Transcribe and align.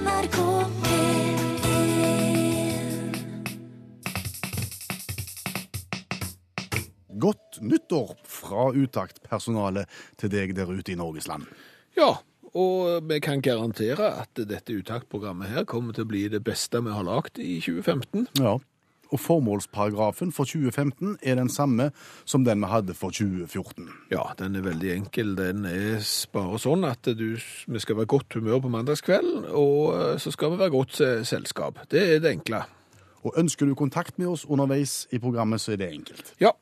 NRK 0.00 0.36
P1 0.82 1.40
Godt 7.20 7.58
nyttår 7.60 8.14
fra 8.24 8.70
Utakt-personalet 8.72 9.90
til 10.20 10.32
deg 10.32 10.54
der 10.56 10.72
ute 10.72 10.94
i 10.94 10.96
Norges 10.96 11.28
land. 11.28 11.44
Ja, 11.98 12.14
og 12.56 13.04
vi 13.10 13.20
kan 13.20 13.44
garantere 13.44 14.08
at 14.22 14.40
dette 14.40 14.78
uttaktprogrammet 14.78 15.52
her 15.52 15.68
kommer 15.68 15.92
til 15.92 16.06
å 16.06 16.12
bli 16.14 16.24
det 16.32 16.40
beste 16.46 16.80
vi 16.80 16.94
har 16.96 17.04
lagd 17.04 17.36
i 17.42 17.58
2015. 17.60 18.30
Ja. 18.40 18.56
Og 19.10 19.20
formålsparagrafen 19.20 20.32
for 20.32 20.48
2015 20.48 21.18
er 21.22 21.38
den 21.40 21.50
samme 21.50 21.90
som 22.24 22.44
den 22.46 22.62
vi 22.62 22.70
hadde 22.70 22.94
for 22.94 23.10
2014. 23.10 23.88
Ja, 24.12 24.22
den 24.38 24.56
er 24.56 24.66
veldig 24.66 24.92
enkel. 24.94 25.34
Den 25.38 25.66
er 25.66 25.98
bare 26.32 26.60
sånn 26.62 26.86
at 26.86 27.10
du, 27.18 27.28
vi 27.66 27.82
skal 27.82 27.98
være 27.98 28.12
godt 28.14 28.38
humør 28.38 28.62
på 28.64 28.72
mandagskvelden, 28.72 29.50
og 29.50 29.94
eh, 29.96 30.16
så 30.22 30.32
skal 30.34 30.54
vi 30.54 30.62
være 30.62 30.76
godt 30.76 31.00
selskap. 31.26 31.82
Det 31.90 32.06
er 32.14 32.22
det 32.22 32.36
enkle. 32.38 32.64
Og 33.26 33.36
ønsker 33.36 33.68
du 33.68 33.74
kontakt 33.76 34.18
med 34.18 34.30
oss 34.30 34.46
underveis 34.48 35.04
i 35.12 35.18
programmet, 35.20 35.60
så 35.60 35.74
er 35.74 35.82
det 35.82 35.90
enkelt. 35.92 36.34
Ja, 36.40 36.54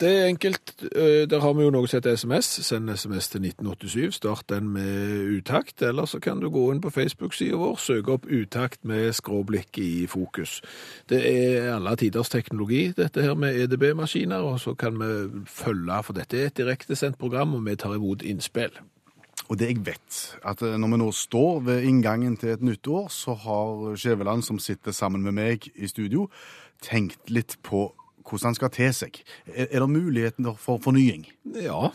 det 0.00 0.08
er 0.08 0.26
enkelt. 0.26 0.74
Eh, 0.82 1.28
Der 1.30 1.40
har 1.40 1.52
vi 1.52 1.62
jo 1.64 1.70
noe 1.70 1.88
som 1.88 1.96
heter 1.96 2.16
SMS. 2.16 2.44
Send 2.66 2.90
SMS 2.90 3.28
til 3.28 3.40
1987. 3.40 4.14
Start 4.14 4.44
den 4.48 4.68
med 4.68 5.38
utakt. 5.38 5.82
Eller 5.82 6.04
så 6.04 6.20
kan 6.20 6.40
du 6.40 6.50
gå 6.50 6.72
inn 6.72 6.80
på 6.80 6.90
Facebook-sida 6.90 7.56
vår, 7.56 7.76
søke 7.76 8.12
opp 8.12 8.26
utakt 8.26 8.84
med 8.84 9.12
skråblikk 9.12 9.78
i 9.78 10.06
fokus. 10.06 10.60
Det 11.08 11.22
er 11.24 11.74
alle 11.74 11.96
tiders 11.96 12.28
teknologi, 12.28 12.92
dette 12.96 13.22
her 13.22 13.34
med 13.34 13.56
EDB-maskiner, 13.56 14.36
og 14.44 14.60
så 14.60 14.74
kan 14.74 14.98
vi 15.00 15.44
følge, 15.46 16.02
for 16.02 16.12
dette 16.12 16.38
er 16.38 16.46
et 16.46 16.56
direktesendt 16.56 17.18
program, 17.18 17.54
og 17.54 17.64
vi 17.66 17.76
tar 17.76 17.94
imot 17.94 18.22
innspill. 18.22 18.70
Og 19.48 19.58
det 19.58 19.68
jeg 19.68 19.86
vet, 19.86 20.36
at 20.44 20.62
eh, 20.62 20.76
når 20.76 20.88
vi 20.88 20.96
nå 20.96 21.12
står 21.12 21.60
ved 21.60 21.82
inngangen 21.82 22.36
til 22.36 22.48
et 22.48 22.62
nytt 22.62 22.86
år, 22.88 23.08
så 23.08 23.34
har 23.34 23.96
Skjæveland, 23.96 24.42
som 24.42 24.58
sitter 24.58 24.92
sammen 24.92 25.22
med 25.22 25.32
meg 25.32 25.70
i 25.74 25.86
studio, 25.86 26.28
tenkt 26.82 27.30
litt 27.30 27.56
på 27.62 27.94
hvordan 28.28 28.50
han 28.50 28.58
skal 28.58 28.72
te 28.74 28.90
seg. 28.92 29.22
Er, 29.46 29.66
er 29.70 29.84
det 29.84 29.90
muligheten 29.90 30.48
for 30.58 30.82
fornying? 30.82 31.26
Ja, 31.62 31.90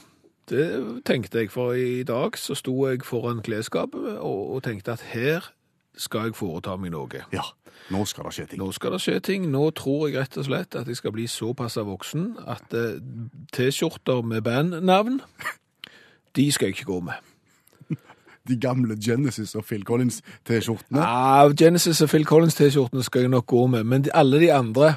det 0.52 0.68
tenkte 1.06 1.40
jeg, 1.44 1.52
for 1.52 1.74
i 1.74 2.04
dag 2.04 2.38
så 2.40 2.56
sto 2.58 2.76
jeg 2.88 3.06
foran 3.08 3.42
klesskapet 3.46 4.18
og, 4.18 4.56
og 4.56 4.64
tenkte 4.64 4.96
at 4.98 5.06
her 5.14 5.52
skal 5.98 6.30
jeg 6.30 6.38
foreta 6.40 6.76
meg 6.80 6.94
noe. 6.94 7.24
Ja, 7.34 7.44
nå 7.92 8.04
skal 8.09 8.28
det 8.28 8.36
skje 8.36 8.46
ting. 8.52 8.62
Nå 8.62 8.72
skal 8.76 8.96
det 8.96 9.02
skje 9.04 9.18
ting. 9.24 9.50
Nå 9.52 9.64
tror 9.78 10.08
jeg 10.08 10.20
rett 10.22 10.38
og 10.40 10.48
slett 10.48 10.78
at 10.80 10.88
jeg 10.88 11.00
skal 11.00 11.14
bli 11.16 11.28
såpass 11.30 11.78
voksen 11.78 12.34
at 12.50 12.76
eh, 12.78 13.02
T-skjorter 13.56 14.24
med 14.26 14.44
bandnavn, 14.48 15.20
de 16.38 16.48
skal 16.52 16.72
jeg 16.72 16.80
ikke 16.80 16.90
gå 16.94 17.00
med. 17.12 17.28
De 18.50 18.58
gamle 18.59 18.98
Genesis 18.98 19.56
og 19.56 19.66
Phil 19.68 19.86
Collins-T-skjortene. 19.86 21.04
Ja, 21.04 21.48
Genesis 21.58 22.02
og 22.02 22.09
Phil 22.09 22.26
Collins-T-skjortene 22.26 23.04
skal 23.06 23.28
jeg 23.28 23.34
nok 23.36 23.48
gå 23.52 23.68
med, 23.68 23.84
men 23.84 24.08
alle 24.14 24.40
de 24.42 24.52
andre, 24.54 24.96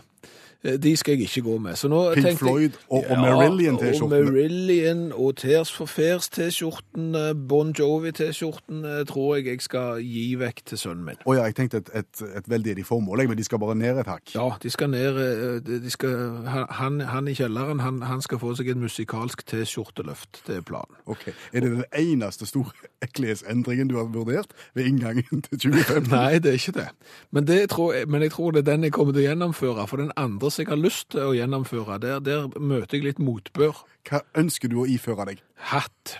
de 0.64 0.96
skal 0.96 1.12
jeg 1.18 1.20
ikke 1.28 1.42
gå 1.42 1.58
med. 1.58 1.74
Pink 2.14 2.26
jeg- 2.26 2.36
Floyd 2.38 2.70
og, 2.90 3.04
og 3.10 3.18
Marillion-T-skjortene. 3.18 4.16
Ja, 4.16 4.22
Og 4.24 4.32
Marillion 4.32 5.12
og 5.12 5.36
Tears 5.36 5.72
for 5.72 5.84
Fairs-T-skjorten, 5.86 7.16
Bon 7.48 7.72
Jovi-T-skjorten 7.78 8.84
eh, 8.84 9.04
tror 9.06 9.36
jeg 9.36 9.46
jeg 9.46 9.60
skal 9.60 10.00
gi 10.02 10.34
vekk 10.40 10.62
til 10.66 10.78
sønnen 10.78 11.04
min. 11.04 11.20
Å 11.26 11.34
ja, 11.36 11.44
jeg 11.48 11.54
tenkte 11.58 11.76
et, 11.82 11.90
et, 11.94 12.22
et 12.40 12.48
veldig 12.50 12.84
formål, 12.86 13.26
men 13.28 13.36
de 13.38 13.44
skal 13.44 13.58
bare 13.62 13.74
ned 13.78 13.98
et 14.00 14.06
hakk. 14.08 14.34
Ja, 14.34 14.48
de 14.62 14.70
skal 14.72 14.90
ned 14.92 15.20
eh, 15.20 15.58
de 15.84 15.90
skal, 15.92 16.46
han, 16.80 17.00
han 17.00 17.28
i 17.28 17.34
kjelleren, 17.36 17.80
han, 17.84 18.00
han 18.02 18.22
skal 18.24 18.38
få 18.42 18.54
seg 18.58 18.68
et 18.72 18.80
musikalsk 18.80 19.44
T-skjorteløft. 19.50 20.42
Det 20.46 20.56
er 20.56 20.64
planen. 20.66 20.96
Ok, 21.06 21.28
Er 21.52 21.60
det 21.60 21.70
den 21.70 21.84
eneste 21.98 22.46
store 22.46 22.72
klesendringen 23.14 23.88
du 23.88 23.96
har 24.00 24.04
vurdert 24.14 24.46
ved 24.74 24.84
inngangen 24.88 25.42
til 25.42 25.58
2015? 25.58 26.10
Nei, 26.16 26.38
det 26.38 26.50
er 26.54 26.58
ikke 26.60 26.76
det. 26.80 26.88
Men, 27.30 27.46
det 27.46 27.60
tror 27.70 27.92
jeg, 27.94 28.08
men 28.08 28.22
jeg 28.22 28.30
tror 28.34 28.50
det 28.50 28.64
er 28.64 28.70
den 28.72 28.84
jeg 28.88 28.92
kommer 28.96 29.12
til 29.12 29.24
å 29.24 29.28
gjennomføre. 29.28 29.86
For 29.88 30.00
den 30.00 30.12
andre 30.16 30.50
som 30.54 30.64
jeg 30.64 30.70
har 30.72 30.80
lyst 30.80 31.10
til 31.14 31.26
å 31.26 31.34
gjennomføre, 31.36 31.98
der, 32.02 32.22
der 32.24 32.48
møter 32.58 32.96
jeg 33.00 33.08
litt 33.10 33.20
motbør. 33.22 33.82
Hva 34.08 34.22
ønsker 34.40 34.70
du 34.72 34.80
å 34.84 34.88
iføre 34.90 35.26
deg? 35.32 35.42
Hatt. 35.74 36.16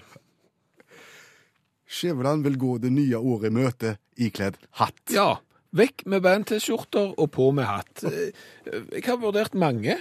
Skjæveland 1.94 2.44
vil 2.46 2.56
gå 2.58 2.76
det 2.82 2.90
nye 2.94 3.18
året 3.20 3.50
i 3.52 3.54
møte 3.54 3.96
ikledd 4.18 4.56
hatt. 4.80 5.02
Ja. 5.14 5.34
Vekk 5.74 6.04
med 6.06 6.22
band-T-skjorter 6.22 7.16
og 7.18 7.30
på 7.34 7.48
med 7.50 7.66
hatt. 7.66 8.04
Eh, 8.06 8.30
Jeg 8.94 9.02
har 9.08 9.16
vurdert 9.18 9.56
mange. 9.58 9.96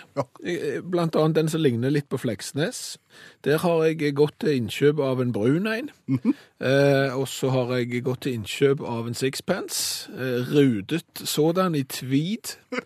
Eh, 0.45 0.81
blant 0.85 1.15
annet 1.17 1.33
den 1.39 1.49
som 1.49 1.63
ligner 1.65 1.89
litt 1.89 2.05
på 2.13 2.19
Fleksnes. 2.21 2.99
Der 3.41 3.57
har 3.63 3.81
jeg 3.87 4.13
gått 4.13 4.35
til 4.43 4.53
innkjøp 4.59 5.01
av 5.01 5.21
en 5.23 5.33
brun 5.33 5.65
en. 5.71 5.89
eh, 6.61 7.09
og 7.17 7.25
så 7.27 7.49
har 7.49 7.73
jeg 7.79 8.03
gått 8.05 8.21
til 8.27 8.37
innkjøp 8.37 8.85
av 8.85 9.07
en 9.09 9.17
sixpence. 9.17 10.11
Eh, 10.13 10.45
rudet 10.53 11.23
sådan 11.25 11.73
i 11.75 11.83
tweed. 11.89 12.53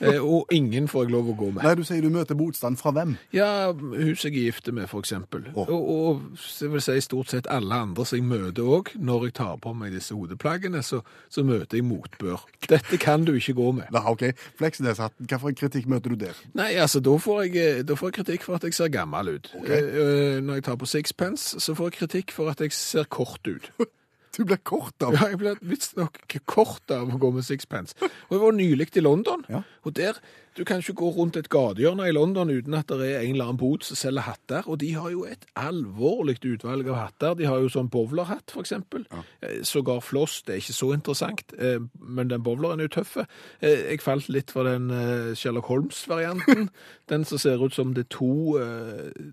Eh, 0.00 0.18
og 0.20 0.50
ingen 0.52 0.88
får 0.90 1.06
jeg 1.06 1.12
lov 1.14 1.30
å 1.32 1.36
gå 1.38 1.50
med. 1.54 1.64
Nei, 1.64 1.74
du 1.78 1.84
sier 1.86 2.04
du 2.04 2.10
møter 2.12 2.36
motstand 2.38 2.78
fra 2.80 2.92
hvem? 2.96 3.14
Ja, 3.34 3.72
huset 3.72 4.28
jeg 4.30 4.34
er 4.34 4.50
gift 4.50 4.68
med, 4.76 4.88
for 4.90 5.04
eksempel. 5.04 5.46
Og, 5.54 5.70
og 5.72 6.22
jeg 6.60 6.72
vil 6.74 6.84
si 6.84 6.98
stort 7.04 7.32
sett 7.32 7.48
alle 7.52 7.78
andre 7.86 8.04
som 8.08 8.18
jeg 8.20 8.26
møter 8.28 8.68
òg. 8.76 8.92
Når 9.00 9.28
jeg 9.28 9.36
tar 9.40 9.56
på 9.62 9.72
meg 9.78 9.96
disse 9.96 10.16
hodeplaggene, 10.16 10.82
så, 10.84 11.00
så 11.32 11.44
møter 11.46 11.80
jeg 11.80 11.88
motbør. 11.88 12.44
Dette 12.68 13.00
kan 13.00 13.24
du 13.26 13.34
ikke 13.36 13.56
gå 13.56 13.70
med. 13.80 13.90
Nei, 13.94 14.04
ok. 14.12 14.26
Fleksnes-hatten, 14.60 15.30
for 15.40 15.56
kritikk 15.56 15.88
møter 15.90 16.12
du 16.12 16.20
der? 16.26 16.38
Nei, 16.58 16.72
altså, 16.82 17.00
da 17.04 17.16
får, 17.20 17.44
jeg, 17.48 17.56
eh, 17.80 17.84
da 17.86 17.96
får 17.98 18.12
jeg 18.12 18.20
kritikk 18.20 18.48
for 18.48 18.58
at 18.60 18.66
jeg 18.68 18.76
ser 18.76 18.92
gammel 18.92 19.36
ut. 19.36 19.52
Eh, 19.64 19.76
eh, 19.76 20.40
Når 20.44 20.60
jeg 20.60 20.68
tar 20.68 20.80
på 20.80 20.88
sixpence, 20.90 21.60
så 21.62 21.76
får 21.76 21.92
jeg 21.92 22.00
kritikk 22.02 22.36
for 22.36 22.52
at 22.52 22.60
jeg 22.60 22.74
ser 22.76 23.08
kort 23.08 23.46
ut. 23.48 23.70
Du 24.36 24.44
blir 24.44 24.58
kort 24.68 25.00
av. 25.00 25.14
Ja, 25.16 25.30
jeg 25.32 25.38
ble 25.40 25.54
visstnok 25.64 26.18
kort 26.44 26.92
av 26.92 27.08
å 27.08 27.20
gå 27.20 27.30
med 27.32 27.46
sixpence. 27.46 27.96
Og 28.02 28.34
jeg 28.34 28.42
var 28.42 28.56
nylig 28.56 28.90
i 28.92 29.04
London, 29.04 29.46
Ja. 29.48 29.62
Og 29.86 29.94
der 29.96 30.18
Du 30.56 30.64
kan 30.64 30.80
ikke 30.80 30.94
gå 30.96 31.08
rundt 31.12 31.36
et 31.36 31.50
gatehjørne 31.52 32.06
i 32.08 32.12
London 32.16 32.48
uten 32.48 32.74
at 32.78 32.88
det 32.88 33.10
er 33.10 33.20
en 33.26 33.34
eller 33.34 33.44
annen 33.50 33.58
bod 33.60 33.82
som 33.84 33.96
selger 34.00 34.24
hatter, 34.24 34.64
og 34.64 34.78
de 34.80 34.94
har 34.94 35.10
jo 35.12 35.26
et 35.28 35.42
alvorlig 35.60 36.38
utvalg 36.48 36.88
av 36.88 36.96
hatter. 36.96 37.34
De 37.36 37.44
har 37.44 37.60
jo 37.60 37.68
sånn 37.68 37.90
bowlerhatt, 37.92 38.54
for 38.54 38.64
eksempel. 38.64 39.04
Eh, 39.44 39.58
Sågar 39.68 40.00
floss, 40.00 40.38
det 40.46 40.54
er 40.54 40.62
ikke 40.62 40.72
så 40.78 40.88
interessant, 40.96 41.52
eh, 41.60 41.76
men 42.00 42.30
den 42.32 42.40
bowleren 42.42 42.80
er 42.80 42.88
jo 42.88 42.94
tøffe. 42.96 43.26
Eh, 43.60 43.84
Jeg 43.92 44.00
falt 44.00 44.30
litt 44.32 44.50
for 44.50 44.64
den 44.64 44.88
Sherlock 45.36 45.68
Holmes-varianten. 45.68 46.70
den 47.12 47.24
som 47.28 47.38
ser 47.38 47.60
ut 47.60 47.74
som 47.76 47.92
det 47.92 48.06
er 48.06 48.16
to, 48.16 48.56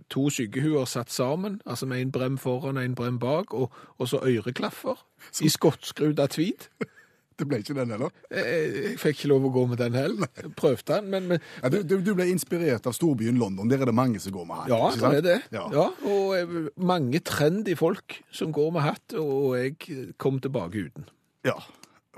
to 0.09 0.29
skyggehuer 0.29 0.83
satt 0.85 1.09
sammen, 1.09 1.61
altså 1.65 1.85
med 1.87 2.01
en 2.01 2.11
brem 2.11 2.37
foran 2.37 2.77
og 2.77 2.83
en 2.83 2.95
brem 2.95 3.19
bak, 3.19 3.53
og, 3.53 3.71
og 3.97 4.11
så 4.11 4.19
øreklaffer 4.19 4.99
i 5.41 5.47
skottskrudd 5.47 6.19
av 6.19 6.27
tweed. 6.35 6.67
Det 7.37 7.47
ble 7.49 7.59
ikke 7.63 7.75
den 7.77 7.89
heller. 7.95 8.09
Eh, 8.31 8.91
Jeg 8.93 8.99
fikk 9.01 9.17
ikke 9.23 9.29
lov 9.33 9.45
å 9.49 9.51
gå 9.55 9.63
med 9.73 9.77
den 9.81 9.93
heller. 9.97 10.27
Prøvde 10.59 10.85
den, 10.95 11.09
men, 11.09 11.27
men 11.27 11.39
Ja, 11.63 11.69
du, 11.73 11.79
du, 11.83 11.95
du 12.05 12.13
ble 12.15 12.27
inspirert 12.31 12.85
av 12.89 12.93
storbyen 12.97 13.37
London. 13.41 13.69
Der 13.71 13.81
er 13.81 13.85
det 13.89 13.95
mange 13.97 14.19
som 14.23 14.33
går 14.35 14.45
med 14.49 14.55
hatt. 14.63 14.69
ja, 14.69 14.89
det 15.11 15.17
er 15.21 15.27
det. 15.29 15.37
Ja. 15.55 15.67
Ja, 15.73 15.87
og 16.05 16.35
eh, 16.37 16.57
mange 16.77 17.19
trendy 17.25 17.75
folk 17.79 18.19
som 18.31 18.51
går 18.53 18.71
med 18.77 18.81
hatt, 18.85 19.13
og 19.17 19.55
jeg 19.57 20.13
kom 20.17 20.39
tilbake 20.43 20.87
uten. 20.89 21.09
ja. 21.45 21.57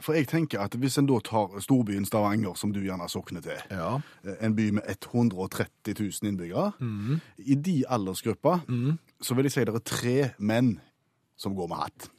For 0.03 0.11
jeg 0.11 0.27
tenker 0.27 0.59
at 0.59 0.73
hvis 0.75 0.97
en 0.99 1.05
da 1.07 1.21
tar 1.23 1.53
storbyen 1.63 2.03
Stavanger, 2.03 2.51
som 2.59 2.73
du 2.75 2.81
gjerne 2.83 3.05
sokner 3.07 3.39
til, 3.41 3.61
Ja. 3.71 3.93
en 4.43 4.53
by 4.53 4.65
med 4.75 4.83
130 4.91 5.93
000 5.95 6.27
innbyggere, 6.27 6.73
i 7.39 7.55
de 7.55 7.77
aldersgruppa, 7.87 8.57
så 9.23 9.35
vil 9.37 9.47
jeg 9.47 9.53
si 9.55 9.63
det 9.63 9.73
er 9.79 9.85
tre 9.87 10.15
menn 10.37 10.73
som 11.39 11.55
går 11.55 11.69
med 11.71 11.77
hatt. 11.79 12.09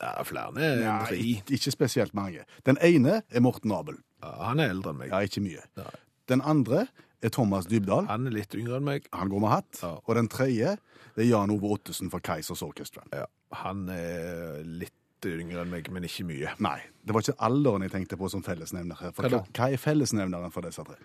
Ja, 0.00 0.22
flere 0.28 0.50
enn 0.52 1.06
tre. 1.06 1.16
ikke- 1.16 1.72
spesielt 1.72 2.14
mange. 2.14 2.44
Den 2.64 2.76
ene 2.82 3.22
er 3.30 3.40
Morten 3.40 3.72
Abel. 3.72 3.96
Ja, 4.22 4.32
han 4.50 4.60
er 4.60 4.70
eldre 4.70 4.90
enn 4.92 4.98
meg. 4.98 5.08
Ja, 5.10 5.20
ikke 5.24 5.40
mye. 5.42 5.62
Nei. 5.76 5.90
Den 6.28 6.40
andre 6.42 6.88
er 7.22 7.28
Thomas 7.30 7.66
Dybdahl. 7.66 8.06
Han 8.08 8.26
er 8.26 8.30
litt 8.30 8.54
yngre 8.54 8.76
enn 8.76 8.84
meg. 8.84 9.06
Han 9.12 9.28
går 9.30 9.40
med 9.40 9.50
hatt. 9.50 9.80
Ja. 9.82 9.94
Og 10.06 10.14
den 10.14 10.28
tredje 10.28 10.76
det 11.16 11.24
er 11.24 11.30
Jan 11.30 11.50
Ove 11.50 11.70
Ottesen 11.78 12.10
for 12.10 12.20
Keisers 12.20 12.62
Orchestra. 12.62 13.02
Ja. 13.12 13.24
Han 13.62 13.88
er 13.88 14.62
litt 14.64 14.92
yngre 15.24 15.62
enn 15.62 15.70
meg, 15.70 15.88
men 15.90 16.04
ikke 16.04 16.26
mye. 16.26 16.52
Nei, 16.60 16.80
det 17.04 17.14
var 17.14 17.22
ikke 17.22 17.38
alderen 17.40 17.82
jeg 17.82 17.90
tenkte 17.92 18.18
på 18.20 18.28
som 18.30 18.42
fellesnevner 18.42 18.98
her. 19.00 19.12
For 19.16 19.28
hva, 19.28 19.40
hva 19.48 19.72
er 19.72 19.76
fellesnevneren 19.80 20.52
for 20.52 20.60
disse 20.62 20.84
tre? 20.84 20.96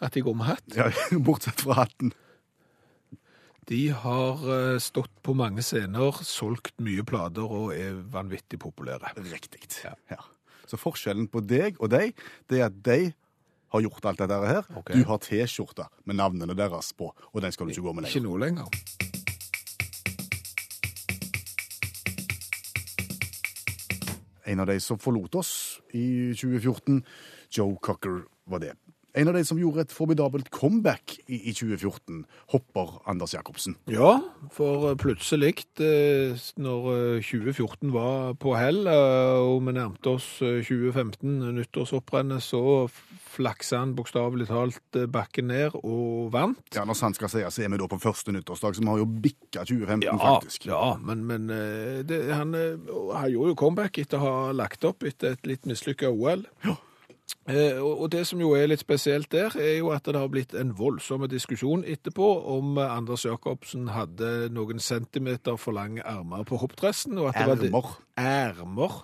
At 0.00 0.12
de 0.14 0.22
går 0.22 0.36
med 0.38 0.46
hatt. 0.46 0.76
Ja, 0.76 0.90
bortsett 1.26 1.60
fra 1.60 1.74
hatten. 1.82 2.12
De 3.68 3.88
har 3.92 4.44
eh, 4.48 4.78
stått 4.80 5.12
på 5.22 5.34
mange 5.36 5.60
scener, 5.60 6.22
solgt 6.24 6.72
mye 6.80 7.04
plater 7.04 7.44
og 7.44 7.74
er 7.76 7.98
vanvittig 8.14 8.56
populære. 8.62 9.12
Riktig. 9.28 9.60
Ja. 9.84 9.92
Ja. 10.08 10.22
Så 10.68 10.80
forskjellen 10.80 11.28
på 11.28 11.42
deg 11.44 11.76
og 11.76 11.92
deg, 11.92 12.16
det 12.48 12.62
er 12.62 12.70
at 12.70 12.78
de 12.86 13.12
har 13.68 13.84
gjort 13.84 14.08
alt 14.08 14.22
dette 14.24 14.38
her. 14.48 14.64
Okay. 14.80 14.96
Du 14.96 15.04
har 15.10 15.20
T-skjorte 15.20 15.84
med 16.08 16.16
navnene 16.16 16.56
deres 16.56 16.94
på, 16.96 17.12
og 17.12 17.44
den 17.44 17.52
skal 17.52 17.68
du 17.68 17.76
ikke 17.76 17.84
gå 17.90 17.92
med 17.98 18.08
lenger. 18.08 18.16
Ikke 18.16 18.24
noe 18.24 18.40
nå 18.40 18.44
lenger. 18.46 18.68
En 24.48 24.64
av 24.64 24.72
de 24.72 24.80
som 24.80 24.96
forlot 24.96 25.36
oss 25.36 25.52
i 25.92 26.32
2014, 26.32 27.02
Joe 27.52 27.76
Cocker 27.84 28.22
var 28.48 28.64
det. 28.64 28.72
En 29.18 29.26
av 29.26 29.34
de 29.34 29.40
som 29.42 29.58
gjorde 29.58 29.82
et 29.82 29.90
formidabelt 29.94 30.46
comeback 30.54 31.16
i, 31.26 31.40
i 31.50 31.52
2014, 31.56 32.20
hopper 32.52 32.92
Anders 33.10 33.32
Jacobsen. 33.34 33.74
Ja, 33.90 34.12
for 34.54 34.92
plutselig, 35.00 35.64
eh, 35.82 36.38
når 36.62 36.86
eh, 37.18 37.26
2014 37.26 37.90
var 37.96 38.36
på 38.38 38.54
hell, 38.54 38.84
eh, 38.86 39.40
og 39.42 39.64
vi 39.66 39.74
nærmte 39.74 40.12
oss 40.14 40.28
eh, 40.46 40.60
2015, 40.62 41.34
nyttårshopprennet, 41.58 42.44
så 42.46 42.62
flaksa 43.28 43.82
han 43.82 43.96
bokstavelig 43.98 44.48
talt 44.52 44.98
eh, 45.00 45.08
bakken 45.10 45.50
ned 45.50 45.74
og 45.82 46.30
vant. 46.34 46.62
Ja, 46.76 46.86
Når 46.86 47.00
sant 47.02 47.18
skal 47.18 47.32
sies, 47.32 47.58
så 47.58 47.66
er 47.66 47.72
vi 47.74 47.80
da 47.82 47.90
på 47.90 47.98
første 48.02 48.34
nyttårsdag, 48.38 48.78
så 48.78 48.84
vi 48.86 48.92
har 48.92 49.02
jo 49.02 49.08
bikka 49.26 49.64
2015, 49.66 50.06
Ja, 50.06 50.18
faktisk. 50.22 50.68
ja 50.70 50.82
men, 51.02 51.26
men 51.26 51.50
eh, 51.50 52.04
det, 52.06 52.22
han, 52.30 52.54
eh, 52.54 52.76
han 53.18 53.32
gjorde 53.34 53.56
jo 53.56 53.58
comeback 53.66 53.98
etter 54.04 54.22
å 54.22 54.28
ha 54.28 54.52
lagt 54.54 54.86
opp 54.86 55.02
etter 55.08 55.34
et 55.34 55.50
litt 55.50 55.66
mislykka 55.66 56.12
OL. 56.14 56.46
Eh, 56.62 56.84
og, 57.48 58.00
og 58.02 58.12
det 58.12 58.26
som 58.28 58.40
jo 58.40 58.50
er 58.56 58.68
litt 58.68 58.82
spesielt 58.82 59.30
der, 59.32 59.54
er 59.56 59.78
jo 59.78 59.90
at 59.94 60.04
det 60.04 60.20
har 60.20 60.28
blitt 60.32 60.54
en 60.56 60.74
voldsom 60.76 61.24
diskusjon 61.28 61.84
etterpå 61.88 62.28
om 62.56 62.76
eh, 62.76 62.92
Anders 62.92 63.24
Jacobsen 63.24 63.88
hadde 63.94 64.50
noen 64.52 64.80
centimeter 64.80 65.56
for 65.60 65.76
lange 65.76 66.04
ermer 66.04 66.44
på 66.48 66.60
hoppdressen. 66.60 67.18
Og 67.18 67.30
at 67.32 67.40
det 67.40 67.48
var 67.48 67.64
Ermer. 67.64 67.92
Ermer. 68.20 68.98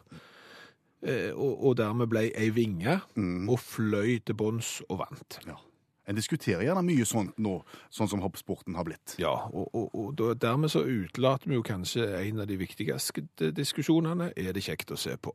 Eh, 1.05 1.31
og, 1.33 1.53
og 1.65 1.77
dermed 1.81 2.09
ble 2.13 2.29
ei 2.33 2.51
vinge 2.55 3.01
og 3.17 3.61
fløy 3.61 4.19
til 4.25 4.37
bunns 4.41 4.79
og 4.89 5.03
vant. 5.05 5.41
Ja. 5.49 5.57
En 6.05 6.19
diskuterer 6.19 6.67
gjerne 6.67 6.83
mye 6.85 7.05
sånt 7.09 7.39
nå, 7.41 7.55
sånn 7.93 8.11
som 8.11 8.21
hoppsporten 8.21 8.77
har 8.77 8.85
blitt. 8.85 9.15
Ja, 9.21 9.33
og, 9.49 9.71
og, 9.73 9.95
og 9.97 10.35
dermed 10.37 10.73
så 10.73 10.83
utelater 10.85 11.49
vi 11.49 11.57
jo 11.57 11.65
kanskje 11.65 12.05
en 12.19 12.43
av 12.45 12.49
de 12.51 12.59
viktigste 12.61 13.53
diskusjonene. 13.57 14.35
Er 14.37 14.53
det 14.53 14.67
kjekt 14.67 14.93
å 14.93 15.01
se 15.01 15.17
på? 15.17 15.33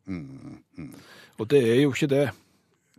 Og 1.41 1.49
det 1.49 1.63
er 1.71 1.81
jo 1.81 1.95
ikke 1.95 2.11
det. 2.13 2.27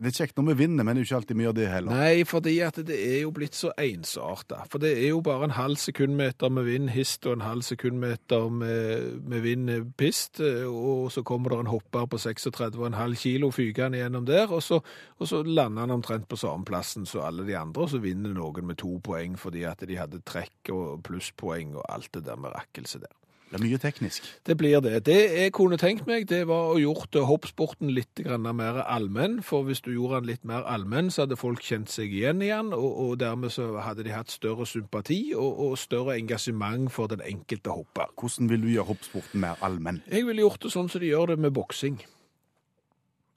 Det 0.00 0.08
er 0.08 0.14
kjekt 0.22 0.38
når 0.38 0.46
vi 0.48 0.54
vinner, 0.62 0.84
men 0.86 0.96
det 0.96 1.02
er 1.02 1.06
ikke 1.10 1.16
alltid 1.18 1.36
vi 1.36 1.44
gjør 1.44 1.56
det 1.58 1.66
heller. 1.68 1.98
Nei, 2.00 2.22
fordi 2.24 2.54
at 2.64 2.78
det 2.88 2.96
er 2.96 3.18
jo 3.20 3.32
blitt 3.36 3.56
så 3.58 3.72
ensarta. 3.76 4.62
For 4.72 4.80
det 4.80 4.94
er 4.96 5.10
jo 5.10 5.20
bare 5.24 5.44
en 5.50 5.52
halv 5.58 5.76
sekundmeter 5.82 6.48
med 6.56 6.64
vind 6.70 6.88
hist 6.94 7.28
og 7.28 7.36
en 7.36 7.44
halv 7.44 7.66
sekundmeter 7.66 8.48
med, 8.48 9.20
med 9.28 9.44
vind 9.44 9.68
pist, 10.00 10.40
og 10.40 11.12
så 11.12 11.20
kommer 11.26 11.52
det 11.52 11.60
en 11.66 11.72
hopper 11.74 12.08
på 12.08 12.22
36,5 12.24 13.18
kilo 13.20 13.52
fygende 13.52 14.00
gjennom 14.00 14.24
der, 14.24 14.48
og 14.48 14.64
så, 14.64 14.80
og 15.20 15.28
så 15.28 15.42
lander 15.44 15.84
han 15.84 15.96
omtrent 15.98 16.30
på 16.32 16.40
samme 16.40 16.64
plassen 16.64 17.04
som 17.04 17.26
alle 17.26 17.44
de 17.44 17.58
andre, 17.60 17.84
og 17.84 17.92
så 17.92 18.00
vinner 18.00 18.32
noen 18.32 18.72
med 18.72 18.80
to 18.80 18.96
poeng 19.04 19.36
fordi 19.40 19.66
at 19.68 19.84
de 19.84 20.00
hadde 20.00 20.24
trekk 20.24 20.72
og 20.72 21.02
plusspoeng 21.04 21.76
og 21.76 21.84
alt 21.92 22.08
det 22.16 22.24
der 22.24 22.40
med 22.40 22.56
rakkelse 22.56 23.04
der. 23.04 23.12
Det 23.50 23.58
er 23.58 23.62
mye 23.64 23.78
teknisk. 23.82 24.26
Det 24.46 24.54
blir 24.60 24.78
det. 24.80 25.00
Det 25.08 25.16
jeg 25.34 25.52
kunne 25.56 25.74
tenkt 25.80 26.06
meg, 26.06 26.28
det 26.30 26.44
var 26.46 26.68
å 26.70 26.76
gjort 26.78 27.16
hoppsporten 27.26 27.90
litt 27.90 28.20
mer 28.38 28.78
allmenn. 28.84 29.40
For 29.42 29.64
hvis 29.66 29.80
du 29.82 29.88
gjorde 29.90 30.20
den 30.20 30.28
litt 30.30 30.44
mer 30.46 30.62
allmenn, 30.70 31.10
så 31.10 31.24
hadde 31.24 31.34
folk 31.40 31.58
kjent 31.66 31.90
seg 31.90 32.14
igjen 32.14 32.44
igjen, 32.46 32.70
og, 32.76 32.92
og 33.08 33.16
dermed 33.18 33.50
så 33.50 33.66
hadde 33.82 34.04
de 34.06 34.14
hatt 34.14 34.30
større 34.30 34.68
sympati 34.70 35.32
og, 35.34 35.58
og 35.66 35.74
større 35.82 36.14
engasjement 36.20 36.86
for 36.94 37.10
den 37.10 37.24
enkelte 37.26 37.74
hopper. 37.74 38.06
Hvordan 38.22 38.52
vil 38.52 38.62
du 38.62 38.70
gjøre 38.76 38.86
hoppsporten 38.92 39.42
mer 39.42 39.58
allmenn? 39.66 39.98
Jeg 40.06 40.28
ville 40.30 40.46
gjort 40.46 40.62
det 40.68 40.70
sånn 40.76 40.88
som 40.92 41.02
de 41.02 41.10
gjør 41.10 41.32
det 41.34 41.40
med 41.42 41.50
boksing. 41.58 41.98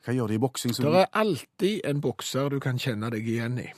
Hva 0.06 0.13
gjør 0.13 0.30
de 0.30 0.38
i 0.38 0.44
boksing? 0.45 0.74
som- 0.77 0.86
Det 0.94 1.01
er 1.07 1.12
alltid 1.25 1.81
en 1.89 2.01
bokser 2.06 2.50
du 2.54 2.60
kan 2.60 2.77
kjenne 2.77 3.10
deg 3.10 3.25
igjen 3.25 3.57
i. 3.65 3.69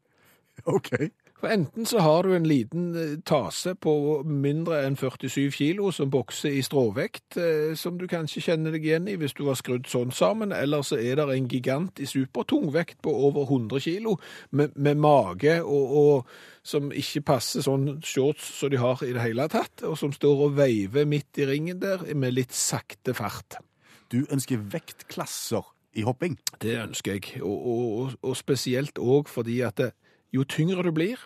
OK. 0.76 0.90
For 1.36 1.52
enten 1.52 1.84
så 1.84 2.00
har 2.00 2.24
du 2.24 2.32
en 2.32 2.46
liten 2.48 2.84
eh, 2.96 3.18
tase 3.28 3.74
på 3.76 3.92
mindre 4.24 4.78
enn 4.86 4.94
47 4.96 5.50
kilo 5.52 5.90
som 5.92 6.08
bokser 6.12 6.54
i 6.56 6.62
stråvekt, 6.64 7.36
eh, 7.36 7.74
som 7.76 7.98
du 8.00 8.06
kanskje 8.08 8.40
kjenner 8.46 8.72
deg 8.72 8.86
igjen 8.88 9.10
i 9.12 9.18
hvis 9.20 9.36
du 9.36 9.44
har 9.50 9.58
skrudd 9.60 9.84
sånn 9.90 10.14
sammen, 10.16 10.54
eller 10.56 10.84
så 10.86 10.96
er 10.96 11.20
det 11.20 11.26
en 11.34 11.50
gigant 11.52 12.00
i 12.00 12.08
supertungvekt 12.08 13.02
på 13.04 13.12
over 13.28 13.44
100 13.50 13.84
kilo 13.84 14.16
med, 14.56 14.72
med 14.80 14.96
mage 14.96 15.58
og, 15.60 15.92
og 16.00 16.32
som 16.66 16.88
ikke 16.88 17.26
passer 17.28 17.66
sånn 17.66 17.98
shorts 18.00 18.48
som 18.62 18.72
de 18.72 18.80
har 18.80 19.04
i 19.04 19.12
det 19.12 19.28
hele 19.28 19.46
tatt, 19.52 19.84
og 19.84 19.98
som 20.00 20.16
står 20.16 20.48
og 20.48 20.56
veiver 20.56 21.04
midt 21.04 21.42
i 21.42 21.50
ringen 21.52 21.84
der 21.84 22.00
med 22.16 22.32
litt 22.38 22.56
sakte 22.56 23.12
fart. 23.14 23.60
Du 24.08 24.22
ønsker 24.32 24.64
vektklasser 24.72 25.68
i 25.96 26.04
hopping. 26.06 26.40
Det 26.64 26.78
ønsker 26.80 27.18
jeg, 27.18 27.44
og, 27.44 27.68
og, 27.68 28.18
og 28.24 28.40
spesielt 28.40 28.96
òg 28.96 29.28
fordi 29.28 29.60
at 29.66 29.84
det, 29.84 29.92
jo 30.36 30.44
tyngre 30.48 30.84
du 30.86 30.92
blir, 30.94 31.18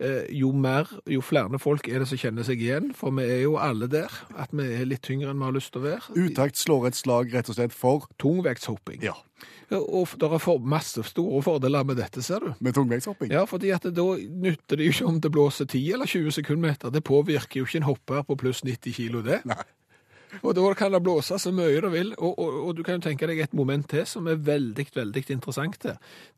eh, 0.00 0.26
jo 0.36 0.50
mer, 0.52 0.88
jo 1.08 1.22
flere 1.24 1.60
folk 1.62 1.88
er 1.88 2.02
det 2.02 2.08
som 2.10 2.20
kjenner 2.20 2.44
seg 2.46 2.60
igjen, 2.64 2.90
for 2.96 3.14
vi 3.16 3.24
er 3.24 3.42
jo 3.44 3.56
alle 3.60 3.88
der, 3.92 4.12
at 4.36 4.52
vi 4.56 4.66
er 4.76 4.88
litt 4.88 5.04
tyngre 5.06 5.30
enn 5.32 5.40
vi 5.40 5.48
har 5.48 5.56
lyst 5.56 5.72
til 5.74 5.82
å 5.84 5.86
være. 5.86 6.16
Utakt 6.26 6.58
slår 6.60 6.90
et 6.90 6.98
slag 6.98 7.32
rett 7.34 7.48
og 7.52 7.56
slett 7.58 7.76
for 7.76 8.08
Tungvektshopping. 8.22 9.02
Ja, 9.06 9.16
Og 9.70 10.12
det 10.20 10.28
er 10.30 10.38
for 10.38 10.60
masse 10.62 11.02
store 11.02 11.40
fordeler 11.42 11.84
med 11.84 11.96
dette, 11.98 12.22
ser 12.22 12.38
du. 12.40 12.52
med 12.60 12.74
tungvektshopping. 12.74 13.32
Ja, 13.34 13.44
fordi 13.50 13.72
at 13.74 13.82
da 13.82 14.04
nytter 14.16 14.76
det 14.78 14.86
jo 14.86 14.92
ikke 14.92 15.08
om 15.08 15.20
det 15.20 15.32
blåser 15.34 15.66
10 15.66 15.92
eller 15.96 16.06
20 16.06 16.30
sekundmeter. 16.30 16.92
Det 16.94 17.02
påvirker 17.02 17.58
jo 17.60 17.64
ikke 17.66 17.80
en 17.80 17.88
hopper 17.88 18.22
på 18.22 18.36
pluss 18.38 18.62
90 18.62 18.94
kilo, 18.94 19.22
det. 19.26 19.40
Nei. 19.44 19.58
Og 20.42 20.54
da 20.54 20.74
kan 20.74 20.92
det 20.92 21.02
blåse 21.02 21.38
så 21.38 21.50
mye 21.54 21.80
det 21.80 21.90
vil. 21.92 22.14
Og, 22.18 22.38
og, 22.38 22.54
og 22.68 22.76
du 22.76 22.82
kan 22.86 23.00
jo 23.00 23.08
tenke 23.08 23.26
deg 23.26 23.40
et 23.42 23.54
moment 23.54 23.88
til 23.90 24.06
som 24.06 24.26
er 24.30 24.38
veldig, 24.38 24.86
veldig 24.94 25.24
interessant. 25.34 25.82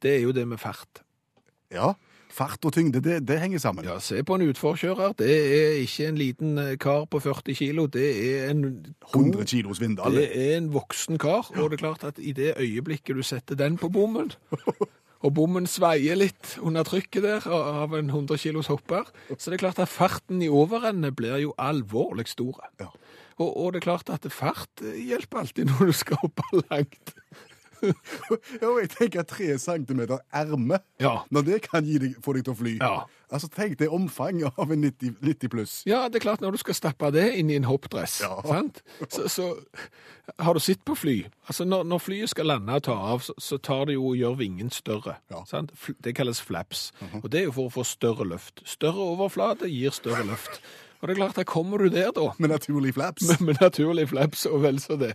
Det 0.00 0.14
er 0.14 0.22
jo 0.24 0.32
det 0.32 0.46
med 0.48 0.60
fart. 0.62 1.02
Ja, 1.74 1.92
fart 2.32 2.64
og 2.64 2.72
tyngde, 2.76 3.00
det, 3.04 3.20
det 3.28 3.38
henger 3.40 3.60
sammen. 3.62 3.86
Ja, 3.88 3.98
se 4.02 4.22
på 4.24 4.36
en 4.38 4.46
utforkjører. 4.48 5.16
Det 5.18 5.30
er 5.30 5.80
ikke 5.82 6.08
en 6.08 6.20
liten 6.20 6.60
eh, 6.62 6.76
kar 6.80 7.06
på 7.10 7.20
40 7.24 7.56
kilo. 7.58 7.86
Det 7.92 8.06
er 8.08 8.52
en 8.52 8.64
100 9.14 9.48
kilos 9.50 9.80
vindal. 9.82 10.16
Det 10.16 10.28
er 10.32 10.56
en 10.58 10.70
voksen 10.74 11.18
kar. 11.20 11.50
Og 11.56 11.70
det 11.70 11.78
er 11.78 11.84
klart 11.84 12.06
at 12.08 12.20
i 12.22 12.32
det 12.36 12.54
øyeblikket 12.56 13.18
du 13.18 13.24
setter 13.26 13.58
den 13.58 13.78
på 13.80 13.90
bommen, 13.92 14.32
og 15.24 15.34
bommen 15.34 15.66
sveier 15.66 16.18
litt 16.18 16.56
under 16.62 16.86
trykket 16.86 17.24
der 17.26 17.48
av 17.50 17.96
en 17.98 18.12
100 18.12 18.38
kilos 18.38 18.70
hopper, 18.70 19.08
så 19.34 19.50
det 19.50 19.58
er 19.58 19.64
klart 19.66 19.80
at 19.82 19.90
farten 19.90 20.42
i 20.44 20.48
overende 20.48 21.10
blir 21.12 21.40
jo 21.42 21.56
alvorlig 21.58 22.28
stor. 22.30 22.62
Ja. 22.80 22.92
Og, 23.38 23.50
og 23.50 23.72
det 23.72 23.82
er 23.82 23.86
klart 23.90 24.10
at 24.14 24.26
fart 24.34 24.82
eh, 24.82 24.98
hjelper 25.10 25.44
alltid 25.44 25.70
når 25.70 25.90
du 25.90 25.96
skal 25.96 26.22
hoppe 26.22 26.62
langt. 26.70 27.14
Ja, 28.60 28.66
og 28.68 28.80
jeg 28.82 28.90
tenker 28.94 29.22
tre 29.28 29.58
centimeter 29.58 30.18
erme, 30.34 30.80
Ja. 31.00 31.18
når 31.30 31.42
det 31.46 31.62
kan 31.68 31.84
deg, 31.86 32.16
få 32.24 32.34
deg 32.36 32.44
til 32.48 32.54
å 32.54 32.58
fly. 32.58 32.74
Ja. 32.80 33.04
Altså, 33.30 33.48
tenk 33.52 33.76
det 33.78 33.88
omfanget 33.92 34.56
av 34.58 34.70
en 34.72 34.80
90, 34.80 35.18
90 35.20 35.50
pluss. 35.52 35.72
Ja, 35.86 36.06
det 36.08 36.16
er 36.20 36.24
klart 36.24 36.40
når 36.40 36.56
du 36.56 36.60
skal 36.62 36.74
stappe 36.78 37.10
det 37.12 37.26
inn 37.36 37.50
i 37.52 37.58
en 37.60 37.66
hoppdress, 37.68 38.20
Ja. 38.24 38.38
sant? 38.46 38.80
Så, 39.12 39.28
så 39.28 39.48
har 40.38 40.54
du 40.56 40.60
sett 40.64 40.80
på 40.84 40.96
fly. 40.96 41.18
Altså 41.48 41.64
når, 41.68 41.84
når 41.84 41.98
flyet 42.04 42.32
skal 42.32 42.48
lande 42.48 42.72
og 42.80 42.82
ta 42.88 42.96
av, 43.12 43.20
så, 43.24 43.36
så 43.38 43.58
tar 43.60 43.84
det 43.90 43.98
jo 43.98 44.08
og 44.14 44.16
gjør 44.16 44.36
vingen 44.40 44.70
større. 44.72 45.18
Ja. 45.32 45.44
Sant? 45.48 45.72
Det 46.04 46.14
kalles 46.16 46.40
flaps. 46.40 46.88
Og 47.22 47.28
det 47.32 47.42
er 47.42 47.48
jo 47.50 47.56
for 47.60 47.68
å 47.68 47.74
få 47.80 47.84
større 47.88 48.24
løft. 48.28 48.64
Større 48.68 49.04
overflate 49.14 49.68
gir 49.72 49.92
større 49.96 50.24
løft. 50.28 50.60
Og 50.98 51.06
det 51.06 51.14
er 51.14 51.20
klart, 51.20 51.36
da 51.38 51.44
kommer 51.46 51.78
du 51.78 51.92
der 51.94 52.08
da, 52.10 52.32
Med 52.42 52.50
naturlig 52.50 52.94
flaps. 52.96 53.28
med, 53.28 53.40
med 53.52 53.60
naturlig 53.62 54.08
flaps 54.10 54.46
og 54.50 54.64
vel 54.64 54.80
så 54.82 54.96
det. 54.98 55.12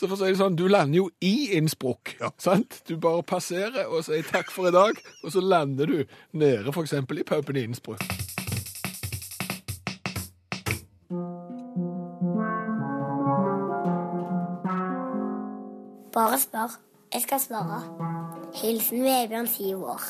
Så 0.00 0.08
for 0.08 0.16
å 0.16 0.18
si 0.22 0.30
det 0.32 0.38
sånn, 0.40 0.54
du 0.56 0.62
lander 0.64 0.96
jo 0.96 1.10
i 1.20 1.50
Innsbruck, 1.58 2.14
Ja. 2.22 2.30
sant? 2.40 2.78
Du 2.88 2.96
bare 2.96 3.22
passerer 3.22 3.84
og 3.84 4.02
sier 4.06 4.22
takk 4.24 4.50
for 4.50 4.68
i 4.68 4.72
dag, 4.72 4.96
og 5.22 5.32
så 5.34 5.42
lander 5.44 5.86
du 5.86 6.04
nede 6.32 6.72
eksempel 6.86 7.20
i 7.20 7.22
puben 7.22 7.56
i 7.60 7.66
Innsbruck. 7.68 8.00
Bare 16.12 16.38
spør. 16.38 16.78
Jeg 17.14 17.22
skal 17.22 17.40
svare. 17.40 17.80
Hilsen 18.54 19.02
Vebjørn, 19.04 19.46
syv 19.46 19.84
år. 19.84 20.02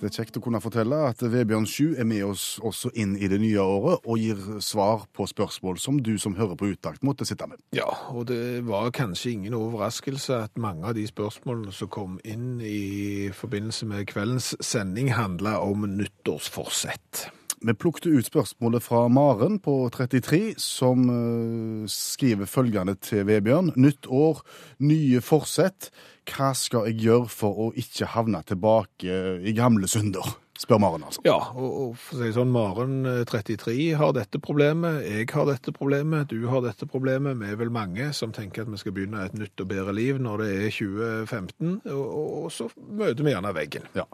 Det 0.00 0.08
er 0.08 0.14
kjekt 0.22 0.38
å 0.38 0.40
kunne 0.40 0.62
fortelle 0.64 0.96
at 1.10 1.20
Vebjørn 1.20 1.66
7 1.68 1.98
er 2.00 2.06
med 2.08 2.22
oss 2.24 2.44
også 2.64 2.88
inn 2.96 3.18
i 3.20 3.28
det 3.28 3.36
nye 3.42 3.60
året 3.60 4.06
og 4.08 4.16
gir 4.16 4.38
svar 4.64 5.02
på 5.12 5.26
spørsmål 5.28 5.76
som 5.82 5.98
du 6.00 6.14
som 6.16 6.38
hører 6.38 6.56
på 6.56 6.70
Utakt 6.72 7.04
måtte 7.04 7.26
sitte 7.28 7.44
med. 7.50 7.60
Ja, 7.76 7.90
og 8.08 8.30
det 8.30 8.62
var 8.64 8.88
kanskje 8.96 9.34
ingen 9.34 9.58
overraskelse 9.58 10.38
at 10.46 10.56
mange 10.56 10.88
av 10.88 10.96
de 10.96 11.04
spørsmålene 11.10 11.74
som 11.76 11.92
kom 11.92 12.16
inn 12.24 12.62
i 12.64 13.28
forbindelse 13.36 13.90
med 13.92 14.08
kveldens 14.08 14.54
sending, 14.64 15.12
handla 15.18 15.58
om 15.60 15.84
nyttårsforsett. 15.98 17.26
Vi 17.60 17.74
plukket 17.76 18.06
ut 18.08 18.24
spørsmålet 18.24 18.80
fra 18.80 19.02
Maren 19.12 19.58
på 19.60 19.74
33, 19.92 20.54
som 20.56 21.02
eh, 21.12 21.88
skriver 21.92 22.48
følgende 22.48 22.94
til 23.04 23.26
Vebjørn. 23.28 23.74
Nytt 23.76 24.08
år, 24.08 24.40
nye 24.80 25.20
forsett. 25.20 25.90
Hva 26.24 26.54
skal 26.56 26.88
jeg 26.88 27.02
gjøre 27.04 27.28
for 27.28 27.66
å 27.66 27.72
ikke 27.76 28.08
havne 28.14 28.40
tilbake 28.48 29.18
i 29.44 29.52
gamle 29.56 29.90
synder? 29.92 30.38
Spør 30.60 30.76
Maren, 30.82 31.04
altså. 31.08 31.22
Ja, 31.24 31.38
og, 31.56 31.68
og 31.80 31.92
for 31.96 32.18
å 32.18 32.26
si 32.26 32.34
sånn, 32.36 32.50
Maren 32.52 32.98
eh, 33.08 33.22
33 33.24 33.76
har 33.96 34.10
dette 34.12 34.36
problemet, 34.44 34.98
jeg 35.08 35.30
har 35.32 35.46
dette 35.48 35.72
problemet, 35.72 36.28
du 36.28 36.44
har 36.52 36.60
dette 36.66 36.84
problemet. 36.90 37.38
Vi 37.40 37.48
er 37.48 37.56
vel 37.56 37.70
mange 37.72 38.10
som 38.16 38.34
tenker 38.36 38.66
at 38.66 38.72
vi 38.72 38.80
skal 38.82 38.92
begynne 38.92 39.22
et 39.24 39.38
nytt 39.40 39.62
og 39.64 39.70
bedre 39.70 39.94
liv 39.96 40.20
når 40.20 40.42
det 40.44 40.50
er 40.58 40.74
2015, 40.76 41.70
og, 41.94 42.02
og, 42.02 42.34
og 42.42 42.52
så 42.52 42.68
møter 42.76 43.24
vi 43.24 43.32
gjerne 43.32 43.54
veggen. 43.56 43.88
Ja. 43.96 44.04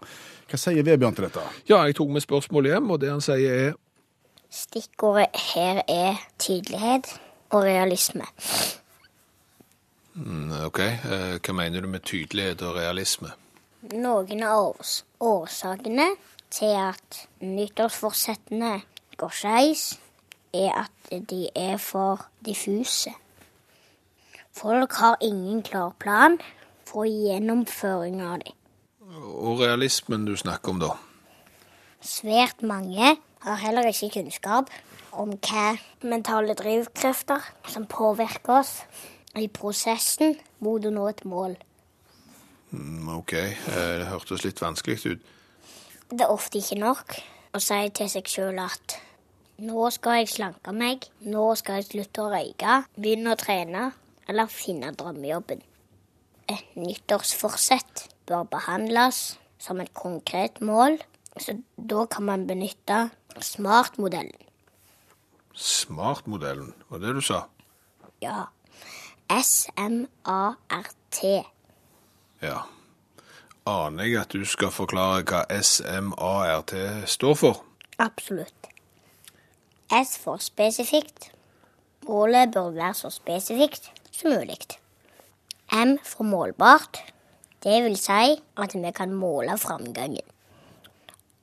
Hva 0.46 0.60
sier 0.62 0.86
Vebjørn 0.86 1.18
til 1.18 1.26
dette? 1.26 1.42
Ja, 1.66 1.80
jeg 1.88 1.98
tok 1.98 2.14
med 2.14 2.22
spørsmålet 2.22 2.76
hjem, 2.76 2.94
og 2.94 3.02
det 3.02 3.10
han 3.10 3.24
sier 3.26 3.58
er 3.66 3.76
Stikkordet 4.56 5.34
her 5.50 5.82
er 5.90 6.20
tydelighet 6.38 7.10
og 7.50 7.64
realisme. 7.66 8.28
Mm, 10.14 10.54
OK. 10.68 10.78
Eh, 10.78 11.34
Hva 11.42 11.56
mener 11.58 11.82
du 11.82 11.90
med 11.90 12.06
tydelighet 12.06 12.62
og 12.62 12.78
realisme? 12.78 13.34
Noen 13.92 14.46
av 14.46 14.70
års 14.70 15.00
årsakene 15.22 16.06
til 16.50 16.72
at 16.78 17.28
nyttårsforsettene 17.40 18.80
går 19.16 19.32
skeis, 19.34 20.00
er 20.54 20.86
at 20.86 21.30
de 21.30 21.48
er 21.54 21.76
for 21.76 22.26
diffuse. 22.44 23.12
Folk 24.56 24.92
har 24.92 25.16
ingen 25.20 25.62
klar 25.62 25.92
plan 26.00 26.38
for 26.88 27.04
gjennomføring 27.04 28.22
av 28.22 28.38
dem. 28.44 28.54
Og 29.16 29.60
realismen 29.60 30.24
du 30.26 30.36
snakker 30.36 30.72
om, 30.72 30.80
da? 30.80 30.94
Svært 32.00 32.62
mange 32.62 33.16
har 33.44 33.60
heller 33.60 33.88
ikke 33.90 34.10
kunnskap 34.20 34.70
om 35.12 35.34
hva 35.36 35.76
mentale 36.04 36.54
drivkrefter 36.56 37.44
som 37.68 37.86
påvirker 37.88 38.60
oss 38.60 38.72
i 39.36 39.48
prosessen 39.52 40.36
mot 40.64 40.84
å 40.84 40.92
nå 40.92 41.06
et 41.10 41.24
mål. 41.28 41.56
Mm, 42.70 43.08
OK. 43.18 43.32
Eh, 43.32 43.98
Det 44.00 44.08
hørtes 44.10 44.44
litt 44.44 44.60
vanskelig 44.60 44.98
ut. 45.06 45.32
Det 46.10 46.22
er 46.22 46.30
ofte 46.30 46.60
ikke 46.60 46.78
nok 46.78 47.16
å 47.56 47.60
si 47.62 47.78
til 47.98 48.10
seg 48.12 48.28
sjøl 48.30 48.60
at 48.62 48.98
nå 49.66 49.88
skal 49.90 50.20
jeg 50.20 50.28
slanke 50.30 50.74
meg, 50.76 51.08
nå 51.26 51.48
skal 51.58 51.80
jeg 51.80 51.88
slutte 51.88 52.22
å 52.22 52.30
røyke, 52.30 52.82
begynne 52.94 53.32
å 53.32 53.40
trene 53.40 53.88
eller 54.28 54.52
finne 54.52 54.92
drømmejobben. 54.94 55.62
Et 56.52 56.76
nyttårsforsett 56.78 58.06
bør 58.28 58.46
behandles 58.52 59.38
som 59.58 59.80
et 59.82 59.90
konkret 59.98 60.60
mål, 60.62 61.00
så 61.40 61.56
da 61.76 62.06
kan 62.10 62.28
man 62.28 62.46
benytte 62.46 63.08
SMART-modellen. 63.42 64.46
Smartmodellen, 65.56 66.74
var 66.88 66.98
det 67.00 67.14
du 67.16 67.22
sa? 67.24 67.46
Ja. 68.20 68.46
S-M-A-R-T. 69.32 71.20
Ja. 72.44 72.60
Aner 73.66 74.06
jeg 74.06 74.20
at 74.20 74.30
du 74.30 74.44
skal 74.46 74.70
forklare 74.70 75.24
hva 75.26 75.42
SMART 75.58 76.70
står 77.10 77.34
for? 77.34 77.64
Absolutt. 77.98 78.68
S 79.90 80.16
for 80.22 80.38
spesifikt. 80.42 81.32
Målet 82.06 82.52
bør 82.54 82.70
være 82.76 82.94
så 82.94 83.10
spesifikt 83.10 83.90
som 84.14 84.30
mulig. 84.30 84.78
M 85.74 85.96
for 86.04 86.22
målbart. 86.22 87.02
Det 87.64 87.82
vil 87.82 87.96
si 87.98 88.36
at 88.62 88.74
vi 88.74 88.92
kan 88.94 89.14
måle 89.14 89.58
framgangen. 89.58 90.22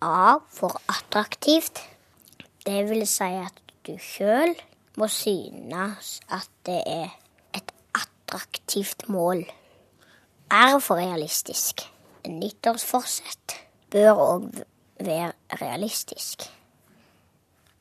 A 0.02 0.40
for 0.48 0.80
attraktivt. 0.88 1.84
Det 2.64 2.90
vil 2.90 3.04
si 3.08 3.34
at 3.44 3.60
du 3.88 3.98
sjøl 4.00 4.56
må 4.96 5.10
synes 5.12 6.22
at 6.32 6.48
det 6.64 6.80
er 6.88 7.12
et 7.56 7.76
attraktivt 7.96 9.10
mål. 9.10 9.44
R 10.52 10.80
for 10.80 10.96
realistisk. 10.96 11.93
Nyttårsforsett 12.28 13.56
bør 13.92 14.20
òg 14.24 14.50
være 15.04 15.32
realistisk. 15.62 16.46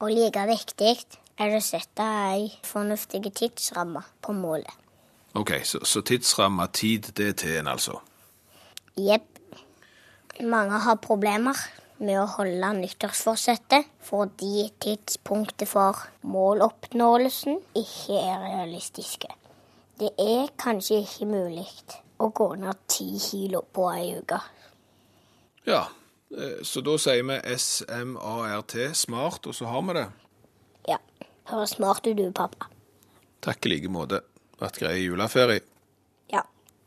Og 0.03 0.11
like 0.11 0.47
viktig 0.49 0.95
er 1.39 1.51
det 1.53 1.61
å 1.61 1.65
sette 1.65 2.07
ei 2.33 2.49
fornuftig 2.67 3.23
tidsramme 3.31 4.03
på 4.23 4.35
målet. 4.35 4.73
OK, 5.39 5.55
så, 5.65 5.81
så 5.89 6.03
tidsramme, 6.05 6.67
tid, 6.75 7.13
det 7.17 7.29
er 7.29 7.37
til 7.39 7.55
en, 7.61 7.71
altså. 7.73 8.01
Jepp. 8.99 9.29
Mange 10.43 10.81
har 10.85 10.99
problemer 11.01 11.57
med 12.03 12.19
å 12.19 12.29
holde 12.35 12.73
nyttårsforsettet 12.81 13.89
fordi 14.03 14.67
tidspunktet 14.83 15.71
for 15.71 16.03
måloppnåelsen 16.27 17.61
ikke 17.79 18.19
er 18.19 18.43
realistiske. 18.43 19.31
Det 20.01 20.11
er 20.19 20.51
kanskje 20.59 21.03
ikke 21.05 21.29
mulig 21.31 21.69
å 22.23 22.31
gå 22.35 22.49
ned 22.61 22.85
ti 22.91 23.09
kilo 23.21 23.65
på 23.75 23.89
ei 23.93 24.13
uke. 24.21 24.39
Ja, 25.67 25.85
eh, 26.37 26.61
så 26.67 26.83
da 26.85 26.97
sier 26.99 27.27
vi 27.27 27.39
SMART, 27.59 28.97
smart, 28.97 29.47
og 29.47 29.55
så 29.55 29.71
har 29.71 29.83
vi 29.89 29.99
det. 29.99 30.07
Ja, 30.91 30.99
høres 31.51 31.77
smart 31.77 32.07
ut 32.07 32.17
du, 32.17 32.27
pappa. 32.33 32.71
Takk 33.43 33.67
i 33.67 33.75
like 33.75 33.91
måte. 33.91 34.23
Vært 34.63 34.79
grei 34.79 35.01
juleferie. 35.03 35.63
Ja. 36.31 36.45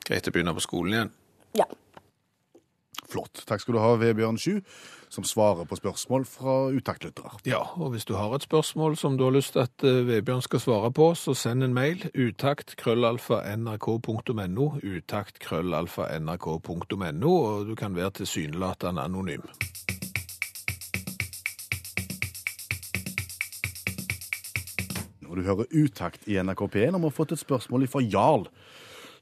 Greit 0.07 0.27
å 0.27 0.31
begynne 0.31 0.55
på 0.55 0.63
skolen 0.63 0.93
igjen. 0.95 1.11
Ja. 1.59 1.67
Flott. 3.11 3.43
Takk 3.47 3.63
skal 3.63 3.75
du 3.75 3.81
ha, 3.83 3.95
Vebjørn 3.99 4.39
Sju, 4.39 4.61
som 5.15 5.23
svarer 5.23 5.63
på 5.65 5.75
spørsmål 5.79 6.25
fra 6.27 6.69
utaktlyttere. 6.75 7.39
Ja, 7.47 7.63
og 7.79 7.89
hvis 7.95 8.05
du 8.05 8.13
har 8.19 8.35
et 8.35 8.43
spørsmål 8.43 8.97
som 8.99 9.17
du 9.17 9.23
har 9.23 9.31
lyst 9.35 9.53
til 9.55 9.63
at 9.63 9.83
eh, 9.83 10.07
Vebjørn 10.07 10.41
skal 10.43 10.59
svare 10.59 10.91
på, 10.91 11.13
så 11.15 11.33
send 11.33 11.63
en 11.63 11.73
mail. 11.73 12.03
utakt.krøllalfa.nrk.no, 12.13 13.95
utakt.krøllalfa.nrk.no, 13.95 14.45
nrk.no. 14.45 14.65
Utakt 14.83 15.39
krøllalfa 15.39 16.07
nrk.no, 16.19 17.31
og 17.31 17.65
du 17.67 17.75
kan 17.75 17.95
være 17.95 18.11
tilsynelatende 18.21 19.01
anonym. 19.01 19.41
Og 25.25 25.37
du 25.37 25.43
hører 25.43 25.65
utakt 25.73 26.27
i 26.27 26.37
NRK 26.39 26.61
P1, 26.75 26.95
og 26.95 27.01
vi 27.01 27.07
har 27.09 27.15
fått 27.15 27.33
et 27.35 27.41
spørsmål 27.41 27.87
fra 27.91 28.01
Jarl, 28.03 28.47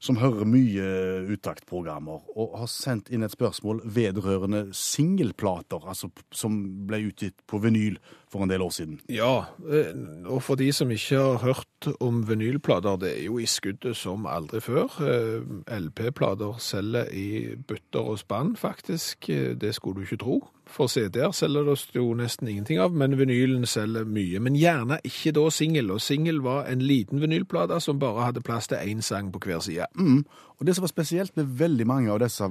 som 0.04 0.18
hører 0.20 0.48
mye 0.48 0.88
utaktprogrammer, 1.32 2.26
og 2.36 2.58
har 2.60 2.68
sendt 2.70 3.08
inn 3.14 3.24
et 3.24 3.32
spørsmål 3.32 3.80
vedrørende 3.96 4.66
singelplater, 4.76 5.86
altså 5.88 6.10
som 6.34 6.58
ble 6.88 7.06
utgitt 7.08 7.40
på 7.48 7.62
vinyl 7.64 7.96
for 8.34 8.42
en 8.42 8.50
del 8.50 8.62
år 8.64 8.72
siden. 8.74 8.98
Ja, 9.12 9.46
eh, 9.70 9.92
og 10.26 10.42
for 10.42 10.58
de 10.58 10.72
som 10.74 10.90
ikke 10.90 11.20
har 11.20 11.38
hørt 11.44 11.88
om 12.02 12.24
vinylplater, 12.26 12.96
det 12.98 13.12
er 13.12 13.24
jo 13.28 13.38
i 13.38 13.46
skuddet 13.46 13.94
som 13.96 14.26
aldri 14.26 14.60
før. 14.64 14.90
Eh, 15.04 15.44
LP-plater 15.78 16.58
selger 16.58 17.12
i 17.14 17.54
butter 17.68 18.10
og 18.14 18.18
spann, 18.18 18.56
faktisk. 18.58 19.28
Eh, 19.30 19.54
Det 19.54 19.74
skulle 19.74 20.00
du 20.02 20.06
ikke 20.08 20.24
tro. 20.24 20.40
For 20.66 20.88
CD-er 20.88 21.30
selger 21.30 21.64
det 21.68 21.94
jo 21.94 22.14
nesten 22.14 22.48
ingenting 22.48 22.80
av, 22.80 22.92
men 22.92 23.18
vinylen 23.18 23.66
selger 23.66 24.04
mye. 24.04 24.40
Men 24.40 24.56
gjerne 24.56 24.98
ikke 25.04 25.32
da 25.36 25.48
singel, 25.50 25.90
og 25.90 26.00
singel 26.00 26.40
var 26.42 26.66
en 26.66 26.80
liten 26.82 27.20
vinylplate 27.20 27.80
som 27.80 28.00
bare 28.00 28.24
hadde 28.24 28.42
plass 28.42 28.66
til 28.68 28.78
én 28.78 29.02
sang 29.02 29.30
på 29.32 29.38
hver 29.44 29.60
side. 29.60 29.86
Mm. 29.94 30.24
Og 30.58 30.66
det 30.66 30.74
som 30.74 30.82
var 30.82 30.88
spesielt 30.88 31.36
med 31.36 31.46
veldig 31.60 31.86
mange 31.86 32.10
av 32.10 32.18
disse 32.24 32.48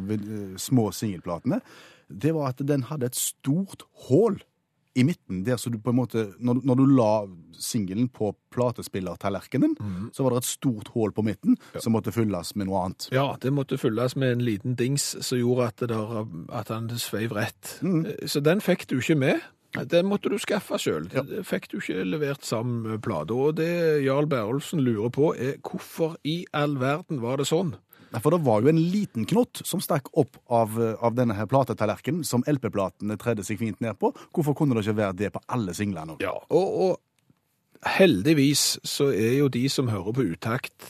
små 0.58 0.92
singelplatene, 0.92 1.60
det 2.10 2.34
var 2.36 2.54
at 2.54 2.62
den 2.68 2.84
hadde 2.84 3.06
et 3.10 3.16
stort 3.18 3.84
hull 4.08 4.40
i 4.96 5.04
midten, 5.04 5.42
der 5.46 5.58
så 5.58 5.72
du 5.74 5.80
på 5.82 5.90
en 5.90 5.98
måte 5.98 6.28
Når, 6.38 6.60
når 6.64 6.76
du 6.76 6.84
la 6.86 7.26
singelen 7.58 8.10
på 8.14 8.34
platespillertallerkenen, 8.54 9.76
så 10.14 10.24
var 10.24 10.34
det 10.34 10.44
et 10.44 10.50
stort 10.50 10.92
hull 10.94 11.14
på 11.14 11.24
midten 11.26 11.58
som 11.80 11.96
måtte 11.96 12.14
fylles 12.14 12.54
med 12.56 12.70
noe 12.70 12.84
annet. 12.86 13.08
Ja, 13.14 13.36
det 13.42 13.54
måtte 13.54 13.78
fylles 13.82 14.16
med 14.16 14.36
en 14.36 14.46
liten 14.46 14.76
dings 14.78 15.16
som 15.26 15.40
gjorde 15.40 15.68
at, 15.72 15.80
det 15.82 15.90
der, 15.94 16.28
at 16.54 16.70
han 16.74 16.90
sveiv 17.02 17.34
rett. 17.38 17.78
Mm. 17.82 18.06
Så 18.26 18.44
den 18.44 18.62
fikk 18.62 18.88
du 18.90 19.00
ikke 19.00 19.18
med. 19.18 19.42
Den 19.90 20.06
måtte 20.06 20.30
du 20.30 20.38
skaffe 20.42 20.78
sjøl. 20.78 21.08
Det 21.10 21.42
fikk 21.50 21.72
du 21.72 21.80
ikke 21.80 22.04
levert 22.06 22.46
sammen 22.46 22.84
med 22.86 23.02
plata. 23.06 23.34
Og 23.34 23.58
det 23.58 24.04
Jarl 24.06 24.30
Berolfsen 24.30 24.84
lurer 24.86 25.10
på, 25.14 25.32
er 25.34 25.58
hvorfor 25.66 26.18
i 26.24 26.44
all 26.54 26.78
verden 26.82 27.24
var 27.24 27.42
det 27.42 27.50
sånn? 27.50 27.74
Nei, 28.14 28.22
For 28.22 28.36
det 28.36 28.44
var 28.46 28.62
jo 28.62 28.70
en 28.70 28.82
liten 28.94 29.26
knott 29.30 29.64
som 29.66 29.82
stakk 29.82 30.12
opp 30.20 30.38
av, 30.54 30.76
av 31.02 31.16
denne 31.18 31.34
her 31.38 31.50
platetallerkenen, 31.50 32.22
som 32.28 32.46
LP-platene 32.46 33.18
tredde 33.22 33.46
seg 33.46 33.58
fint 33.62 33.80
ned 33.82 33.98
på. 34.02 34.12
Hvorfor 34.36 34.58
kunne 34.58 34.78
det 34.78 34.86
ikke 34.86 35.00
være 35.00 35.18
det 35.24 35.32
på 35.34 35.42
alle 35.56 35.74
singlene? 35.78 36.20
Ja, 36.22 36.36
og, 36.54 36.78
og 36.86 37.02
heldigvis 37.86 38.80
så 38.88 39.10
er 39.12 39.38
jo 39.40 39.48
de 39.52 39.64
som 39.72 39.90
hører 39.92 40.14
på 40.16 40.26
utakt 40.34 40.86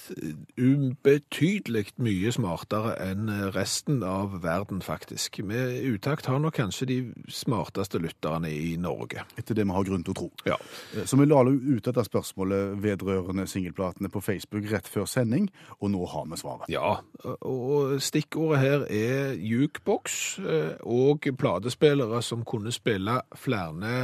ubetydelig 0.59 1.87
mye 2.03 2.31
smartere 2.33 2.93
enn 3.01 3.29
resten 3.55 4.03
av 4.05 4.35
verden, 4.43 4.81
faktisk. 4.85 5.39
Med 5.47 5.79
utakt 5.89 6.27
har 6.29 6.41
nok 6.43 6.57
kanskje 6.59 6.87
de 6.89 6.97
smarteste 7.33 8.01
lytterne 8.03 8.51
i 8.51 8.75
Norge. 8.81 9.25
Etter 9.39 9.57
det 9.57 9.65
vi 9.67 9.75
har 9.75 9.87
grunn 9.87 10.05
til 10.05 10.13
å 10.15 10.19
tro. 10.21 10.29
Ja. 10.49 10.57
Eh, 10.95 11.05
Så 11.05 11.17
vi 11.19 11.25
la 11.25 11.41
ut 11.43 11.83
dette 11.83 12.05
spørsmålet 12.05 12.77
vedrørende 12.83 13.47
singelplatene 13.47 14.09
på 14.09 14.21
Facebook 14.21 14.69
rett 14.71 14.87
før 14.87 15.05
sending, 15.09 15.49
og 15.79 15.91
nå 15.91 16.05
har 16.09 16.25
vi 16.29 16.39
svaret. 16.39 16.69
Ja, 16.69 16.99
og 17.41 17.97
stikkordet 18.01 18.59
her 18.61 18.85
er 18.89 19.33
jukebox 19.37 20.39
eh, 20.39 20.75
og 20.81 21.27
platespillere 21.37 22.21
som 22.21 22.45
kunne 22.45 22.71
spille 22.71 23.21
flere 23.35 23.95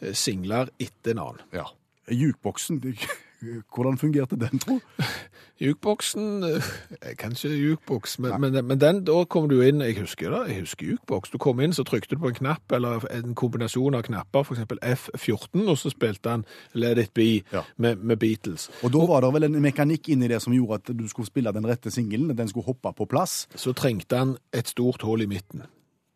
eh, 0.00 0.12
singler 0.12 0.70
etter 0.78 1.16
en 1.16 1.24
annen. 1.26 1.44
Ja. 1.52 1.66
Jukeboksen, 2.10 2.82
hvordan 3.74 3.98
fungerte 3.98 4.36
den, 4.40 4.58
tro? 4.58 4.78
Jukeboksen 5.60 6.42
eh, 6.44 6.62
Kanskje 7.18 7.48
jukeboks, 7.56 8.18
men, 8.18 8.40
men, 8.40 8.64
men 8.66 8.80
den, 8.80 8.98
da 9.08 9.16
kommer 9.24 9.48
du 9.48 9.60
inn 9.64 9.80
Jeg 9.80 9.96
husker 10.00 10.30
det, 10.32 10.40
jeg 10.52 10.64
husker 10.66 10.86
jukeboks. 10.90 11.30
Du 11.32 11.38
kom 11.40 11.60
inn, 11.64 11.72
så 11.76 11.84
trykte 11.86 12.16
du 12.16 12.20
på 12.20 12.28
en 12.32 12.36
knapp, 12.36 12.72
eller 12.76 13.06
en 13.12 13.34
kombinasjon 13.38 13.96
av 13.96 14.04
knapper, 14.08 14.44
f.eks. 14.44 14.64
F14, 15.16 15.64
og 15.68 15.78
så 15.80 15.92
spilte 15.92 16.34
han 16.36 16.44
Let 16.76 17.00
It 17.02 17.14
Be 17.16 17.28
Ja. 17.52 17.62
med, 17.76 17.96
med 18.04 18.20
Beatles. 18.20 18.68
Og 18.84 18.92
da 18.92 19.06
var 19.08 19.24
det 19.24 19.32
vel 19.36 19.48
en 19.48 19.60
mekanikk 19.64 20.08
inni 20.12 20.28
det 20.28 20.42
som 20.44 20.52
gjorde 20.56 20.82
at 20.82 20.92
du 20.98 21.06
skulle 21.08 21.28
spille 21.30 21.52
den 21.56 21.66
rette 21.68 21.90
singelen, 21.90 22.36
den 22.36 22.48
skulle 22.52 22.68
hoppe 22.68 22.92
på 22.96 23.08
plass. 23.08 23.46
Så 23.56 23.72
trengte 23.76 24.16
han 24.20 24.36
et 24.52 24.68
stort 24.68 25.02
hull 25.06 25.24
i 25.24 25.30
midten. 25.30 25.64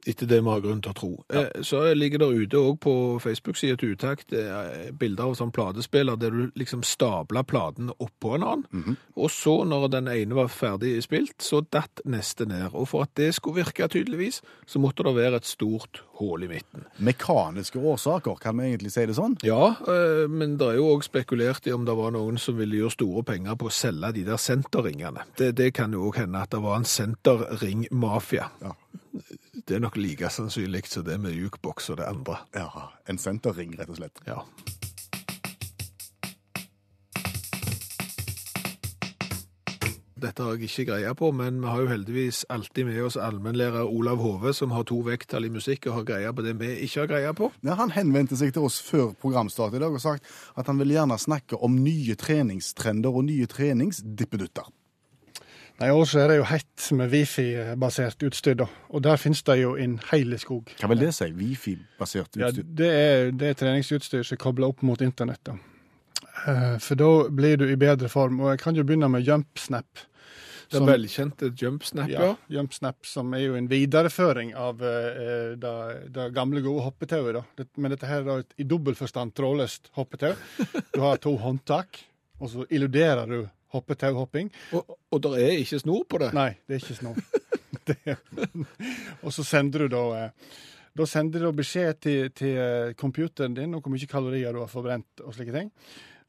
Etter 0.08 0.26
det 0.30 0.38
vi 0.40 0.48
har 0.48 0.60
grunn 0.64 0.78
til 0.80 0.92
å 0.94 0.96
tro. 0.96 1.10
Eh, 1.28 1.60
Så 1.66 1.82
ligger 1.94 2.18
det 2.22 2.28
ute 2.46 2.56
òg 2.56 2.78
på 2.80 2.92
Facebook-sida 3.20 3.76
til 3.76 3.92
Utakt 3.96 4.32
eh, 4.32 4.90
bilder 4.96 5.26
av 5.28 5.34
sånn 5.36 5.52
platespiller 5.52 6.16
der 6.16 6.30
du 6.32 6.46
liksom 6.56 6.80
stabla 6.86 7.42
platene 7.44 7.92
oppå 8.00 8.34
en 8.38 8.46
annen. 8.48 8.96
Og 9.20 9.28
så, 9.30 9.58
når 9.68 9.90
den 9.92 10.08
ene 10.08 10.34
var 10.38 10.48
ferdig 10.48 10.94
spilt, 11.04 11.36
så 11.44 11.60
datt 11.70 12.00
neste 12.08 12.46
ned. 12.48 12.70
Og 12.72 12.88
for 12.88 13.04
at 13.04 13.12
det 13.20 13.34
skulle 13.36 13.60
virke 13.64 13.88
tydeligvis, 13.92 14.40
så 14.66 14.80
måtte 14.80 15.04
det 15.04 15.12
være 15.18 15.36
et 15.42 15.50
stort 15.50 16.00
hull 16.20 16.44
i 16.44 16.48
midten. 16.48 16.86
Mekaniske 16.98 17.76
årsaker, 17.80 18.40
kan 18.40 18.56
vi 18.56 18.70
egentlig 18.70 18.92
si 18.96 19.04
det 19.06 19.18
sånn? 19.20 19.36
Ja, 19.44 19.74
eh, 19.84 20.24
men 20.32 20.56
det 20.56 20.66
er 20.72 20.80
jo 20.80 20.94
òg 20.96 21.04
spekulert 21.04 21.68
i 21.68 21.72
om 21.76 21.84
det 21.84 21.96
var 22.00 22.16
noen 22.16 22.40
som 22.40 22.56
ville 22.56 22.80
gjøre 22.80 22.96
store 22.96 23.22
penger 23.34 23.60
på 23.60 23.68
å 23.68 23.74
selge 23.74 24.14
de 24.16 24.24
der 24.32 24.40
senterringene. 24.40 25.28
Det, 25.36 25.52
det 25.60 25.74
kan 25.76 25.92
jo 25.92 26.08
òg 26.08 26.22
hende 26.24 26.40
at 26.40 26.50
det 26.56 26.64
var 26.64 26.80
en 26.80 26.88
senterringmafia. 26.88 28.48
Ja. 28.64 28.74
Det 29.66 29.76
er 29.76 29.82
nok 29.82 29.96
like 29.98 30.30
sannsynlig 30.30 30.86
som 30.90 31.04
det 31.06 31.18
med 31.20 31.34
jukeboks 31.34 31.90
og 31.90 32.00
det 32.00 32.06
andre. 32.10 32.38
Ja, 32.54 32.90
en 33.10 33.18
senterring, 33.18 33.74
rett 33.78 33.90
og 33.90 33.98
slett. 33.98 34.22
Ja. 34.28 34.44
Dette 40.20 40.44
har 40.44 40.56
jeg 40.58 40.68
ikke 40.68 40.84
greie 40.90 41.12
på, 41.16 41.30
men 41.32 41.62
vi 41.62 41.68
har 41.70 41.80
jo 41.80 41.88
heldigvis 41.88 42.42
alltid 42.52 42.90
med 42.90 42.98
oss 43.06 43.16
allmennlærer 43.16 43.88
Olav 43.88 44.20
Hove, 44.20 44.52
som 44.56 44.74
har 44.76 44.84
to 44.88 44.98
vekttall 45.06 45.48
i 45.48 45.52
musikk 45.52 45.88
og 45.88 46.00
har 46.00 46.08
greie 46.10 46.32
på 46.36 46.44
det 46.44 46.52
vi 46.60 46.74
ikke 46.84 47.04
har 47.04 47.08
greie 47.14 47.30
på. 47.38 47.48
Ja, 47.64 47.78
han 47.80 47.94
henvendte 47.94 48.36
seg 48.36 48.52
til 48.52 48.66
oss 48.68 48.80
før 48.84 49.14
programstart 49.22 49.78
i 49.78 49.80
dag 49.80 49.96
og 49.96 50.02
sagt 50.02 50.28
at 50.60 50.68
han 50.68 50.82
vil 50.82 50.92
gjerne 50.92 51.16
snakke 51.20 51.56
om 51.64 51.78
nye 51.80 52.18
treningstrender 52.20 53.16
og 53.16 53.30
nye 53.30 53.48
treningsdippedutter. 53.48 54.68
Nei, 55.80 55.88
I 55.88 55.94
år 55.96 56.04
så 56.10 56.18
er 56.20 56.28
det 56.28 56.36
jo 56.36 56.44
hett 56.50 56.86
med 56.98 57.08
wifi-basert 57.14 58.20
utstyr, 58.28 58.54
da. 58.60 58.66
Og 58.92 59.00
der 59.06 59.16
finnes 59.16 59.40
det 59.48 59.54
jo 59.62 59.70
en 59.80 59.94
hel 60.10 60.34
skog. 60.42 60.68
Hva 60.80 60.90
vil 60.92 61.00
det 61.06 61.14
si? 61.16 61.30
Wifi-basert 61.32 62.36
Ja, 62.36 62.50
utstyr? 62.50 62.66
det, 62.76 62.90
er, 62.92 63.30
det 63.32 63.48
er 63.54 63.58
treningsutstyr 63.62 64.22
som 64.28 64.36
er 64.36 64.42
kobla 64.44 64.68
opp 64.68 64.82
mot 64.84 65.00
internett. 65.00 65.40
da. 65.48 65.54
Eh, 66.46 66.76
For 66.84 67.00
da 67.00 67.08
blir 67.32 67.56
du 67.62 67.64
i 67.72 67.78
bedre 67.80 68.10
form. 68.12 68.42
Og 68.44 68.50
jeg 68.52 68.60
kan 68.60 68.76
jo 68.76 68.84
begynne 68.84 69.08
med 69.08 69.24
JumpSnap. 69.24 70.04
Det 70.70 70.78
som- 70.78 70.86
velkjente 70.86 71.48
jumpsnap, 71.58 72.08
ja. 72.12 72.20
Ja, 72.28 72.34
JumpSnap, 72.60 73.00
som 73.06 73.32
er 73.34 73.40
jo 73.46 73.54
en 73.58 73.66
videreføring 73.66 74.52
av 74.54 74.78
uh, 74.84 75.56
det, 75.58 75.72
det 76.14 76.28
gamle, 76.36 76.60
gode 76.62 76.84
hoppetauet. 76.84 77.34
da. 77.40 77.64
Men 77.76 77.90
dette 77.90 78.06
her 78.06 78.20
er 78.22 78.44
et, 78.44 78.52
i 78.58 78.62
dobbel 78.68 78.94
forstand 78.94 79.32
trådløst 79.34 79.88
hoppetau. 79.96 80.36
Du 80.94 81.00
har 81.00 81.16
to 81.18 81.32
håndtak, 81.42 81.98
og 82.38 82.50
så 82.52 82.66
illuderer 82.70 83.26
du 83.26 83.40
hoppetauhopping. 83.74 84.50
Og, 84.76 84.98
og 85.10 85.22
det 85.22 85.36
er 85.38 85.56
ikke 85.62 85.80
snor 85.82 86.04
på 86.10 86.20
det. 86.22 86.32
Nei, 86.36 86.50
det 86.66 86.78
er 86.78 86.84
ikke 86.84 87.00
snor. 87.00 87.20
Og 89.24 89.32
så 89.32 89.44
sender 89.46 89.86
du 89.86 89.94
da 89.94 90.04
eh, 90.18 90.54
Da 90.98 91.06
sender 91.06 91.44
du 91.44 91.52
beskjed 91.54 92.00
til, 92.02 92.30
til 92.34 92.56
eh, 92.58 92.92
computeren 92.98 93.54
din 93.54 93.74
om 93.74 93.82
hvor 93.82 93.92
mye 93.94 94.10
kalorier 94.10 94.52
du 94.52 94.60
har 94.62 94.70
forbrent 94.70 95.22
og 95.24 95.34
slike 95.36 95.54
ting. 95.54 95.70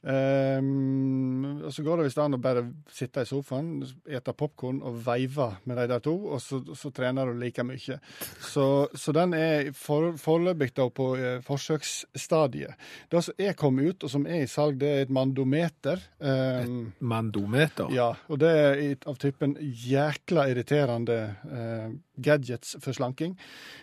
Ehm, 0.02 1.62
og 1.62 1.74
så 1.74 1.84
går 1.86 2.00
det 2.00 2.08
visst 2.08 2.20
an 2.22 2.34
å 2.34 2.42
bare 2.42 2.64
sitte 2.90 3.22
i 3.22 3.30
sofaen, 3.30 3.84
ete 4.10 4.34
popkorn 4.34 4.80
og 4.88 4.98
veive 5.06 5.52
med 5.70 5.78
de 5.78 5.86
der 5.92 6.02
to, 6.04 6.16
og 6.34 6.42
så, 6.42 6.62
så 6.78 6.90
trener 6.96 7.30
du 7.30 7.38
like 7.38 7.66
mye. 7.66 8.00
Så, 8.42 8.66
så 8.98 9.14
den 9.16 9.36
er 9.38 9.70
for, 9.78 10.12
foreløpig 10.22 10.72
på 10.98 11.08
eh, 11.20 11.38
forsøksstadiet. 11.46 12.88
Det 13.12 13.24
som 13.28 13.46
er 13.46 13.58
kommet 13.60 13.92
ut, 13.92 14.08
og 14.08 14.14
som 14.16 14.26
er 14.26 14.46
i 14.46 14.50
salg, 14.50 14.80
det 14.82 14.90
er 14.90 15.06
et 15.06 15.14
mandometer. 15.14 16.02
et 16.20 17.02
Mandometer. 17.02 17.92
ja, 17.94 18.12
og 18.28 18.42
det 18.42 18.52
er 18.52 18.96
av 19.10 19.20
typen 19.22 19.56
jækla 19.62 20.48
irriterende 20.50 21.20
eh, 21.46 21.92
gadgets 22.22 22.76
for 22.82 22.96
slanking. 22.96 23.38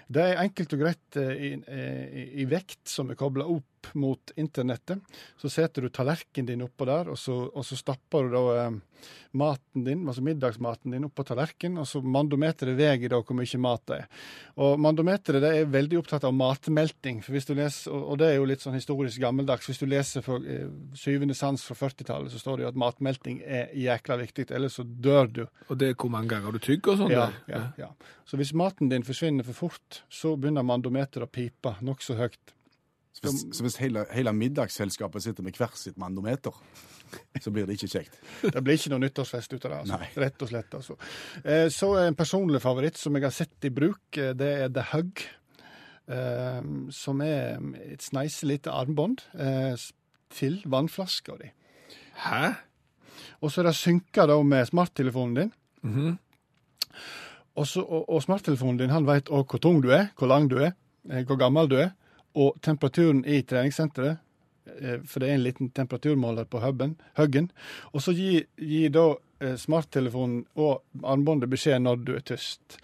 Det 0.09 0.25
er 0.25 0.38
enkelt 0.41 0.73
og 0.73 0.81
greit 0.81 1.19
eh, 1.21 1.33
i, 1.37 1.50
i, 1.59 2.27
i 2.43 2.47
vekt 2.49 2.88
som 2.88 3.11
er 3.12 3.19
kobla 3.21 3.45
opp 3.53 3.91
mot 4.00 4.33
internettet. 4.41 5.03
Så 5.41 5.50
setter 5.53 5.85
du 5.85 5.93
tallerkenen 5.93 6.49
din 6.49 6.65
oppå 6.65 6.88
der, 6.88 7.11
og 7.12 7.19
så, 7.21 7.37
og 7.53 7.67
så 7.67 7.77
stapper 7.77 8.25
du 8.25 8.37
da 8.37 8.45
eh, 8.62 8.79
maten 9.38 9.85
din, 9.85 10.05
altså 10.09 10.23
middagsmaten 10.25 10.95
din 10.95 11.07
opp 11.09 11.14
på 11.19 11.25
tallerkenen, 11.28 11.81
og 11.83 11.88
så 11.88 12.00
mandometeret 12.02 12.76
veier 12.78 13.12
da 13.12 13.21
hvor 13.21 13.37
mye 13.37 13.61
mat 13.62 13.85
det 13.90 13.99
er. 14.00 14.25
Og 14.64 14.81
mandometeret 14.81 15.45
det 15.45 15.52
er 15.55 15.71
veldig 15.73 16.00
opptatt 16.00 16.26
av 16.28 16.35
matmelting, 16.37 17.21
for 17.25 17.37
hvis 17.37 17.49
du 17.49 17.55
leser, 17.59 17.95
og 17.95 18.19
det 18.21 18.31
er 18.33 18.38
jo 18.38 18.49
litt 18.49 18.64
sånn 18.64 18.76
historisk 18.78 19.23
gammeldags, 19.23 19.69
hvis 19.69 19.83
du 19.83 19.87
leser 19.90 20.25
for 20.25 20.45
eh, 20.45 20.69
syvende 20.99 21.37
sans 21.38 21.64
fra 21.69 21.76
40-tallet, 21.83 22.33
så 22.33 22.43
står 22.43 22.59
det 22.59 22.67
jo 22.67 22.73
at 22.73 22.83
matmelting 22.85 23.40
er 23.45 23.73
jækla 23.76 24.19
viktig, 24.25 24.49
ellers 24.55 24.78
så 24.81 24.87
dør 24.87 25.33
du. 25.40 25.43
Og 25.69 25.81
det 25.81 25.93
er 25.93 25.99
hvor 25.99 26.12
mange 26.14 26.33
ganger 26.35 26.55
du 26.55 26.62
tygger 26.62 26.94
og 26.94 27.03
sånn. 27.05 27.14
Ja, 27.14 27.31
ja, 27.51 27.64
ja. 27.81 27.92
Så 28.29 28.40
hvis 28.40 28.55
maten 28.57 28.90
din 28.92 29.07
forsvinner 29.07 29.46
for 29.46 29.66
fort, 29.66 30.03
så 30.12 30.37
begynner 30.37 30.66
mandometeret 30.66 31.29
å 31.29 31.33
pipe 31.33 31.77
nokså 31.85 32.18
høyt. 32.18 32.55
Så 33.18 33.25
hvis, 33.27 33.40
så 33.57 33.64
hvis 33.66 33.79
hele, 33.83 34.05
hele 34.14 34.33
middagsselskapet 34.37 35.25
sitter 35.25 35.42
med 35.42 35.57
hver 35.59 35.75
sitt 35.75 35.99
mandometer, 35.99 36.55
så 37.40 37.51
blir 37.55 37.66
det 37.66 37.77
ikke 37.79 37.90
kjekt. 37.92 38.18
Det 38.55 38.62
blir 38.64 38.77
ikke 38.79 38.90
noe 38.94 39.03
nyttårsfest 39.05 39.53
ut 39.57 39.64
av 39.64 39.71
det. 39.71 39.79
altså. 39.83 39.99
Nei. 39.99 40.09
Rett 40.25 40.42
og 40.42 40.49
slett. 40.53 40.75
altså. 40.75 40.97
Eh, 41.44 41.68
Så 41.73 41.90
en 42.03 42.14
personlig 42.18 42.61
favoritt 42.62 42.97
som 43.01 43.14
jeg 43.18 43.23
har 43.29 43.35
sett 43.35 43.64
i 43.64 43.71
bruk, 43.71 44.01
eh, 44.16 44.33
det 44.38 44.51
er 44.64 44.68
The 44.75 44.85
Hug. 44.92 45.25
eh, 46.09 46.62
Som 46.90 47.21
er 47.21 47.59
et 47.92 48.03
sneise 48.03 48.47
lite 48.49 48.71
armbånd 48.73 49.23
eh, 49.38 49.77
til 50.31 50.62
vannflaska 50.66 51.37
di. 51.42 51.51
Hæ? 52.25 52.55
Og 53.42 53.51
så 53.53 53.61
er 53.62 53.68
det 53.71 53.77
synka 53.79 54.27
da 54.27 54.40
med 54.42 54.66
smarttelefonen 54.66 55.35
din. 55.37 55.53
Mhm. 55.83 56.18
Og, 57.59 57.66
så, 57.66 57.83
og, 57.83 58.05
og 58.09 58.23
smarttelefonen 58.23 58.79
din 58.79 58.90
han 58.94 59.07
vet 59.07 59.31
òg 59.35 59.47
hvor 59.51 59.59
tung 59.62 59.81
du 59.83 59.88
er, 59.90 60.09
hvor 60.18 60.29
lang 60.31 60.49
du 60.51 60.59
er, 60.62 60.73
hvor 61.27 61.38
gammel 61.40 61.66
du 61.71 61.77
er, 61.83 61.90
og 62.38 62.55
temperaturen 62.62 63.25
i 63.27 63.40
treningssenteret. 63.42 64.18
Eh, 64.81 64.98
For 65.07 65.22
det 65.22 65.31
er 65.31 65.38
en 65.38 65.46
liten 65.46 65.72
temperaturmåler 65.74 66.48
på 66.50 66.62
huggen. 66.62 67.50
Og 67.92 68.04
så 68.04 68.14
gir, 68.16 68.48
gi 68.57 68.87
da 68.92 69.11
eh, 69.40 69.57
smarttelefonen 69.61 70.44
og 70.59 70.83
armbåndet 71.04 71.50
beskjed 71.50 71.83
når 71.85 72.04
du 72.04 72.14
er 72.18 72.26
tyst. 72.26 72.78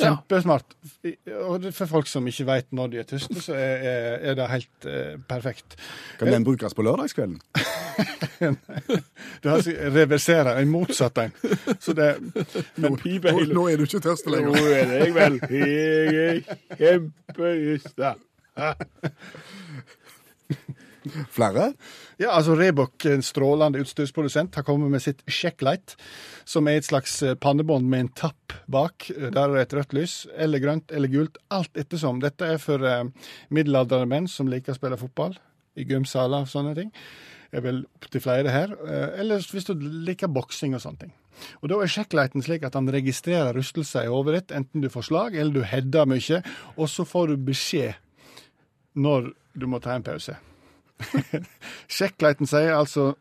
Kjempesmart. 0.00 0.64
Og 1.44 1.66
for 1.76 1.90
folk 1.90 2.08
som 2.08 2.26
ikke 2.28 2.46
vet 2.48 2.68
når 2.76 2.86
de 2.92 2.96
er 3.02 3.06
tyste, 3.08 3.40
så 3.42 3.52
er, 3.56 3.74
er, 4.30 4.34
det 4.38 4.46
helt 4.50 4.86
eh, 4.88 5.16
perfekt. 5.28 5.76
Kan 6.18 6.32
den 6.32 6.44
brukes 6.46 6.74
på 6.74 6.82
lørdagskvelden? 6.86 7.40
Du 9.42 9.48
har 9.50 9.60
reverserer 9.92 10.56
en 10.56 10.70
motsatt 10.72 11.18
en. 11.20 11.32
Så 11.80 11.92
det 11.92 12.16
Nå, 12.80 12.96
nå 12.96 13.68
er 13.68 13.76
du 13.76 13.84
ikke 13.84 14.00
tørst 14.00 14.26
lenger. 14.32 14.56
Nå 14.56 14.62
er 14.72 14.84
det 14.88 14.96
jeg 15.02 15.12
vel. 15.18 15.36
Jeg 15.52 16.24
er 16.24 16.40
kjempeysta. 16.80 18.16
Flere? 21.36 21.70
Ja, 22.20 22.34
altså 22.36 22.54
Rebok, 22.58 23.04
en 23.08 23.22
strålende 23.24 23.80
utstyrsprodusent, 23.80 24.54
har 24.58 24.66
kommet 24.66 24.90
med 24.92 25.02
sitt 25.04 25.22
Checklight, 25.30 25.94
som 26.44 26.68
er 26.68 26.80
et 26.80 26.88
slags 26.88 27.22
eh, 27.24 27.36
pannebånd 27.40 27.88
med 27.88 28.00
en 28.06 28.12
tapp 28.20 28.56
bak. 28.70 29.08
Eh, 29.14 29.30
Der 29.30 29.46
er 29.48 29.54
det 29.56 29.62
et 29.68 29.76
rødt 29.78 29.96
lys, 29.96 30.16
eller 30.36 30.60
grønt 30.62 30.92
eller 30.92 31.08
gult, 31.12 31.38
alt 31.50 31.72
ettersom. 31.80 32.20
Dette 32.20 32.52
er 32.54 32.60
for 32.62 32.84
eh, 32.84 33.04
middelaldrende 33.50 34.10
menn 34.12 34.28
som 34.28 34.50
liker 34.52 34.74
å 34.74 34.80
spille 34.80 35.00
fotball, 35.00 35.38
i 35.78 35.86
gymsaler 35.88 36.44
og 36.44 36.50
sånne 36.50 36.74
ting. 36.76 36.90
Jeg 37.50 37.58
er 37.62 37.64
vel 37.64 37.80
opptil 37.98 38.22
flere 38.22 38.52
her. 38.54 38.76
Eh, 38.86 39.16
Eller 39.22 39.40
hvis 39.42 39.66
du 39.66 39.72
liker 39.80 40.30
boksing 40.30 40.76
og 40.76 40.84
sånne 40.84 41.06
ting. 41.06 41.14
Og 41.62 41.70
Da 41.72 41.78
er 41.80 41.88
checklighten 41.90 42.44
slik 42.44 42.62
at 42.66 42.74
han 42.76 42.90
registrerer 42.92 43.54
rystelser 43.56 44.04
i 44.04 44.12
hodet 44.12 44.34
ditt, 44.36 44.54
enten 44.58 44.82
du 44.84 44.90
får 44.92 45.08
slag 45.08 45.34
eller 45.38 45.54
du 45.54 45.62
header 45.64 46.06
mye, 46.10 46.42
og 46.76 46.90
så 46.92 47.06
får 47.08 47.32
du 47.32 47.36
beskjed 47.48 47.94
når 49.00 49.32
du 49.56 49.66
må 49.70 49.80
ta 49.80 49.94
en 49.96 50.04
pause. 50.04 50.36
Checklighten 51.98 52.46
sier 52.50 52.74
altså 52.78 53.12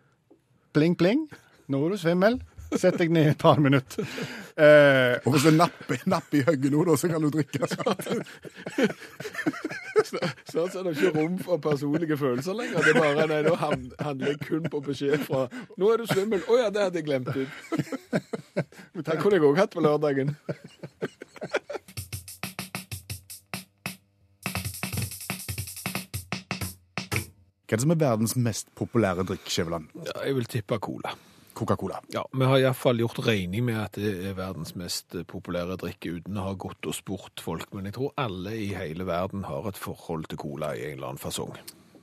pling, 0.75 0.95
pling, 0.99 1.25
nå 1.69 1.81
er 1.85 1.89
du 1.95 1.97
svimmel, 2.01 2.39
sett 2.77 2.97
deg 3.01 3.09
ned 3.13 3.31
et 3.31 3.39
par 3.41 3.57
minutter. 3.63 4.05
Eh, 4.59 5.15
Og 5.25 5.33
hvis 5.33 5.45
du 5.47 5.51
napper 5.55 6.01
napp 6.11 6.33
i 6.37 6.43
høgget 6.45 6.71
nå, 6.73 6.83
da, 6.85 6.95
så 6.99 7.09
kan 7.09 7.23
du 7.23 7.29
drikke. 7.33 7.65
Snart 10.09 10.71
så 10.73 10.79
er 10.79 10.83
det 10.87 10.93
ikke 10.97 11.11
rom 11.15 11.37
for 11.43 11.57
personlige 11.63 12.17
følelser 12.19 12.53
lenger. 12.57 12.83
Det 12.85 12.93
er 12.93 12.99
bare 13.01 13.25
nei, 13.29 13.39
nå 13.47 13.55
handler 13.59 14.27
jeg 14.33 14.39
kun 14.45 14.69
på 14.71 14.81
beskjed 14.85 15.25
fra 15.25 15.45
Nå 15.79 15.89
er 15.93 15.97
du 16.03 16.05
svimmel. 16.11 16.43
Å 16.47 16.59
ja, 16.61 16.69
det 16.73 16.85
hadde 16.87 17.01
jeg 17.01 17.07
glemt 17.09 17.31
ut. 17.35 17.51
Det 19.09 19.15
kunne 19.21 19.37
jeg 19.37 19.45
òg 19.47 19.55
hatt 19.61 19.71
på 19.71 19.81
lørdagen. 19.83 20.33
Hva 27.69 27.75
er 27.75 27.82
det 27.84 27.86
som 27.86 27.91
er 27.93 27.97
verdens 28.01 28.32
mest 28.34 28.71
populære 28.73 29.21
drikk, 29.29 29.45
Skjæveland? 29.45 29.91
Ja, 30.08 30.13
jeg 30.25 30.39
vil 30.39 30.47
tippe 30.49 30.79
cola. 30.82 31.12
Coca-Cola. 31.53 31.99
Ja, 32.10 32.23
Vi 32.34 32.45
har 32.45 32.58
iallfall 32.58 32.97
gjort 32.97 33.19
regning 33.27 33.65
med 33.67 33.77
at 33.77 33.99
det 33.99 34.13
er 34.25 34.34
verdens 34.34 34.73
mest 34.79 35.13
eh, 35.13 35.25
populære 35.27 35.77
drikke, 35.77 36.15
uten 36.17 36.39
å 36.39 36.47
ha 36.47 36.53
gått 36.58 36.88
og 36.89 36.95
spurt 36.97 37.43
folk. 37.43 37.67
Men 37.75 37.86
jeg 37.86 37.99
tror 37.99 38.15
alle 38.17 38.55
i 38.58 38.71
hele 38.73 39.05
verden 39.05 39.43
har 39.45 39.69
et 39.69 39.77
forhold 39.77 40.25
til 40.32 40.41
cola 40.41 40.71
i 40.73 40.88
en 40.88 40.97
eller 40.97 41.12
annen 41.12 41.21
fasong. 41.21 41.53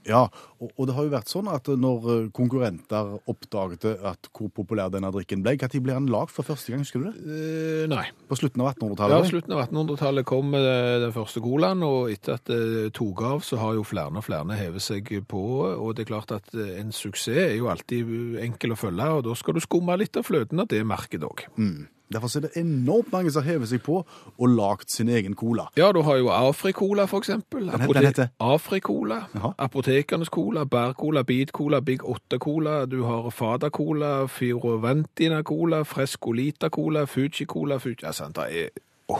Ja, 0.07 0.27
og, 0.57 0.71
og 0.77 0.87
det 0.89 0.95
har 0.97 1.07
jo 1.07 1.13
vært 1.13 1.31
sånn 1.31 1.49
at 1.51 1.69
når 1.69 2.07
eh, 2.13 2.29
konkurrenter 2.37 3.17
oppdaget 3.29 3.87
at 4.07 4.31
hvor 4.31 4.51
populær 4.55 4.93
denne 4.93 5.11
drikken 5.15 5.43
ble, 5.45 5.57
når 5.61 5.83
ble 5.83 5.97
den 5.97 6.11
lagd 6.13 6.33
for 6.35 6.47
første 6.47 6.73
gang, 6.73 6.85
husker 6.85 7.03
du 7.03 7.09
det? 7.09 7.15
Eh, 7.27 7.85
nei. 7.91 8.07
På 8.31 8.39
slutten 8.39 8.63
av 8.63 8.73
1800-tallet? 8.75 9.17
Ja, 9.17 9.31
slutten 9.33 9.57
av 9.57 9.65
1800-tallet 9.67 10.29
kom 10.29 10.55
eh, 10.59 10.93
den 11.03 11.17
første 11.17 11.43
colaen, 11.45 11.83
og 11.87 12.13
etter 12.15 12.39
at 12.39 12.47
det 12.51 12.93
tok 12.97 13.25
av, 13.27 13.43
så 13.47 13.61
har 13.63 13.77
jo 13.79 13.87
flere 13.87 14.15
og 14.15 14.27
flere 14.27 14.61
hevet 14.61 14.85
seg 14.85 15.11
på, 15.29 15.43
og 15.75 15.97
det 15.97 16.07
er 16.07 16.13
klart 16.15 16.35
at 16.37 16.55
eh, 16.55 16.77
en 16.81 16.95
suksess 16.95 17.25
er 17.27 17.57
jo 17.59 17.71
alltid 17.73 18.39
enkel 18.45 18.77
å 18.77 18.81
følge, 18.81 19.11
og 19.19 19.27
da 19.27 19.37
skal 19.39 19.57
du 19.57 19.65
skumme 19.65 19.97
litt 19.99 20.17
av 20.19 20.27
fløten 20.29 20.63
av 20.63 20.71
det 20.71 20.83
merket 20.87 21.27
òg. 21.27 21.47
Mm. 21.59 21.87
Derfor 22.13 22.37
er 22.37 22.41
det 22.47 22.57
enormt 22.57 23.13
mange 23.13 23.31
som 23.35 23.43
hever 23.43 23.67
seg 23.67 23.83
på 23.83 23.99
og 24.39 24.49
lagd 24.53 24.91
sin 24.93 25.09
egen 25.09 25.35
cola. 25.35 25.67
Ja, 25.77 25.91
du 25.93 26.03
har 26.07 26.21
jo 26.21 26.29
Afrikola, 26.31 27.07
for 27.11 27.19
eksempel. 27.19 27.67
Den 27.71 27.95
den 27.95 28.07
heter? 28.07 28.29
Afrikola. 28.41 29.25
Apotekernes 29.59 30.29
cola, 30.29 30.65
bærcola, 30.65 31.23
bitcola, 31.23 31.81
Big 31.81 32.03
8-cola. 32.03 32.85
Du 32.87 33.03
har 33.05 33.31
Fada-cola, 33.31 34.27
Fioroventina-cola, 34.27 35.85
Frescolita-cola, 35.85 37.07
Fuji-cola 37.07 37.79
Fuji... 37.79 38.03
Ja, 38.03 38.13
sant, 38.13 38.37
det 38.37 38.63
er 38.63 38.69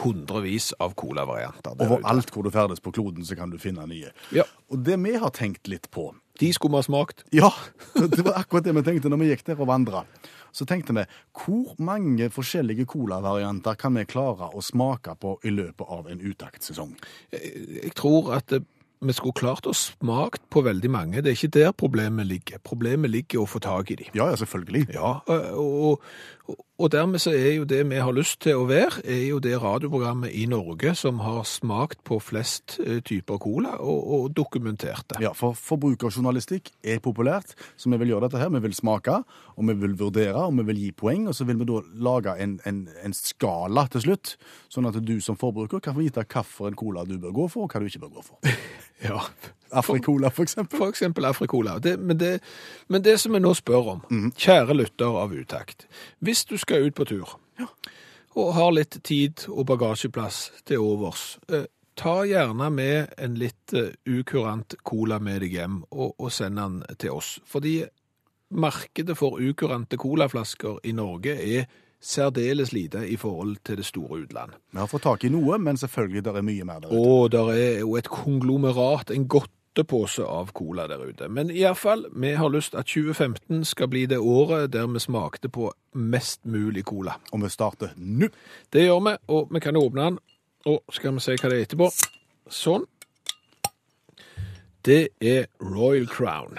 hundrevis 0.03 0.73
av 0.83 0.95
cola-varianter. 0.95 1.75
Overalt 1.79 2.31
hvor 2.35 2.47
du 2.47 2.51
ferdes 2.51 2.81
på 2.83 2.91
kloden, 2.91 3.25
så 3.25 3.37
kan 3.39 3.51
du 3.51 3.59
finne 3.59 3.87
nye. 3.87 4.15
Ja, 4.35 4.47
Og 4.71 4.79
det 4.87 4.99
vi 5.03 5.15
har 5.15 5.31
tenkt 5.31 5.69
litt 5.69 5.91
på 5.91 6.13
de 6.41 6.53
skulle 6.53 6.73
vi 6.73 6.77
ha 6.77 6.83
smakt. 6.83 7.25
Ja, 7.33 7.53
det 7.95 8.25
var 8.25 8.41
akkurat 8.41 8.65
det 8.65 8.75
vi 8.77 8.85
tenkte 8.87 9.13
når 9.13 9.23
vi 9.23 9.31
gikk 9.33 9.47
der 9.47 9.61
og 9.61 9.71
vandra. 9.71 10.05
Så 10.57 10.65
tenkte 10.69 10.97
vi 10.97 11.05
hvor 11.45 11.75
mange 11.85 12.31
forskjellige 12.33 12.87
colavarianter 12.89 13.77
kan 13.81 13.99
vi 13.99 14.07
klare 14.09 14.49
å 14.57 14.65
smake 14.65 15.17
på 15.21 15.37
i 15.45 15.53
løpet 15.53 15.93
av 15.93 16.09
en 16.09 16.23
utaktsesong? 16.25 16.97
Jeg 17.33 17.93
tror 17.99 18.33
at 18.39 18.57
eh, 18.57 18.65
vi 19.05 19.13
skulle 19.13 19.37
klart 19.37 19.67
å 19.69 19.75
smakt 19.77 20.47
på 20.53 20.63
veldig 20.65 20.89
mange. 20.93 21.21
Det 21.21 21.33
er 21.33 21.37
ikke 21.37 21.53
der 21.59 21.75
problemet 21.77 22.29
ligger. 22.29 22.61
Problemet 22.65 23.13
ligger 23.13 23.39
i 23.39 23.43
å 23.43 23.49
få 23.51 23.61
tak 23.61 23.93
i 23.93 23.99
dem. 24.01 24.09
Ja, 24.17 24.31
ja, 24.33 24.39
selvfølgelig. 24.41 24.87
Ja, 24.95 25.11
og, 25.29 25.75
og, 25.91 26.07
og 26.77 26.91
dermed 26.93 27.23
så 27.23 27.33
er 27.33 27.55
jo 27.57 27.65
det 27.65 27.81
vi 27.89 27.99
har 28.05 28.13
lyst 28.13 28.43
til 28.45 28.61
å 28.61 28.67
være, 28.69 29.01
er 29.09 29.23
jo 29.31 29.39
det 29.41 29.55
radioprogrammet 29.63 30.35
i 30.37 30.45
Norge 30.51 30.93
som 30.99 31.23
har 31.25 31.47
smakt 31.49 32.03
på 32.05 32.19
flest 32.21 32.77
eh, 32.85 32.99
typer 33.01 33.41
cola 33.41 33.79
og, 33.81 34.11
og 34.17 34.27
dokumentert 34.37 35.07
det. 35.15 35.23
Ja, 35.25 35.33
for 35.37 35.57
Forbrukerjournalistikk 35.57 36.69
er 36.85 37.01
populært, 37.01 37.57
så 37.81 37.89
vi 37.91 38.01
vil 38.03 38.13
gjøre 38.13 38.29
dette 38.29 38.43
her. 38.43 38.53
Vi 38.53 38.61
vil 38.67 38.77
smake, 38.77 39.17
og 39.57 39.71
vi 39.71 39.77
vil 39.81 39.97
vurdere, 39.99 40.45
og 40.45 40.59
vi 40.61 40.67
vil 40.69 40.83
gi 40.85 40.93
poeng. 40.93 41.25
Og 41.31 41.39
så 41.39 41.49
vil 41.49 41.59
vi 41.63 41.69
da 41.71 41.81
lage 42.11 42.37
en, 42.45 42.59
en, 42.69 42.85
en 43.03 43.17
skala 43.17 43.87
til 43.95 44.05
slutt, 44.11 44.37
sånn 44.69 44.91
at 44.91 45.01
du 45.01 45.17
som 45.25 45.41
forbruker 45.41 45.81
kan 45.81 45.97
få 45.97 46.05
vite 46.05 46.27
hvilken 46.29 46.77
cola 46.77 47.07
du 47.09 47.17
bør 47.23 47.39
gå 47.41 47.49
for, 47.55 47.65
og 47.65 47.73
hva 47.73 47.81
du 47.81 47.89
ikke 47.89 48.05
bør 48.05 48.19
gå 48.19 48.27
for. 48.29 48.45
Ja, 49.05 49.21
Afrikola, 49.71 50.31
for 50.31 50.43
eksempel. 50.43 50.79
for 50.79 50.89
eksempel 50.89 51.25
Afrikola. 51.25 51.79
Det, 51.79 51.97
men, 51.97 52.19
det, 52.19 52.41
men 52.87 53.03
det 53.03 53.19
som 53.21 53.33
vi 53.33 53.41
nå 53.43 53.53
spør 53.55 53.93
om, 53.97 54.33
kjære 54.37 54.77
lytter 54.77 55.19
av 55.23 55.35
utakt, 55.35 55.87
hvis 56.19 56.45
du 56.45 56.57
skal 56.59 56.87
ut 56.87 56.95
på 56.95 57.05
tur, 57.05 57.37
og 58.37 58.53
har 58.55 58.75
litt 58.77 58.99
tid 59.05 59.47
og 59.49 59.67
bagasjeplass 59.67 60.51
til 60.69 60.85
overs, 60.85 61.39
eh, 61.49 61.67
ta 61.97 62.19
gjerne 62.29 62.69
med 62.71 63.15
en 63.19 63.37
litt 63.41 63.73
eh, 63.73 63.95
ukurant 64.05 64.77
cola 64.85 65.19
med 65.19 65.41
deg 65.45 65.57
hjem, 65.57 65.79
og, 65.91 66.15
og 66.21 66.33
send 66.33 66.61
den 66.61 66.83
til 67.01 67.17
oss. 67.17 67.39
Fordi 67.49 67.81
markedet 68.51 69.17
for 69.19 69.41
ukurante 69.41 69.97
colaflasker 69.97 70.83
i 70.85 70.93
Norge 70.93 71.37
er 71.41 71.67
særdeles 72.07 72.73
lite 72.73 73.03
i 73.09 73.17
forhold 73.17 73.57
til 73.65 73.77
det 73.81 73.87
store 73.87 74.23
utland. 74.23 74.57
Vi 74.73 74.79
har 74.79 74.91
fått 74.91 75.07
tak 75.07 75.25
i 75.25 75.31
noe, 75.33 75.59
men 75.59 75.77
selvfølgelig 75.77 76.25
der 76.25 76.39
er 76.39 76.47
mye 76.47 76.65
mer 76.65 76.81
der 76.81 76.93
ute. 76.93 77.01
Og 77.03 77.31
der 77.33 77.53
er 77.53 77.79
jo 77.81 77.97
et 77.99 78.09
konglomerat, 78.09 79.11
en 79.11 79.27
godtepose 79.29 80.25
av 80.25 80.53
cola 80.55 80.87
der 80.87 81.03
ute. 81.03 81.29
Men 81.29 81.51
iallfall, 81.51 82.07
vi 82.15 82.35
har 82.39 82.53
lyst 82.53 82.79
at 82.79 82.87
2015 82.87 83.65
skal 83.65 83.91
bli 83.91 84.07
det 84.07 84.19
året 84.19 84.73
der 84.73 84.87
vi 84.87 85.03
smakte 85.03 85.51
på 85.51 85.73
mest 85.95 86.45
mulig 86.47 86.85
cola. 86.87 87.19
Og 87.33 87.43
vi 87.43 87.51
starter 87.51 87.97
nå. 87.97 88.31
Det 88.73 88.87
gjør 88.87 89.03
vi, 89.09 89.17
og 89.29 89.51
vi 89.51 89.61
kan 89.61 89.77
åpne 89.77 90.11
den. 90.11 90.23
Og 90.67 90.83
skal 90.95 91.15
vi 91.15 91.23
se 91.27 91.37
hva 91.39 91.51
det 91.51 91.59
er 91.59 91.67
etterpå. 91.67 91.91
Sånn. 92.51 92.87
Det 94.87 95.09
er 95.21 95.47
Royal 95.59 96.07
Crown. 96.07 96.59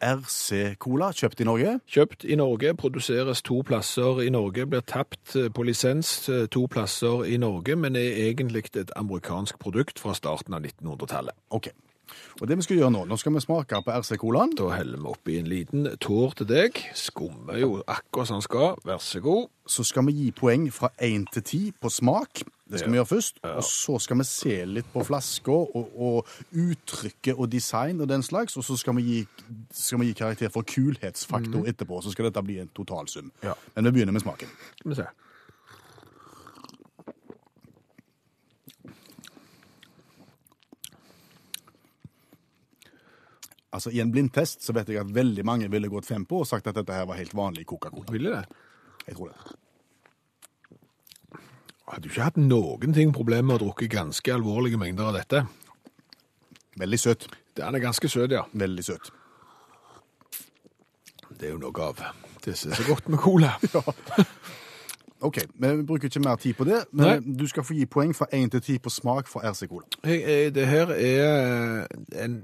RC-cola, 0.00 1.10
kjøpt 1.16 1.40
i 1.40 1.46
Norge. 1.48 1.78
Kjøpt 1.88 2.24
i 2.24 2.36
Norge, 2.38 2.74
produseres 2.74 3.42
to 3.46 3.62
plasser 3.66 4.22
i 4.24 4.30
Norge, 4.30 4.66
blir 4.66 4.84
tapt 4.86 5.36
eh, 5.36 5.48
på 5.52 5.66
lisens 5.66 6.28
eh, 6.28 6.46
to 6.52 6.66
plasser 6.70 7.24
i 7.24 7.36
Norge, 7.40 7.76
men 7.76 7.96
er 7.96 8.28
egentlig 8.28 8.66
et 8.76 8.92
amerikansk 8.96 9.58
produkt 9.62 10.02
fra 10.02 10.14
starten 10.14 10.54
av 10.56 10.64
1900-tallet. 10.64 11.36
Ok. 11.50 11.70
Og 12.40 12.48
det 12.48 12.56
vi 12.58 12.62
skal 12.66 12.76
gjøre 12.80 12.90
nå, 12.92 13.04
nå 13.08 13.16
skal 13.18 13.32
vi 13.34 13.40
smake 13.40 13.78
på 13.84 13.94
RC-colaen. 14.00 14.54
Da 14.58 14.68
heller 14.76 14.98
vi 14.98 15.10
oppi 15.10 15.38
en 15.40 15.48
liten 15.50 15.86
tår 16.00 16.34
til 16.40 16.46
deg. 16.50 16.80
Skummer 16.94 17.58
jo 17.60 17.82
akkurat 17.86 18.28
som 18.28 18.36
den 18.40 18.42
skal. 18.46 18.76
Vær 18.84 18.98
så 19.02 19.20
god. 19.24 19.48
Så 19.66 19.84
skal 19.84 20.06
vi 20.06 20.12
gi 20.12 20.30
poeng 20.36 20.68
fra 20.72 20.90
1 21.02 21.26
til 21.32 21.42
10 21.42 21.72
på 21.82 21.90
smak. 21.90 22.42
Det 22.66 22.80
skal 22.80 22.88
Ja. 22.88 22.92
vi 22.92 22.98
gjøre 22.98 23.06
først. 23.06 23.36
Og 23.44 23.62
så 23.64 23.98
skal 24.02 24.18
vi 24.18 24.24
se 24.24 24.64
litt 24.66 24.86
på 24.92 25.04
flasker 25.06 25.76
og, 25.76 25.90
og 25.96 26.26
uttrykket 26.52 27.34
og 27.38 27.50
design 27.52 28.00
og 28.00 28.08
den 28.08 28.22
slags. 28.22 28.56
Og 28.56 28.64
så 28.66 28.76
skal 28.76 28.96
vi 28.96 29.02
gi, 29.02 29.20
skal 29.72 30.00
vi 30.00 30.06
gi 30.10 30.16
karakter 30.18 30.48
for 30.54 30.62
kulhetsfaktor 30.66 31.66
etterpå. 31.70 32.00
Så 32.02 32.10
skal 32.14 32.28
dette 32.28 32.42
bli 32.42 32.58
en 32.62 32.70
totalsum. 32.74 33.30
Ja. 33.42 33.54
Men 33.74 33.84
vi 33.84 33.90
begynner 33.98 34.12
med 34.16 34.20
smaken. 34.24 34.50
Skal 34.80 34.90
vi 34.90 34.98
se. 35.02 35.06
Altså, 43.76 43.92
I 43.92 44.00
en 44.00 44.12
blindtest 44.12 44.64
så 44.64 44.72
vet 44.72 44.88
jeg 44.88 45.02
at 45.02 45.12
veldig 45.12 45.44
mange 45.44 45.68
ville 45.68 45.90
gått 45.92 46.08
fem 46.08 46.24
på 46.24 46.40
og 46.40 46.48
sagt 46.48 46.68
at 46.70 46.78
dette 46.78 46.96
her 46.96 47.04
var 47.08 47.18
helt 47.20 47.34
vanlig 47.36 47.66
Coca-Cola. 47.68 48.08
Ville 48.14 48.32
det? 48.32 48.44
Jeg 49.06 49.18
tror 49.18 49.28
det. 49.34 49.56
Hadde 51.86 52.02
du 52.02 52.08
ikke 52.08 52.24
hatt 52.24 52.40
noen 52.40 52.96
ting 52.96 53.12
problemer 53.14 53.50
med 53.50 53.58
å 53.58 53.66
drukke 53.66 53.90
ganske 53.92 54.32
alvorlige 54.32 54.80
mengder 54.80 55.10
av 55.10 55.18
dette? 55.20 55.44
Veldig 56.80 56.98
søt. 56.98 57.28
Den 57.56 57.76
er 57.76 57.84
ganske 57.84 58.08
søt, 58.10 58.32
ja. 58.32 58.46
Veldig 58.56 58.84
søt. 58.84 59.12
Det 61.36 61.50
er 61.50 61.52
jo 61.52 61.60
noe 61.60 61.84
av 61.84 62.00
det 62.46 62.56
som 62.56 62.72
er 62.72 62.80
så 62.80 62.88
godt 62.88 63.12
med 63.12 63.20
cola. 63.20 63.52
OK, 65.26 65.38
vi 65.52 65.70
bruker 65.84 66.08
ikke 66.08 66.24
mer 66.24 66.40
tid 66.40 66.56
på 66.56 66.64
det, 66.64 66.82
men 66.96 67.06
Nei. 67.06 67.36
du 67.38 67.46
skal 67.48 67.64
få 67.64 67.76
gi 67.76 67.86
poeng 67.88 68.12
fra 68.16 68.28
1 68.32 68.56
til 68.56 68.60
10 68.76 68.82
på 68.84 68.92
smak 68.92 69.28
for 69.28 69.44
RC-cola. 69.44 69.86
Jeg, 70.04 70.24
eh, 70.24 70.50
det 70.54 70.66
her 70.68 70.92
er 70.96 71.86
en 72.24 72.42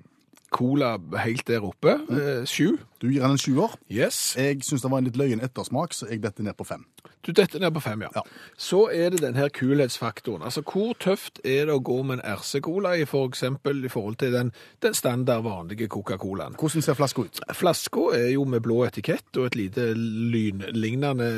cola 0.52 0.94
helt 1.24 1.46
der 1.48 1.64
oppe. 1.66 1.96
Eh, 2.12 2.44
Sju. 2.46 2.76
Du 3.00 3.08
gir 3.10 3.24
den 3.24 3.34
en 3.34 3.40
sjuer. 3.40 3.74
Yes. 3.90 4.34
Jeg 4.38 4.62
syns 4.66 4.84
det 4.84 4.90
var 4.92 5.02
en 5.02 5.08
litt 5.08 5.18
løyen 5.18 5.42
ettersmak, 5.42 5.96
så 5.96 6.06
jeg 6.10 6.22
detter 6.22 6.44
ned 6.46 6.54
på 6.58 6.66
fem. 6.68 6.84
Du 7.22 7.30
detter 7.30 7.60
ned 7.62 7.70
på 7.70 7.80
fem, 7.80 8.00
ja. 8.02 8.08
Ja. 8.16 8.22
Så 8.58 8.88
er 8.90 9.12
det 9.14 9.20
den 9.22 9.36
her 9.38 9.48
kulhetsfaktoren. 9.54 10.42
Altså, 10.42 10.64
hvor 10.66 10.96
tøft 10.98 11.38
er 11.46 11.68
det 11.68 11.76
å 11.76 11.82
gå 11.84 12.00
med 12.02 12.18
en 12.18 12.38
RC-cola 12.38 12.96
i 12.98 13.04
for 13.06 13.28
eksempel 13.30 13.84
i 13.86 13.90
forhold 13.92 14.18
til 14.18 14.34
den, 14.34 14.50
den 14.82 14.96
standard 14.98 15.44
vanlige 15.46 15.86
Coca-Colaen? 15.92 16.56
Hvordan 16.58 16.82
ser 16.82 16.98
flaska 16.98 17.22
ut? 17.22 17.38
Flaska 17.54 18.08
er 18.18 18.32
jo 18.32 18.42
med 18.50 18.64
blå 18.66 18.80
etikett 18.88 19.38
og 19.38 19.46
et 19.52 19.58
lite 19.60 19.92
lynlignende 19.94 21.28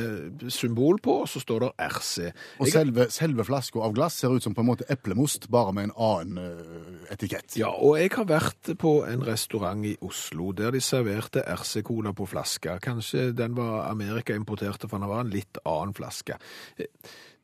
symbol 0.49 1.03
på, 1.05 1.18
og 1.27 1.29
så 1.29 1.42
står 1.44 1.66
det 1.66 1.70
RC. 1.90 2.33
Og 2.64 2.73
selve, 2.73 3.07
selve 3.12 3.44
flaska 3.44 3.85
av 3.85 3.92
glass 3.99 4.16
ser 4.23 4.33
ut 4.33 4.47
som 4.47 4.57
på 4.57 4.64
en 4.64 4.70
måte 4.70 4.88
eplemost, 4.88 5.51
bare 5.53 5.77
med 5.77 5.90
en 5.90 5.94
annen 6.07 6.40
eh, 6.40 7.12
etikett. 7.12 7.59
Ja, 7.61 7.75
og 7.75 7.99
jeg 8.01 8.14
har 8.16 8.31
vært 8.31 8.73
på 8.81 8.94
en 9.05 9.27
restaurant 9.29 9.85
i 9.85 9.99
Oslo 10.01 10.49
der 10.57 10.73
de 10.73 10.81
serverte 10.81 11.44
RC-cola 11.44 12.16
på 12.16 12.31
flaske. 12.33 12.81
Kanskje 12.81 13.35
den 13.37 13.53
var 13.61 13.90
Amerika-importerte, 13.90 14.88
for 14.88 14.97
den 14.97 15.12
var 15.12 15.27
en 15.27 15.35
litt 15.35 15.61
annen 15.61 15.74
flaske. 15.97 16.39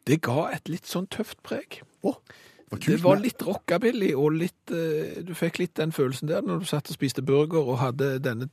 Det 0.06 0.20
ga 0.24 0.48
et 0.54 0.70
litt 0.72 0.88
sånn 0.88 1.08
tøft 1.12 1.42
preg. 1.46 1.82
Oh, 2.02 2.16
det 2.70 2.70
var 2.70 2.86
Det 2.86 3.02
var 3.02 3.20
litt 3.24 3.42
rockabilly, 3.42 4.12
og 4.14 4.36
litt 4.38 4.70
eh, 4.70 5.22
Du 5.26 5.34
fikk 5.34 5.58
litt 5.58 5.74
den 5.76 5.92
følelsen 5.92 6.30
der 6.30 6.44
når 6.46 6.62
du 6.62 6.70
satt 6.70 6.90
og 6.90 6.94
spiste 6.94 7.22
burger 7.26 7.66
og 7.66 7.80
hadde 7.82 8.18
denne 8.22 8.48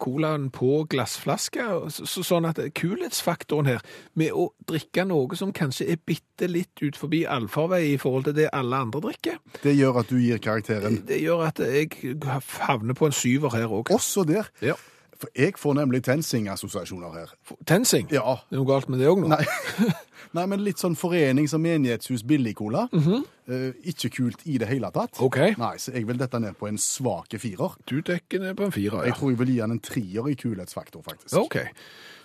colaen 0.00 0.48
på 0.50 0.86
glassflaske. 0.88 1.64
Så, 1.92 2.06
så, 2.08 2.22
sånn 2.24 2.48
at 2.48 2.60
kulhetsfaktoren 2.78 3.68
her, 3.68 3.82
med 4.16 4.32
å 4.32 4.46
drikke 4.68 5.04
noe 5.04 5.36
som 5.36 5.52
kanskje 5.52 5.90
er 5.92 6.00
bitte 6.00 6.48
litt 6.48 6.80
ut 6.80 6.96
forbi 6.96 7.26
allfarvei 7.28 7.82
i 7.90 7.98
forhold 8.00 8.30
til 8.30 8.38
det 8.40 8.48
alle 8.56 8.80
andre 8.86 9.02
drikker, 9.04 9.36
Det 9.60 9.76
gjør 9.76 10.00
at 10.00 10.08
du 10.08 10.16
gir 10.16 10.40
karakteren 10.40 11.02
det 11.06 11.20
gjør 11.20 11.44
at 11.50 11.60
jeg 11.60 12.16
havner 12.64 12.96
på 12.96 13.10
en 13.10 13.16
syver 13.16 13.52
her 13.52 13.68
òg. 13.68 13.92
også 13.92 14.24
der. 14.24 14.48
Ja. 14.64 14.78
For 15.20 15.28
jeg 15.36 15.58
får 15.60 15.74
nemlig 15.76 16.02
TenSing-assosiasjoner 16.06 17.16
her. 17.18 17.32
Tensing. 17.68 18.08
Ja. 18.12 18.38
Det 18.48 18.56
er 18.56 18.62
noe 18.62 18.70
galt 18.70 18.88
med 18.88 19.02
det 19.02 19.10
òg 19.10 19.20
nå. 19.20 19.32
Nei. 19.34 19.44
Nei, 20.36 20.44
men 20.46 20.62
litt 20.62 20.78
sånn 20.78 20.94
forenings- 20.98 21.52
og 21.56 21.62
menighetshus 21.64 22.22
billig-cola. 22.28 22.84
Eh, 22.94 23.72
ikke 23.90 24.12
kult 24.14 24.44
i 24.46 24.60
det 24.62 24.68
hele 24.70 24.92
tatt. 24.94 25.18
OK. 25.24 25.40
Nei, 25.58 25.72
så 25.82 25.92
jeg 25.96 26.06
vil 26.06 26.20
dette 26.20 26.38
ned 26.40 26.54
på 26.60 26.68
en 26.70 26.78
svake 26.80 27.40
firer. 27.42 27.74
Du 27.90 27.98
dekker 27.98 28.44
ned 28.44 28.54
på 28.58 28.68
en 28.68 28.74
firer, 28.74 29.00
ja. 29.00 29.10
Jeg 29.10 29.18
tror 29.18 29.32
jeg 29.32 29.40
vil 29.42 29.52
gi 29.56 29.58
han 29.64 29.74
en 29.74 29.82
trier 29.82 30.30
i 30.30 30.36
kulhetsfaktor, 30.38 31.02
faktisk. 31.06 31.34
OK. 31.40 31.58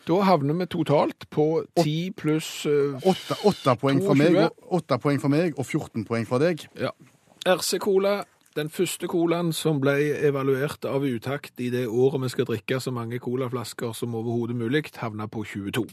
Da 0.06 0.20
havner 0.28 0.54
vi 0.60 0.68
totalt 0.70 1.26
på 1.34 1.48
10 1.82 2.14
pluss 2.20 2.50
eh, 2.70 3.10
Åtte, 3.10 3.74
poeng 3.82 4.04
fra 4.06 4.14
meg, 4.20 4.38
og, 4.38 4.70
åtte 4.78 5.00
poeng 5.02 5.18
fra 5.24 5.34
meg 5.34 5.58
og 5.58 5.66
14 5.66 6.06
poeng 6.06 6.30
fra 6.30 6.40
deg. 6.46 6.68
Ja. 6.78 6.94
RC 7.46 7.80
Cola 7.82 8.20
Den 8.56 8.70
første 8.72 9.04
colaen 9.12 9.50
som 9.52 9.82
ble 9.84 9.98
evaluert 10.24 10.86
av 10.88 11.04
utakt 11.04 11.60
i 11.60 11.66
det 11.74 11.90
året 11.92 12.22
vi 12.24 12.30
skal 12.32 12.46
drikke 12.48 12.78
så 12.80 12.94
mange 12.96 13.18
colaflasker 13.20 13.92
som 13.92 14.16
overhodet 14.16 14.56
mulig, 14.56 14.86
havna 14.96 15.28
på 15.28 15.44
22. 15.44 15.84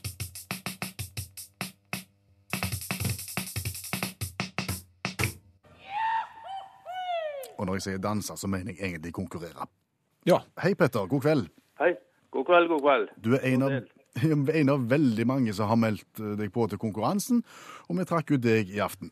Og 7.59 7.67
når 7.67 7.81
jeg 7.81 7.87
sier 7.89 7.99
danse, 7.99 8.39
så 8.39 8.47
mener 8.47 8.77
jeg 8.77 8.93
egentlig 8.93 9.17
konkurrere. 9.19 9.67
Ja, 10.23 10.45
Hei, 10.63 10.77
Petter. 10.79 11.11
God 11.11 11.27
kveld. 11.27 11.51
Hei. 11.83 11.97
God 12.31 12.47
kveld, 12.47 12.71
god 12.77 12.87
kveld. 12.87 13.13
Du 13.27 13.35
er 13.41 13.51
en 13.57 13.67
av, 13.67 13.79
en 14.63 14.75
av 14.79 14.89
veldig 14.95 15.27
mange 15.27 15.59
som 15.59 15.67
har 15.67 15.83
meldt 15.83 16.23
eh, 16.23 16.39
deg 16.39 16.55
på 16.55 16.71
til 16.71 16.79
konkurransen, 16.79 17.43
og 17.91 17.99
vi 17.99 18.07
trakk 18.07 18.37
ut 18.37 18.47
deg 18.47 18.71
i 18.71 18.79
aften. 18.87 19.11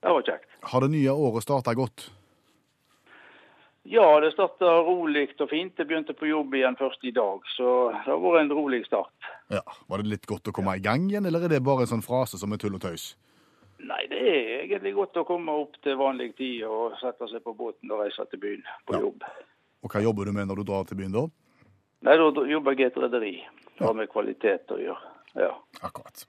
Det 0.00 0.16
var 0.16 0.30
kjekt. 0.32 0.60
Har 0.72 0.88
det 0.88 0.94
nye 0.96 1.12
året 1.12 1.44
starta 1.44 1.76
godt? 1.76 2.08
Ja, 3.84 4.20
det 4.20 4.30
starta 4.32 4.64
rolig 4.86 5.26
og 5.44 5.50
fint. 5.50 5.76
Jeg 5.76 5.86
begynte 5.90 6.14
på 6.16 6.26
jobb 6.30 6.54
igjen 6.56 6.76
først 6.78 7.02
i 7.04 7.10
dag, 7.12 7.42
så 7.52 7.90
det 7.92 8.06
har 8.08 8.20
vært 8.22 8.40
en 8.46 8.54
rolig 8.56 8.80
start. 8.86 9.12
Ja. 9.52 9.60
Var 9.92 10.00
det 10.00 10.08
litt 10.08 10.26
godt 10.30 10.48
å 10.48 10.54
komme 10.56 10.76
i 10.78 10.80
gang 10.84 11.04
igjen, 11.10 11.26
eller 11.28 11.44
er 11.44 11.52
det 11.52 11.60
bare 11.66 11.84
en 11.84 11.90
sånn 11.92 12.04
frase 12.04 12.40
som 12.40 12.52
er 12.56 12.62
tull 12.62 12.78
og 12.78 12.80
tøys? 12.80 13.10
Nei, 13.84 14.06
det 14.08 14.20
er 14.24 14.62
egentlig 14.64 14.94
godt 14.96 15.18
å 15.20 15.26
komme 15.28 15.52
opp 15.52 15.76
til 15.84 15.98
vanlig 16.00 16.30
tid 16.38 16.62
og 16.64 16.94
sette 17.02 17.28
seg 17.28 17.44
på 17.44 17.52
båten 17.58 17.92
og 17.92 18.00
reise 18.06 18.24
til 18.30 18.40
byen 18.40 18.62
på 18.88 18.94
Ja. 18.96 19.00
jobb. 19.04 19.24
Og 19.84 19.90
hva 19.92 20.00
jobber 20.00 20.24
du 20.24 20.32
med 20.32 20.48
når 20.48 20.56
du 20.56 20.64
drar 20.70 20.84
til 20.88 20.96
byen 20.96 21.12
da? 21.12 21.26
Nei, 22.08 22.16
da 22.16 22.46
jobber 22.48 22.72
jeg 22.72 22.80
i 22.80 22.84
et 22.88 22.96
rederi. 22.96 23.34
Det 23.76 23.84
har 23.84 23.92
med 23.92 24.08
kvalitet 24.08 24.72
å 24.72 24.80
gjøre. 24.80 25.12
Ja. 25.36 25.52
Akkurat. 25.82 26.24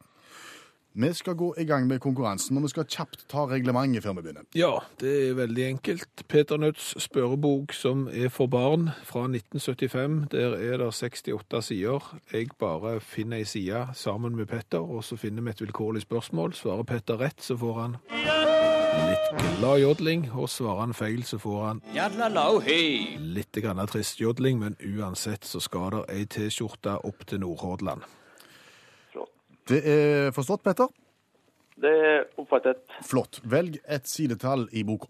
Vi 0.98 1.14
skal 1.14 1.36
gå 1.36 1.54
i 1.60 1.66
gang 1.68 1.88
med 1.88 2.00
konkurransen, 2.00 2.56
og 2.58 2.64
vi 2.64 2.70
skal 2.72 2.86
kjapt 2.88 3.26
ta 3.28 3.42
reglementet 3.52 4.06
før 4.06 4.14
vi 4.16 4.22
begynner. 4.30 4.46
Ja, 4.56 4.78
det 5.02 5.12
er 5.26 5.34
veldig 5.36 5.66
enkelt. 5.68 6.24
Peter 6.32 6.58
Nødts 6.58 6.94
spørrebok 7.04 7.76
som 7.76 8.08
er 8.08 8.32
for 8.32 8.48
barn 8.48 8.88
fra 9.04 9.26
1975. 9.28 10.32
Der 10.32 10.56
er 10.56 10.80
det 10.80 10.94
68 10.96 11.66
sider. 11.68 12.16
Jeg 12.32 12.56
bare 12.60 13.02
finner 13.04 13.44
ei 13.44 13.44
side 13.44 13.90
sammen 13.94 14.40
med 14.40 14.48
Petter, 14.48 14.80
og 14.80 15.04
så 15.04 15.20
finner 15.20 15.44
vi 15.44 15.52
et 15.52 15.68
vilkårlig 15.68 16.08
spørsmål. 16.08 16.56
Svarer 16.56 16.88
Petter 16.88 17.20
rett, 17.20 17.44
så 17.44 17.60
får 17.60 17.80
han 17.82 18.00
litt 19.12 19.30
glad 19.60 19.84
jodling, 19.84 20.30
og 20.32 20.48
svarer 20.50 20.86
han 20.86 20.96
feil, 20.96 21.24
så 21.28 21.38
får 21.44 21.64
han 21.66 21.84
litt 23.36 23.64
grann 23.64 23.88
trist 23.92 24.24
jodling, 24.24 24.64
men 24.64 24.80
uansett 24.80 25.44
så 25.44 25.60
skal 25.60 25.92
det 25.92 26.06
ei 26.16 26.24
T-skjorte 26.24 27.02
opp 27.04 27.28
til 27.28 27.44
Nordhordland. 27.44 28.08
Det 29.66 29.82
er 29.90 30.32
forstått, 30.36 30.62
Petter? 30.66 30.92
Det 31.82 31.92
er 31.92 32.26
oppfattet. 32.40 32.84
Flott. 33.04 33.42
Velg 33.44 33.80
et 33.92 34.08
sidetall 34.08 34.68
i 34.72 34.84
boka. 34.88 35.10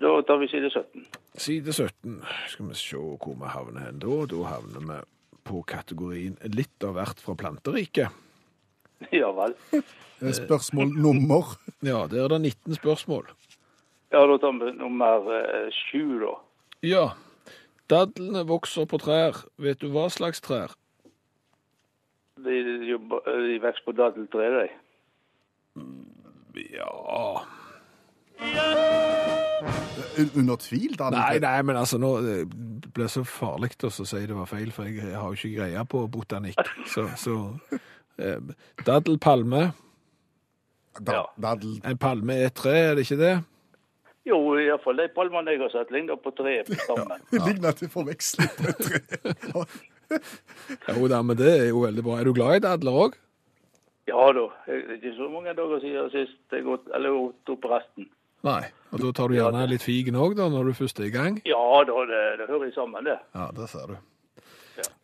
Da 0.00 0.12
tar 0.22 0.38
vi 0.38 0.46
side 0.52 0.68
17. 0.70 1.06
Side 1.40 1.72
17. 1.74 2.20
Skal 2.52 2.68
vi 2.68 2.76
se 2.78 3.00
hvor 3.00 3.34
vi 3.40 3.48
havner 3.50 3.88
hen 3.88 3.98
da. 4.02 4.18
Da 4.30 4.44
havner 4.52 4.84
vi 4.86 4.98
på 5.50 5.62
kategorien 5.66 6.36
litt 6.54 6.84
av 6.86 6.94
hvert 6.98 7.22
fra 7.24 7.36
planteriket. 7.40 8.10
Ja 9.16 9.30
vel. 9.32 9.54
Eh, 9.72 10.32
Spørsmål 10.36 10.90
nummer 11.00 11.54
Ja, 11.88 12.02
der 12.12 12.26
er 12.26 12.34
det 12.34 12.40
19 12.42 12.76
spørsmål. 12.76 13.30
Ja, 14.12 14.20
da 14.28 14.36
tar 14.42 14.52
vi 14.60 14.74
nummer 14.76 15.24
eh, 15.38 15.70
sju, 15.72 16.18
da. 16.20 16.34
Ja. 16.84 17.04
Dadlene 17.88 18.42
vokser 18.46 18.84
på 18.90 19.00
trær. 19.00 19.40
Vet 19.56 19.80
du 19.80 19.88
hva 19.94 20.04
slags 20.12 20.44
trær? 20.44 20.76
De, 22.44 22.56
jobber, 22.88 23.24
de 23.48 23.58
vokser 23.62 23.84
på 23.86 23.92
daddeltre, 23.98 24.50
de. 24.60 24.68
Ja 26.74 27.44
Under 30.36 30.56
tvil, 30.56 30.96
da? 30.98 31.10
Nei, 31.12 31.38
nei, 31.42 31.62
men 31.62 31.76
altså 31.76 31.98
nå 32.00 32.10
Det 32.24 32.92
ble 32.96 33.06
så 33.12 33.22
farlig 33.28 33.74
å 33.86 33.90
si 33.92 34.24
det 34.26 34.36
var 34.36 34.48
feil, 34.50 34.72
for 34.74 34.88
jeg 34.88 35.12
har 35.12 35.28
jo 35.28 35.36
ikke 35.36 35.60
greie 35.60 35.84
på 35.86 36.02
botanikk. 36.10 36.58
Så, 36.90 37.04
så 37.20 37.36
eh, 38.18 38.40
Daddelpalme. 38.86 39.70
Da, 40.98 41.12
Ja. 41.12 41.22
Daddel. 41.38 41.78
En 41.86 42.00
palme 42.00 42.34
er 42.34 42.50
et 42.50 42.56
tre, 42.58 42.74
er 42.90 42.98
det 42.98 43.06
ikke 43.06 43.20
det? 43.20 43.36
Jo, 44.26 44.40
iallfall 44.58 44.98
de 44.98 45.06
palmene 45.14 45.54
jeg 45.54 45.62
har 45.62 45.72
sett, 45.72 45.92
ligner 45.94 46.18
på 46.20 46.32
treet 46.36 46.68
på 46.68 46.76
stammen. 46.82 47.22
Ja, 47.32 47.44
ligner 47.48 47.76
til 47.78 47.92
forveksling 47.92 48.50
på 48.58 48.72
et 48.72 48.84
tre. 48.88 49.64
Jo 50.96 51.08
da, 51.10 51.20
men 51.26 51.38
det 51.38 51.50
er 51.50 51.66
jo 51.70 51.84
veldig 51.84 52.04
bra. 52.06 52.18
Er 52.20 52.28
du 52.28 52.34
glad 52.36 52.60
i 52.60 52.64
dadler 52.66 52.98
òg? 53.06 53.18
Ja 54.10 54.26
da. 54.34 54.46
Det 54.66 54.78
er 54.78 54.96
ikke 54.98 55.16
så 55.16 55.28
mange 55.30 55.54
dager 55.54 55.82
siden 55.82 56.10
sist 56.14 56.54
jeg 56.54 56.66
gått, 56.66 56.88
eller 56.96 57.14
gått 57.16 57.52
opp 57.54 57.68
resten. 57.70 58.08
Nei. 58.46 58.62
Og 58.90 59.02
da 59.04 59.10
tar 59.14 59.30
du 59.30 59.36
gjerne 59.36 59.66
litt 59.70 59.84
figen 59.84 60.16
òg, 60.18 60.34
da, 60.38 60.48
når 60.50 60.70
du 60.70 60.78
først 60.78 61.02
er 61.02 61.10
i 61.10 61.14
gang? 61.14 61.36
Ja 61.46 61.60
da, 61.86 62.06
det, 62.10 62.22
det 62.40 62.48
hører 62.50 62.72
sammen, 62.74 63.06
det. 63.06 63.18
Ja, 63.36 63.50
det 63.54 63.68
ser 63.70 63.92
du. 63.92 63.98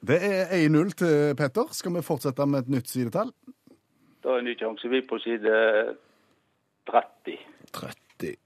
Det 0.08 0.16
er 0.24 0.54
1-0 0.56 0.94
til 0.96 1.36
Petter. 1.36 1.68
Skal 1.76 1.94
vi 1.98 2.02
fortsette 2.06 2.46
med 2.48 2.64
et 2.64 2.72
nytt 2.78 2.88
sidetall? 2.88 3.30
Da 4.24 4.34
er 4.34 4.40
en 4.40 4.48
ny 4.48 4.56
sjanse. 4.58 4.88
Vi 4.88 5.02
er 5.02 5.08
på 5.08 5.18
side 5.22 5.56
30. 6.90 7.36
30. 7.76 8.36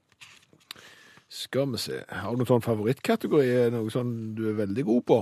Skal 1.31 1.71
vi 1.71 1.79
se. 1.79 2.01
Har 2.11 2.35
du 2.35 2.41
noen 2.41 2.49
sånn 2.49 2.65
favorittkategori? 2.65 3.71
Noe 3.71 3.93
sånn 3.93 4.11
du 4.35 4.49
er 4.51 4.59
veldig 4.59 4.85
god 4.89 5.05
på? 5.07 5.21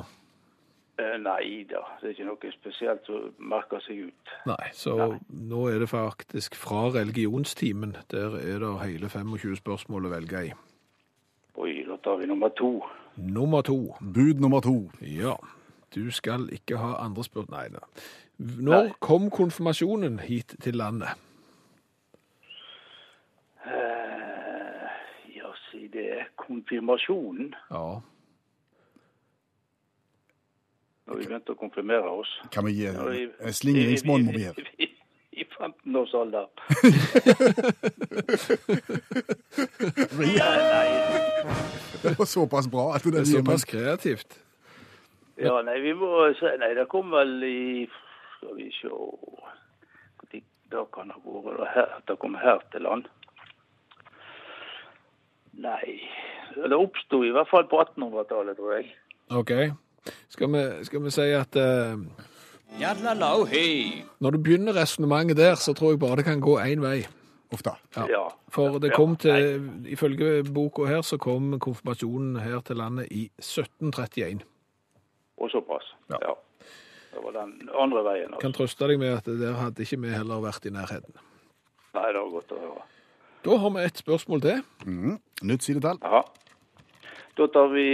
Eh, 0.99 1.17
nei 1.21 1.63
da, 1.69 1.79
det 2.01 2.09
er 2.09 2.15
ikke 2.15 2.25
noe 2.27 2.49
spesielt 2.51 3.05
som 3.07 3.29
merker 3.51 3.79
seg 3.85 4.09
ut. 4.09 4.31
Nei, 4.49 4.71
så 4.75 4.95
nå 5.31 5.61
er 5.71 5.79
det 5.79 5.87
faktisk 5.91 6.57
fra 6.59 6.89
religionstimen. 6.91 7.95
Der 8.11 8.35
er 8.39 8.59
det 8.59 8.73
hele 8.83 9.11
25 9.11 9.61
spørsmål 9.61 10.09
å 10.09 10.11
velge 10.11 10.41
i. 10.49 10.51
Oi, 11.59 11.71
da 11.87 11.95
tar 12.03 12.19
vi 12.19 12.27
nummer 12.27 12.51
to. 12.59 12.73
Nummer 13.15 13.63
to. 13.63 13.77
Bud 14.01 14.43
nummer 14.43 14.59
to. 14.65 14.89
Ja, 14.99 15.37
du 15.95 16.11
skal 16.11 16.49
ikke 16.55 16.81
ha 16.81 16.97
andre 17.05 17.23
spørsmål 17.23 17.55
Nei, 17.55 17.65
da. 17.77 17.85
Når 18.39 18.93
kom 18.99 19.31
konfirmasjonen 19.31 20.19
hit 20.23 20.55
til 20.63 20.79
landet? 20.79 21.15
Eh, 23.63 24.87
ja, 25.35 25.55
si 25.69 25.87
det 25.91 26.07
er 26.19 26.31
konfirmasjonen. 26.39 27.53
Ja. 27.71 27.99
Når 31.09 31.17
vi 31.17 31.25
begynte 31.25 31.53
å 31.55 31.57
konfirmere 31.57 32.09
oss. 32.21 32.29
Kan 32.53 32.65
vi 32.67 32.71
gi 32.77 32.83
Ja, 32.85 33.05
i- 33.17 33.29
en 33.41 33.53
slingringsmål 33.57 34.23
må 34.27 34.31
vi 34.35 34.43
gjøre? 34.45 34.65
I, 34.85 34.89
i 35.41 35.45
15 35.57 35.95
års 35.97 36.13
alder. 36.13 36.45
nei, 40.19 40.35
nei. 40.37 40.89
Det 42.03 42.13
var 42.19 42.25
såpass 42.25 42.67
bra 42.71 42.93
at 42.95 43.03
det, 43.03 43.11
Det 43.11 43.19
er 43.25 43.31
såpass 43.31 43.65
kreativt. 43.65 44.37
Ja, 45.39 45.61
nei, 45.63 45.79
vi 45.81 45.93
må 45.95 46.09
se 46.39 46.51
Nei, 46.59 46.73
det 46.75 46.85
kom 46.91 47.11
vel 47.15 47.29
i 47.47 47.85
Skal 48.37 48.55
vi 48.57 48.65
se 48.75 48.89
Når 48.91 50.33
det 50.33 50.81
kan 50.93 51.09
ha 51.15 51.19
vært 51.23 51.57
da, 51.61 51.67
her, 51.75 51.87
at 51.97 52.03
det 52.11 52.17
kom 52.19 52.35
her 52.37 52.59
til 52.73 52.83
land. 52.85 53.07
Nei 55.59 55.95
Det 56.55 56.75
oppsto 56.77 57.23
i 57.25 57.31
hvert 57.33 57.47
fall 57.49 57.65
på 57.71 57.79
1800-tallet, 57.85 58.57
tror 58.59 58.75
jeg. 58.77 58.91
OK. 59.31 59.51
Skal 60.29 60.51
vi, 60.53 60.63
skal 60.85 61.03
vi 61.03 61.11
si 61.11 61.21
at 61.37 61.55
eh, 61.55 61.97
Når 64.19 64.31
du 64.31 64.37
begynner 64.37 64.73
resonnementet 64.77 65.37
der, 65.37 65.55
så 65.55 65.73
tror 65.73 65.91
jeg 65.95 65.99
bare 65.99 66.15
det 66.21 66.25
kan 66.25 66.41
gå 66.41 66.59
én 66.61 66.81
vei. 66.81 67.05
Uff 67.51 67.63
da. 67.65 67.71
Ja. 67.97 68.27
For 68.53 68.77
det 68.79 68.91
kom 68.93 69.15
til, 69.17 69.69
ifølge 69.89 70.43
boka 70.53 70.85
her, 70.85 71.01
så 71.01 71.17
kom 71.17 71.55
konfirmasjonen 71.59 72.37
her 72.43 72.59
til 72.61 72.77
landet 72.77 73.07
i 73.11 73.23
1731. 73.41 74.43
Og 75.39 75.49
såpass. 75.49 75.95
Ja. 76.11 76.19
Ja. 76.21 76.35
Det 77.13 77.23
var 77.23 77.33
den 77.41 77.69
andre 77.73 78.03
veien. 78.05 78.29
Kan 78.39 78.51
Altså. 78.51 78.57
trøste 78.59 78.87
deg 78.87 78.99
med 78.99 79.17
at 79.17 79.25
der 79.25 79.53
hadde 79.57 79.81
ikke 79.81 79.97
vi 80.01 80.09
heller 80.13 80.41
vært 80.43 80.65
i 80.65 80.69
nærheten. 80.69 81.15
Nei, 81.95 82.05
det 82.13 82.21
var 82.21 82.29
godt 82.35 82.51
å 82.53 82.59
høre. 82.61 82.83
Da 83.45 83.57
har 83.57 83.69
vi 83.69 83.83
et 83.87 83.97
spørsmål 83.97 84.41
til. 84.41 84.61
Mm. 84.85 85.17
Nytt 85.43 85.63
sidetall. 85.65 85.97
Ja. 86.03 86.21
Da 87.37 87.47
tar 87.47 87.67
vi 87.73 87.87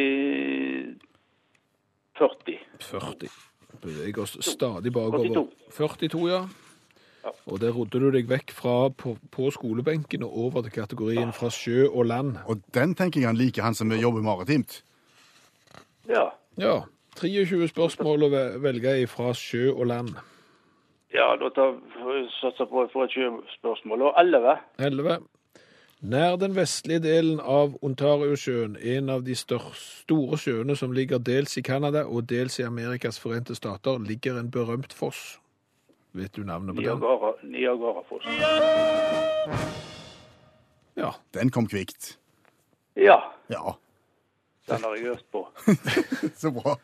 40. 2.18 2.60
40. 2.80 3.30
Beveger 3.82 4.22
oss 4.24 4.38
stadig 4.42 4.94
bakover. 4.94 5.28
42. 5.28 5.50
42, 5.78 6.30
ja. 6.32 6.46
Ja. 7.26 7.32
Og 7.50 7.60
der 7.62 7.72
rodde 7.74 8.00
du 8.00 8.12
deg 8.14 8.28
vekk 8.30 8.52
fra 8.54 8.90
på, 8.94 9.16
på 9.34 9.50
skolebenken 9.52 10.24
og 10.24 10.36
over 10.46 10.62
til 10.62 10.76
kategorien 10.76 11.32
fra 11.34 11.50
sjø 11.50 11.88
og 11.90 12.06
land. 12.06 12.36
Og 12.46 12.62
den 12.74 12.94
tenker 12.96 13.22
jeg 13.24 13.28
han 13.32 13.40
liker, 13.40 13.66
han 13.66 13.74
som 13.74 13.92
jobber 13.92 14.22
maritimt. 14.22 14.84
Ja. 16.08 16.28
Ja. 16.62 16.84
23 17.18 17.68
spørsmål 17.72 18.28
å 18.28 18.30
velge 18.62 18.94
i 19.02 19.08
fra 19.10 19.34
sjø 19.34 19.72
og 19.74 19.88
land. 19.90 20.16
ja, 21.16 21.32
da 21.40 21.50
satser 22.42 22.66
jeg 22.66 22.70
på 22.70 22.84
å 22.84 22.90
få 22.92 23.06
et 23.08 23.14
sjøspørsmål. 23.16 24.02
Og 24.10 24.14
11. 24.22 24.58
11. 24.78 25.18
Nær 26.02 26.36
den 26.38 26.54
vestlige 26.56 27.00
delen 27.02 27.40
av 27.40 27.78
Ontariosjøen, 27.86 28.76
en 28.78 29.10
av 29.10 29.24
de 29.26 29.36
store 29.36 30.38
sjøene 30.38 30.76
som 30.78 30.92
ligger 30.94 31.22
dels 31.24 31.56
i 31.58 31.64
Canada 31.66 32.04
og 32.06 32.28
dels 32.30 32.60
i 32.60 32.66
Amerikas 32.68 33.18
forente 33.22 33.56
stater, 33.56 33.98
ligger 34.04 34.38
en 34.40 34.52
berømt 34.52 34.94
foss. 34.94 35.40
Vet 36.16 36.36
du 36.36 36.44
navnet 36.48 36.76
på 36.76 36.82
den? 36.84 37.00
Niagara, 37.00 37.32
Niagarafoss. 37.44 38.28
Ja. 40.96 41.14
Den 41.36 41.50
kom 41.52 41.68
kvikt. 41.68 42.18
Ja, 42.96 43.18
Ja, 43.52 43.76
den 44.68 44.82
har 44.84 44.96
jeg 44.96 45.12
øst 45.16 45.26
på. 45.32 45.44
så 46.42 46.52
bra. 46.52 46.78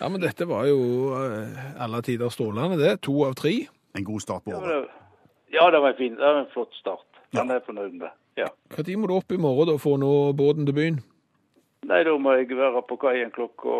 Ja, 0.00 0.08
men 0.08 0.20
dette 0.22 0.44
var 0.48 0.66
jo 0.68 1.12
eh, 1.16 1.62
alle 1.82 2.02
tider 2.02 2.28
strålende, 2.30 2.76
det. 2.78 3.00
To 3.06 3.24
av 3.26 3.34
tre. 3.38 3.54
En 3.96 4.04
god 4.04 4.20
start 4.22 4.44
på 4.44 4.52
Ja, 4.52 4.60
det 4.60 4.76
året. 4.76 4.90
ja, 5.52 5.70
det 5.70 5.80
var 5.82 5.88
en 5.94 5.98
fin, 5.98 6.14
det 6.14 6.22
var 6.26 6.40
en 6.44 6.50
flott 6.52 6.74
start. 6.78 7.06
Den 7.32 7.50
er 7.50 7.58
jeg 7.60 7.66
fornøyd 7.66 7.96
med. 8.02 8.12
Ja. 8.36 8.48
Når 8.76 8.96
må 8.96 9.08
du 9.10 9.16
opp 9.16 9.32
i 9.32 9.36
morgen 9.40 9.68
da 9.68 9.78
for 9.80 9.96
å 9.98 10.00
nå 10.00 10.12
båten 10.38 10.64
til 10.68 10.76
byen? 10.76 11.00
Nei, 11.90 12.02
da 12.06 12.14
må 12.18 12.32
jeg 12.38 12.48
være 12.56 12.82
på 12.88 12.96
kaien 13.02 13.32
klokka 13.34 13.74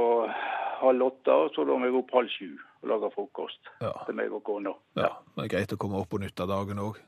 halv 0.83 1.07
åtte, 1.07 1.31
og 1.33 1.53
så 1.55 1.65
da 1.69 1.77
må 1.79 1.87
jeg 1.89 1.97
opp 2.01 2.11
halv 2.13 2.29
sju 2.35 2.51
og 2.83 2.89
lage 2.91 3.11
frokost 3.15 3.71
Ja. 3.81 3.93
til 4.07 4.15
meg 4.19 4.33
og 4.35 4.43
kona. 4.45 4.75
Ja, 4.99 5.13
Det 5.37 5.45
er 5.45 5.49
greit 5.57 5.73
å 5.73 5.79
komme 5.79 6.01
opp 6.03 6.11
på 6.11 6.19
dagen 6.51 6.79
òg. 6.83 6.99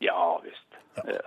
Ja 0.00 0.38
visst. 0.44 0.78
Ja. 0.96 1.20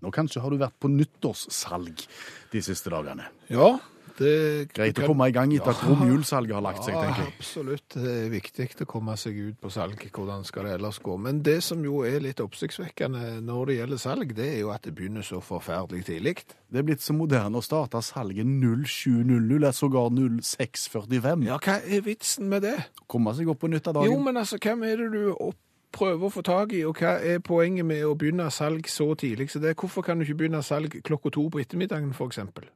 Nå 0.00 0.10
kanskje 0.16 0.40
har 0.40 0.50
du 0.52 0.56
vært 0.60 0.78
på 0.80 0.88
nyttårssalg 0.88 2.06
de 2.52 2.62
siste 2.64 2.90
dagene. 2.92 3.26
Ja, 3.52 3.74
det 4.18 4.72
Greit 4.74 4.98
å 4.98 5.06
komme 5.06 5.28
i 5.28 5.32
gang 5.32 5.52
etter 5.54 5.70
at 5.70 5.82
Ja. 5.82 5.88
romjulssalget 5.88 6.54
har 6.54 6.62
lagt 6.62 6.84
seg, 6.84 6.94
Ja, 6.94 7.02
tenker 7.04 7.24
jeg. 7.24 7.34
absolutt. 7.38 7.88
Det 7.94 8.26
er 8.26 8.30
viktig 8.30 8.82
å 8.82 8.86
komme 8.86 9.16
seg 9.16 9.36
ut 9.36 9.60
på 9.60 9.70
salg. 9.70 10.10
Hvordan 10.10 10.44
skal 10.44 10.64
det 10.64 10.72
ellers 10.80 10.98
gå? 10.98 11.18
Men 11.18 11.42
det 11.42 11.62
som 11.62 11.82
jo 11.84 12.02
er 12.02 12.20
litt 12.20 12.40
oppsiktsvekkende 12.40 13.40
når 13.42 13.66
det 13.66 13.76
gjelder 13.78 13.98
salg, 13.98 14.34
det 14.34 14.54
er 14.56 14.60
jo 14.60 14.70
at 14.70 14.82
det 14.82 14.94
begynner 14.94 15.22
så 15.22 15.40
forferdelig 15.40 16.04
tidlig. 16.04 16.44
Det 16.70 16.78
er 16.78 16.82
blitt 16.82 17.00
så 17.02 17.12
moderne 17.14 17.56
å 17.58 17.62
starte 17.62 18.02
salget 18.02 18.46
07.00, 18.46 19.56
eller 19.56 19.72
sågar 19.72 20.10
06.45. 20.10 21.44
Ja, 21.46 21.58
hva 21.58 21.80
er 21.84 22.00
vitsen 22.02 22.48
med 22.48 22.62
det? 22.62 22.76
Komme 23.08 23.34
seg 23.34 23.48
opp 23.48 23.60
på 23.60 23.68
nytt 23.70 23.86
av 23.88 23.94
dagen. 23.94 24.10
Jo, 24.12 24.18
men 24.22 24.36
altså, 24.36 24.58
hvem 24.58 24.82
er 24.84 24.96
det 24.96 25.12
du 25.12 25.32
opp 25.34 25.56
prøver 25.92 26.28
å 26.28 26.30
få 26.30 26.42
tak 26.46 26.72
i, 26.72 26.84
og 26.86 27.00
hva 27.02 27.16
er 27.18 27.40
poenget 27.42 27.84
med 27.84 28.04
å 28.06 28.14
begynne 28.14 28.46
salg 28.54 28.86
så 28.86 29.08
tidlig? 29.18 29.48
Så 29.50 29.60
det, 29.60 29.76
hvorfor 29.76 30.04
kan 30.06 30.18
du 30.20 30.24
ikke 30.24 30.38
begynne 30.44 30.62
salg 30.62 31.02
klokka 31.02 31.32
to 31.34 31.48
på 31.50 31.60
ettermiddagen, 31.64 32.12
eksempel? 32.14 32.68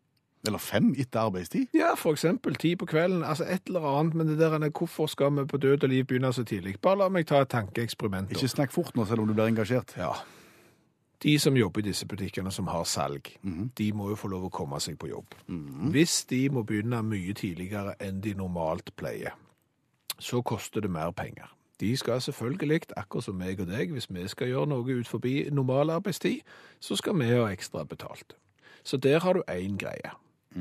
Eller 0.46 0.58
fem 0.58 0.94
etter 0.98 1.20
arbeidstid. 1.20 1.66
Ja, 1.74 1.94
for 1.96 2.12
eksempel 2.12 2.54
ti 2.60 2.74
på 2.76 2.86
kvelden, 2.86 3.22
altså 3.24 3.44
et 3.48 3.62
eller 3.66 3.80
annet, 3.98 4.14
men 4.14 4.26
det 4.28 4.38
der 4.38 4.52
er 4.58 4.70
hvorfor 4.70 5.06
skal 5.08 5.30
vi 5.32 5.44
på 5.46 5.56
død 5.56 5.84
og 5.84 5.88
liv 5.88 6.04
begynne 6.04 6.32
så 6.32 6.44
tidlig? 6.44 6.76
Bare 6.82 6.98
la 6.98 7.08
meg 7.08 7.26
ta 7.26 7.40
et 7.40 7.48
tankeeksperiment. 7.48 8.30
Ikke 8.30 8.48
snakk 8.48 8.72
fort 8.72 8.94
nå, 8.96 9.04
selv 9.08 9.20
om 9.20 9.28
du 9.28 9.32
blir 9.34 9.46
engasjert. 9.48 9.94
Ja. 9.96 10.10
De 11.22 11.38
som 11.38 11.56
jobber 11.56 11.80
i 11.80 11.88
disse 11.88 12.06
butikkene 12.06 12.50
som 12.52 12.66
har 12.66 12.84
salg, 12.84 13.30
Mhm. 13.42 13.70
de 13.78 13.92
må 13.92 14.08
jo 14.10 14.14
få 14.16 14.28
lov 14.28 14.44
å 14.44 14.50
komme 14.50 14.80
seg 14.80 14.98
på 14.98 15.08
jobb. 15.08 15.24
Hvis 15.90 16.24
de 16.28 16.48
må 16.50 16.62
begynne 16.62 17.02
mye 17.02 17.32
tidligere 17.32 17.94
enn 18.00 18.20
de 18.20 18.34
normalt 18.34 18.90
pleier, 18.96 19.32
så 20.18 20.42
koster 20.42 20.80
det 20.80 20.90
mer 20.90 21.10
penger. 21.12 21.48
De 21.80 21.96
skal 21.96 22.20
selvfølgelig, 22.20 22.82
akkurat 22.96 23.24
som 23.24 23.34
meg 23.38 23.60
og 23.60 23.66
deg, 23.68 23.90
hvis 23.92 24.06
vi 24.10 24.28
skal 24.28 24.46
gjøre 24.48 24.68
noe 24.68 25.00
ut 25.00 25.06
forbi 25.08 25.48
normal 25.50 25.90
arbeidstid, 25.90 26.40
så 26.80 26.96
skal 26.96 27.14
vi 27.18 27.24
ha 27.24 27.48
ekstra 27.50 27.84
betalt. 27.84 28.34
Så 28.84 28.96
der 29.00 29.18
har 29.20 29.32
du 29.32 29.42
én 29.48 29.76
greie. 29.78 30.10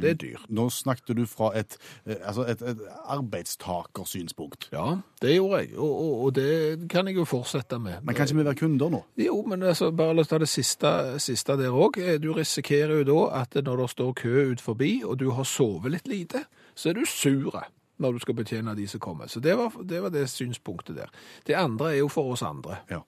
Det 0.02 0.10
er 0.10 0.18
dyrt. 0.20 0.46
Nå 0.50 0.68
snakket 0.74 1.18
du 1.18 1.26
fra 1.30 1.52
et, 1.60 1.78
eh, 2.06 2.16
altså 2.22 2.46
et, 2.50 2.62
et 2.62 2.82
arbeidstakersynspunkt. 3.14 4.70
Ja, 4.74 4.98
det 5.22 5.36
gjorde 5.36 5.60
jeg, 5.62 5.78
og, 5.78 5.92
og, 5.92 6.24
og 6.24 6.36
det 6.36 6.90
kan 6.90 7.08
jeg 7.08 7.20
jo 7.20 7.26
fortsette 7.30 7.80
med. 7.80 8.02
Men 8.04 8.16
kan 8.16 8.28
ikke 8.28 8.40
vi 8.40 8.46
være 8.46 8.62
kunder 8.64 8.90
nå? 8.90 9.04
Jo, 9.22 9.42
men 9.48 9.64
altså, 9.64 9.92
bare 9.92 10.16
la 10.18 10.26
oss 10.26 10.32
ta 10.32 10.40
det 10.42 10.50
siste, 10.50 11.20
siste 11.24 11.58
der 11.60 11.76
òg. 11.76 12.02
Du 12.24 12.32
risikerer 12.34 13.04
jo 13.04 13.08
da 13.12 13.44
at 13.44 13.56
når 13.64 13.84
det 13.84 13.90
står 13.94 14.12
kø 14.24 14.50
ut 14.52 14.62
forbi, 14.62 14.92
og 15.06 15.20
du 15.20 15.30
har 15.32 15.48
sovet 15.48 15.92
litt 15.92 16.08
lite, 16.08 16.46
så 16.76 16.90
er 16.90 17.00
du 17.00 17.06
sur 17.06 17.62
når 18.04 18.12
du 18.12 18.20
skal 18.20 18.36
betjene 18.36 18.76
de 18.76 18.88
som 18.90 19.00
kommer. 19.00 19.28
Så 19.28 19.40
det 19.40 19.58
var, 19.58 19.76
det 19.84 20.02
var 20.02 20.10
det 20.10 20.26
synspunktet 20.30 20.98
der. 20.98 21.12
Det 21.48 21.56
andre 21.56 21.94
er 21.94 22.02
jo 22.02 22.10
for 22.12 22.34
oss 22.34 22.42
andre. 22.42 22.82
Ja. 22.90 23.04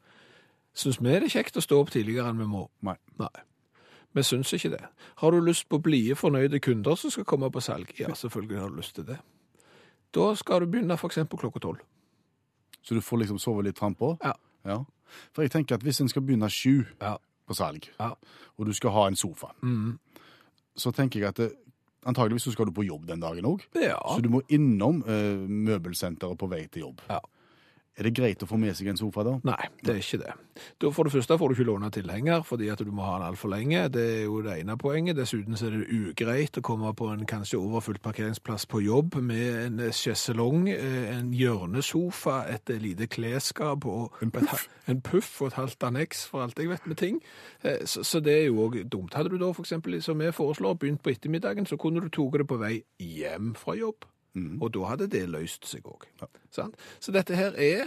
Syns 0.75 0.99
vi 1.01 1.09
det 1.09 1.23
er 1.23 1.31
kjekt 1.31 1.57
å 1.57 1.63
stå 1.63 1.79
opp 1.81 1.91
tidligere 1.93 2.29
enn 2.29 2.39
vi 2.39 2.47
må? 2.51 2.67
Nei. 2.85 2.97
Nei. 3.19 3.31
Vi 4.15 4.23
syns 4.23 4.53
ikke 4.55 4.69
det. 4.77 4.81
Har 5.19 5.31
du 5.31 5.39
lyst 5.43 5.67
på 5.69 5.77
blide, 5.83 6.15
fornøyde 6.15 6.59
kunder 6.63 6.95
som 6.95 7.11
skal 7.11 7.25
komme 7.27 7.49
på 7.51 7.59
salg? 7.61 7.89
Ja, 7.99 8.13
selvfølgelig 8.15 8.59
har 8.61 8.69
du 8.71 8.75
lyst 8.79 8.95
til 8.95 9.05
det. 9.05 9.17
Da 10.15 10.29
skal 10.39 10.61
du 10.63 10.65
begynne 10.71 10.95
f.eks. 10.95 11.19
klokka 11.29 11.59
tolv. 11.59 11.81
Så 12.81 12.95
du 12.95 13.01
får 13.01 13.17
liksom 13.25 13.39
sove 13.41 13.63
litt 13.63 13.77
frampå? 13.79 14.13
Ja. 14.23 14.31
ja. 14.65 14.77
For 15.33 15.41
jeg 15.43 15.51
tenker 15.51 15.75
at 15.75 15.83
hvis 15.83 15.99
en 16.01 16.09
skal 16.09 16.21
begynne 16.21 16.47
sju 16.49 16.85
Ja. 17.01 17.15
på 17.47 17.53
salg, 17.53 17.89
Ja. 17.99 18.11
og 18.57 18.65
du 18.65 18.73
skal 18.73 18.91
ha 18.91 19.07
en 19.07 19.15
sofa, 19.15 19.47
Mm. 19.61 19.99
så 20.77 20.91
tenker 20.91 21.19
jeg 21.19 21.27
at 21.29 21.35
det, 21.37 21.51
antageligvis 22.05 22.43
så 22.43 22.51
skal 22.51 22.65
du 22.65 22.71
på 22.71 22.85
jobb 22.85 23.05
den 23.07 23.19
dagen 23.19 23.45
òg. 23.45 23.59
Ja. 23.75 23.97
Så 24.15 24.21
du 24.21 24.29
må 24.29 24.41
innom 24.49 25.03
eh, 25.07 25.35
møbelsenteret 25.49 26.37
på 26.37 26.47
vei 26.49 26.67
til 26.67 26.81
jobb. 26.81 27.01
Ja. 27.09 27.19
Er 27.97 28.03
det 28.09 28.15
greit 28.17 28.41
å 28.43 28.47
få 28.49 28.57
med 28.59 28.75
seg 28.75 28.89
en 28.91 28.97
sofa 28.99 29.23
da? 29.23 29.37
Nei, 29.47 29.69
det 29.83 29.93
er 29.93 29.99
ikke 30.01 30.17
det. 30.19 30.33
Da 30.83 30.89
For 30.91 31.07
det 31.07 31.13
første 31.13 31.37
får 31.39 31.47
du 31.51 31.55
ikke 31.55 31.67
låne 31.69 31.89
tilhenger, 31.95 32.41
fordi 32.43 32.67
at 32.71 32.81
du 32.83 32.91
må 32.91 33.05
ha 33.07 33.13
den 33.19 33.27
altfor 33.29 33.51
lenge. 33.53 33.85
Det 33.93 34.03
er 34.17 34.23
jo 34.25 34.41
det 34.43 34.57
ene 34.59 34.75
poenget. 34.77 35.15
Dessuten 35.15 35.55
så 35.55 35.69
er 35.69 35.77
det 35.77 35.87
ugreit 35.95 36.59
å 36.59 36.63
komme 36.65 36.91
på 36.93 37.07
en 37.13 37.23
kanskje 37.25 37.59
overfylt 37.59 38.01
parkeringsplass 38.03 38.67
på 38.71 38.81
jobb 38.83 39.15
med 39.23 39.61
en 39.63 39.79
sjeselong, 39.95 40.67
eh, 40.73 41.15
en 41.15 41.31
hjørnesofa, 41.31 42.41
et 42.51 42.69
lite 42.83 43.07
klesskap 43.07 43.85
og 43.85 44.17
En 44.21 44.31
puff. 44.31 44.67
en 44.87 45.01
puff 45.01 45.41
og 45.41 45.47
et 45.47 45.59
halvt 45.61 45.87
anneks, 45.87 46.25
for 46.27 46.43
alt 46.43 46.59
jeg 46.59 46.69
vet 46.69 46.87
med 46.87 46.97
ting. 46.97 47.21
Eh, 47.63 47.85
Så, 47.85 48.03
så 48.03 48.19
det 48.19 48.33
er 48.33 48.45
jo 48.47 48.67
òg 48.67 48.89
dumt. 48.89 49.13
Hadde 49.13 49.29
du 49.29 49.37
da 49.37 49.53
eksempel, 49.53 50.01
som 50.01 50.19
vi 50.19 50.31
foreslår, 50.31 50.75
begynt 50.79 51.01
på 51.03 51.11
ettermiddagen, 51.15 51.65
så 51.65 51.77
kunne 51.77 52.01
du 52.01 52.09
tatt 52.09 52.39
det 52.39 52.47
på 52.47 52.57
vei 52.59 52.83
hjem 52.99 53.53
fra 53.55 53.75
jobb. 53.75 54.05
Og 54.35 54.73
da 54.75 54.91
hadde 54.91 55.07
det 55.11 55.25
løst 55.31 55.67
seg 55.69 55.87
òg. 55.87 56.07
Så 56.51 57.13
dette 57.15 57.37
her 57.39 57.55
er 57.55 57.85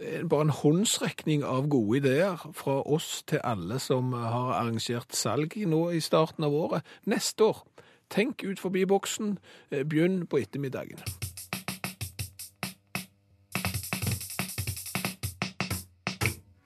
eh, 0.00 0.24
bare 0.26 0.48
en 0.48 0.54
håndsrekning 0.54 1.44
av 1.46 1.68
gode 1.70 2.00
ideer 2.02 2.48
fra 2.56 2.80
oss 2.82 3.22
til 3.30 3.42
alle 3.44 3.78
som 3.82 4.12
har 4.16 4.56
arrangert 4.58 5.14
salg 5.14 5.54
nå 5.54 5.84
i 5.94 6.02
starten 6.02 6.46
av 6.46 6.54
året. 6.54 6.96
Neste 7.06 7.50
år, 7.52 7.62
tenk 8.10 8.42
ut 8.42 8.62
forbi 8.62 8.86
boksen, 8.90 9.38
eh, 9.70 9.86
begynn 9.86 10.26
på 10.26 10.42
ettermiddagen. 10.42 11.04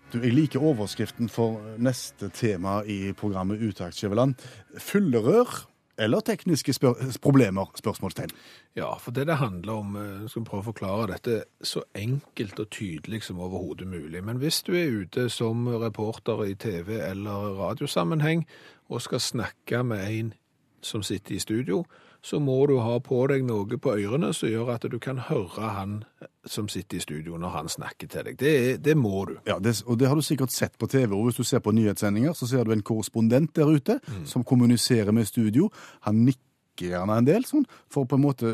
Du, 0.09 0.23
jeg 0.25 0.33
liker 0.33 0.63
overskriften 0.65 1.29
for 1.29 1.61
neste 1.77 2.31
tema 2.33 2.79
i 2.89 3.13
programmet 3.13 3.61
Utakt 3.61 3.99
Skjæveland. 3.99 4.39
Fyllerør 4.81 5.68
eller 5.99 6.21
tekniske 6.21 6.73
spør 6.73 6.95
problemer? 7.23 7.71
Spørsmålstegn. 7.77 8.31
Ja, 8.77 8.95
for 8.99 9.11
det 9.11 9.27
det 9.27 9.37
handler 9.37 9.73
om, 9.73 9.97
eh, 9.97 10.23
jeg 10.23 10.31
skal 10.31 10.45
prøve 10.45 10.63
å 10.63 10.71
forklare 10.73 11.07
dette 11.13 11.45
så 11.63 11.83
enkelt 11.95 12.61
og 12.61 12.71
tydelig 12.71 13.23
som 13.23 13.41
overhodet 13.41 13.89
mulig. 13.89 14.25
Men 14.25 14.37
hvis 14.39 14.63
du 14.63 14.73
er 14.73 15.03
ute 15.03 15.29
som 15.31 15.67
reporter 15.67 16.45
i 16.45 16.55
TV- 16.55 17.11
eller 17.11 17.59
radiosammenheng 17.59 18.47
og 18.89 19.03
skal 19.03 19.21
snakke 19.21 19.83
med 19.85 20.11
en 20.11 20.35
som 20.83 21.03
sitter 21.03 21.35
i 21.35 21.39
studio, 21.39 21.85
så 22.23 22.41
må 22.43 22.57
du 22.67 22.77
ha 22.83 22.97
på 23.05 23.21
deg 23.31 23.45
noe 23.47 23.79
på 23.79 23.93
ørene 23.95 24.33
som 24.35 24.49
gjør 24.51 24.73
at 24.75 24.87
du 24.91 24.99
kan 24.99 25.19
høre 25.29 25.69
han 25.77 25.93
som 26.49 26.67
sitter 26.69 26.99
i 26.99 27.01
studio 27.05 27.39
når 27.39 27.55
han 27.55 27.69
snakker 27.71 28.09
til 28.11 28.25
deg. 28.27 28.39
Det, 28.41 28.55
det 28.85 28.97
må 28.99 29.25
du. 29.31 29.37
Ja, 29.47 29.59
det, 29.63 29.77
og 29.87 29.99
det 30.01 30.09
har 30.11 30.19
du 30.19 30.23
sikkert 30.27 30.51
sett 30.55 30.75
på 30.79 30.89
TV. 30.91 31.13
og 31.15 31.29
Hvis 31.29 31.39
du 31.39 31.45
ser 31.47 31.63
på 31.65 31.73
nyhetssendinger, 31.77 32.33
så 32.35 32.49
ser 32.51 32.65
du 32.67 32.73
en 32.75 32.83
korrespondent 32.83 33.55
der 33.57 33.71
ute 33.71 34.01
som 34.27 34.45
kommuniserer 34.45 35.13
med 35.15 35.27
studio. 35.31 35.71
Han 36.09 36.25
nikker 36.27 36.45
gjerne 36.93 37.17
en 37.19 37.27
del, 37.27 37.43
sånn, 37.47 37.65
for 37.91 38.07
på 38.07 38.15
en 38.19 38.23
måte 38.23 38.51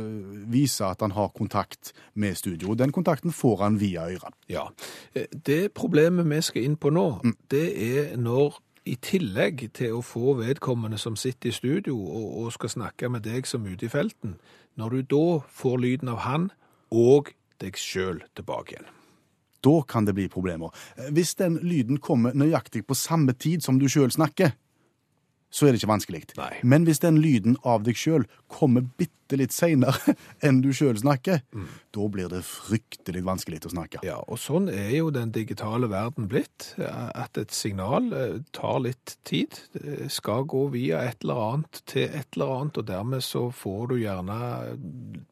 vise 0.49 0.85
at 0.87 1.03
han 1.05 1.13
har 1.13 1.33
kontakt 1.37 1.93
med 2.17 2.37
studio. 2.41 2.71
Og 2.73 2.79
den 2.81 2.93
kontakten 2.93 3.33
får 3.37 3.59
han 3.67 3.81
via 3.81 4.07
øret. 4.13 4.33
Ja. 4.49 4.69
Eh, 5.15 5.27
Det 5.45 5.75
problemet 5.77 6.25
vi 6.31 6.41
skal 6.43 6.65
inn 6.65 6.77
på 6.81 6.93
nå, 6.93 7.21
det 7.53 7.67
er 7.77 8.17
når 8.17 8.61
i 8.85 8.97
tillegg 9.01 9.63
til 9.77 9.97
å 9.99 10.03
få 10.05 10.35
vedkommende 10.39 10.99
som 11.01 11.17
sitter 11.17 11.49
i 11.49 11.57
studio 11.57 11.97
og, 11.97 12.27
og 12.43 12.53
skal 12.57 12.73
snakke 12.75 13.09
med 13.13 13.25
deg 13.25 13.49
som 13.49 13.65
ute 13.65 13.87
i 13.87 13.93
felten, 13.93 14.37
når 14.77 14.99
du 14.99 15.15
da 15.15 15.25
får 15.49 15.81
lyden 15.81 16.13
av 16.13 16.25
han 16.27 16.51
og 16.93 17.33
deg 17.63 17.79
sjøl 17.81 18.21
tilbake 18.37 18.77
igjen. 18.77 18.91
Da 19.65 19.79
kan 19.89 20.05
det 20.05 20.13
bli 20.17 20.27
problemer. 20.29 20.75
Eh, 20.99 21.09
Hvis 21.17 21.35
den 21.41 21.57
lyden 21.65 21.97
kommer 21.99 22.37
nøyaktig 22.37 22.85
på 22.87 22.97
samme 22.99 23.33
tid 23.33 23.65
som 23.65 23.79
du 23.81 23.89
sjøl 23.89 24.13
snakker, 24.13 24.53
så 25.55 25.67
er 25.67 25.73
det 25.73 25.81
ikke 25.81 25.93
vanskelig. 25.93 26.25
Nei. 26.37 26.51
Men 26.67 26.85
hvis 26.85 26.99
den 27.01 27.21
lyden 27.23 27.57
av 27.65 27.85
deg 27.87 27.97
sjøl 27.97 28.27
kommer 28.55 28.85
bitte 28.85 29.39
litt 29.39 29.55
seinere 29.55 30.15
enn 30.47 30.61
du 30.63 30.71
sjøl 30.77 30.99
snakker, 31.01 31.41
da 31.95 32.07
blir 32.13 32.29
det 32.31 32.43
fryktelig 32.47 33.23
vanskelig 33.27 33.63
å 33.69 33.73
snakke. 33.73 34.03
Ja, 34.07 34.19
og 34.21 34.39
sånn 34.43 34.69
er 34.73 34.93
jo 34.93 35.11
den 35.15 35.33
digitale 35.35 35.89
verden 35.91 36.29
blitt, 36.31 36.75
eh, 36.79 37.09
at 37.15 37.39
et 37.41 37.55
signal 37.55 38.11
eh, 38.15 38.37
tar 38.57 38.83
litt 38.85 39.17
tid. 39.27 39.59
Det 39.75 40.11
skal 40.13 40.47
gå 40.51 40.67
via 40.75 41.03
et 41.09 41.25
eller 41.25 41.41
annet 41.49 41.81
til 41.91 42.07
et 42.07 42.37
eller 42.37 42.53
annet, 42.59 42.81
og 42.83 42.89
dermed 42.91 43.25
så 43.25 43.47
får 43.55 43.89
du 43.93 43.97
gjerne 44.03 44.39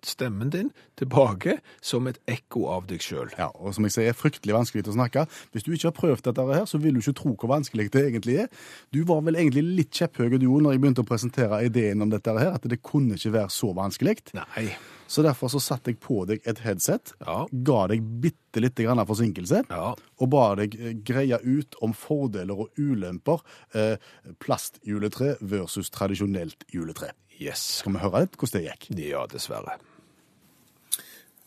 stemmen 0.07 0.53
din 0.55 0.73
tilbake 0.99 1.59
som 1.85 2.09
et 2.11 2.21
ekko 2.31 2.67
av 2.73 2.89
deg 2.91 3.03
sjøl. 3.05 3.31
Ja, 3.39 3.51
og 3.55 3.77
som 3.77 3.87
jeg 3.87 3.97
sier, 3.97 4.11
er 4.13 4.19
fryktelig 4.19 4.57
vanskelig 4.57 4.87
å 4.89 4.97
snakke. 4.97 5.27
Hvis 5.53 5.67
du 5.67 5.73
ikke 5.75 5.91
har 5.91 5.99
prøvd 5.99 6.27
dette 6.29 6.49
her, 6.53 6.67
så 6.69 6.81
vil 6.83 6.97
du 6.97 7.03
ikke 7.03 7.17
tro 7.23 7.35
hvor 7.37 7.53
vanskelig 7.55 7.91
det 7.93 8.07
egentlig 8.09 8.39
er. 8.45 8.51
Du 8.95 9.03
var 9.09 9.23
vel 9.27 9.39
egentlig 9.41 9.65
litt 9.83 10.01
kjepphøy 10.03 10.33
du 10.33 10.49
når 10.49 10.75
jeg 10.75 10.83
begynte 10.83 11.05
å 11.05 11.09
presentere 11.09 11.61
ideen 11.67 12.03
om 12.05 12.11
dette 12.13 12.33
her, 12.37 12.55
at 12.57 12.67
det 12.69 12.81
kunne 12.85 13.12
ikke 13.19 13.33
være 13.33 13.51
så 13.51 13.73
vanskelig. 13.77 14.19
Nei. 14.35 14.73
Så 15.13 15.21
derfor 15.23 15.51
så 15.53 15.61
satte 15.61 15.91
jeg 15.93 15.99
på 16.01 16.23
deg 16.27 16.41
et 16.49 16.59
headset, 16.65 17.13
Ja. 17.21 17.45
ga 17.53 17.87
deg 17.91 18.01
bitte 18.23 18.61
lite 18.65 18.85
grann 18.87 19.03
forsinkelse, 19.07 19.65
Ja. 19.69 19.95
og 20.21 20.31
ba 20.31 20.55
deg 20.57 20.75
eh, 20.81 20.93
greie 21.05 21.37
ut 21.45 21.75
om 21.83 21.93
fordeler 21.93 22.59
og 22.59 22.71
ulemper 22.79 23.43
eh, 23.75 23.97
plastjuletre 24.41 25.37
versus 25.41 25.91
tradisjonelt 25.91 26.65
juletre. 26.73 27.13
Yes. 27.41 27.61
Skal 27.83 27.93
vi 27.93 27.99
høre 27.99 28.21
litt 28.25 28.37
hvordan 28.39 28.63
det 28.63 28.71
gikk? 28.71 28.89
Ja, 29.11 29.27
dessverre. 29.27 29.77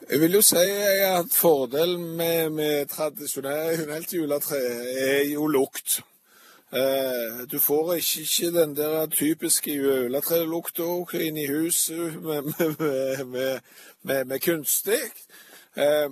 Jeg 0.10 0.20
vil 0.22 0.36
jo 0.38 0.42
si 0.46 0.62
at 1.08 1.32
fordelen 1.34 2.04
med, 2.20 2.52
med 2.54 2.90
tradisjonelt 2.92 4.12
juletre 4.14 4.60
er 5.02 5.24
jo 5.32 5.48
lukt. 5.50 6.02
Eh, 6.74 7.46
du 7.52 7.60
får 7.60 7.94
ikke, 7.96 8.22
ikke 8.22 8.52
den 8.60 8.76
der 8.76 9.06
typiske 9.08 9.74
juletrelukta 9.74 11.20
inn 11.22 11.38
i 11.38 11.48
huset 11.48 12.16
med, 12.26 12.44
med, 12.80 13.62
med, 14.02 14.26
med, 14.26 14.40
kunstig. 14.40 15.00
Eh, 15.78 16.10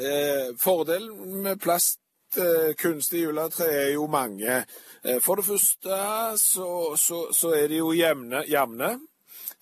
eh, 0.00 0.48
fordelen 0.60 1.42
med 1.42 1.60
plast 1.60 2.00
eh, 2.38 2.74
kunstig 2.78 3.22
juletre 3.26 3.64
er 3.64 3.92
jo 3.92 4.06
mange. 4.06 4.64
Eh, 5.04 5.20
for 5.20 5.34
det 5.34 5.44
første 5.44 6.00
så, 6.40 6.96
så, 6.96 7.26
så 7.32 7.52
er 7.54 7.68
de 7.68 7.76
jo 7.76 7.92
jevne. 7.92 8.98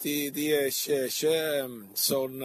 De, 0.04 0.30
de 0.30 0.48
er 0.54 0.66
ikke, 0.70 1.04
ikke 1.06 1.64
um, 1.64 1.78
sånn 1.96 2.42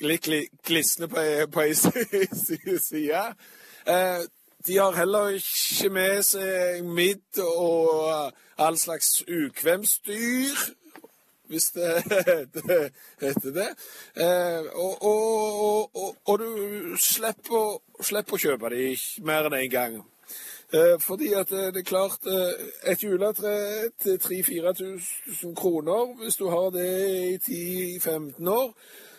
litt 0.00 0.26
gli- 0.26 0.48
glisne 0.64 1.08
på 1.10 1.62
ei 1.64 1.74
side. 2.88 3.24
Eh, 4.62 4.66
de 4.66 4.78
har 4.78 4.92
heller 4.92 5.28
ikke 5.28 5.88
med 5.90 6.22
seg 6.22 6.84
midd 6.84 7.38
og 7.38 8.06
uh, 8.08 8.30
all 8.58 8.78
slags 8.78 9.22
ukvemsdyr, 9.22 10.56
hvis 11.48 11.70
det 11.74 12.02
heter 13.20 13.50
det. 13.52 13.68
Eh, 14.16 14.64
og, 14.74 15.02
og, 15.02 15.90
og, 15.96 16.16
og, 16.24 16.38
du 16.38 16.96
slipper, 16.96 17.78
slipper 18.00 18.34
å 18.34 18.42
kjøpe 18.42 18.70
de 18.72 18.96
mer 19.22 19.46
enn 19.46 19.58
én 19.58 19.64
en 19.66 19.70
gang. 19.70 20.00
Eh, 20.72 20.96
fordi 21.00 21.32
at 21.36 21.50
det, 21.50 21.82
er 21.82 21.84
klart 21.84 22.24
eh, 22.24 22.92
Et 22.92 23.02
juletre 23.04 23.90
til 24.00 24.16
3000-4000 24.16 25.54
kroner, 25.54 26.14
hvis 26.22 26.36
du 26.40 26.48
har 26.48 26.70
det 26.72 26.88
i 27.44 27.98
10-15 27.98 28.48
år, 28.48 28.72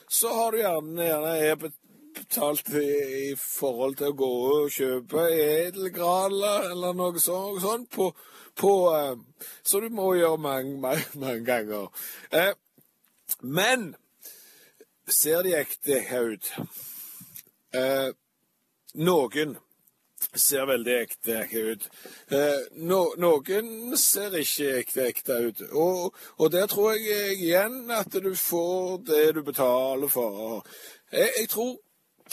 så 0.09 0.33
har 0.33 0.51
du 0.51 0.57
gjerne, 0.57 1.03
gjerne 1.03 1.37
er 1.37 1.69
betalt 2.15 2.69
i, 2.77 2.87
i 3.31 3.35
forhold 3.39 3.97
til 3.99 4.11
å 4.11 4.17
gå 4.19 4.29
og 4.51 4.71
kjøpe 4.73 5.25
edelgraler 5.31 6.69
eller 6.71 6.95
noe 6.97 7.21
sånt, 7.21 7.61
sånt 7.63 7.89
på, 7.93 8.09
på 8.59 8.73
eh, 8.93 9.49
Så 9.63 9.81
du 9.83 9.89
må 9.93 10.13
gjøre 10.17 10.41
mange, 10.41 10.77
mange, 10.81 11.05
mange 11.23 11.43
ganger. 11.47 11.89
Eh, 12.31 12.53
men 13.41 13.93
ser 15.07 15.43
de 15.43 15.55
ekte 15.57 15.99
ut? 16.13 16.51
Eh, 17.73 18.09
noen 18.93 19.57
ser 20.35 20.65
veldig 20.65 20.95
ekte 21.01 21.39
ut. 21.53 21.87
Eh, 22.31 22.61
no, 22.89 23.01
noen 23.19 23.97
ser 23.99 24.35
ikke 24.39 24.77
ekte 24.79 25.07
ekte 25.09 25.39
ut. 25.47 25.63
Og, 25.71 26.15
og 26.37 26.51
der 26.53 26.67
tror 26.71 26.97
jeg 26.97 27.37
igjen 27.39 27.91
at 27.93 28.13
du 28.13 28.33
får 28.37 29.03
det 29.09 29.25
du 29.37 29.43
betaler 29.43 30.11
for. 30.11 30.63
Jeg, 31.11 31.29
jeg 31.39 31.49
tror 31.49 31.75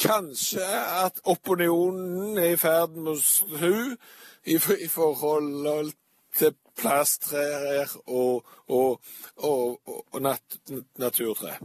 kanskje 0.00 0.66
at 1.04 1.20
opinionen 1.24 2.38
er 2.38 2.54
i 2.54 2.60
ferd 2.60 2.96
med 2.96 3.12
å 3.14 3.20
snu 3.20 3.74
i, 4.44 4.56
i 4.56 4.88
forhold 4.88 5.92
til 6.38 6.54
plasttrær 6.80 7.92
og, 8.06 8.46
og, 8.68 9.00
og, 9.36 9.80
og 10.12 10.22
nat, 10.22 10.60
naturtre. 11.00 11.58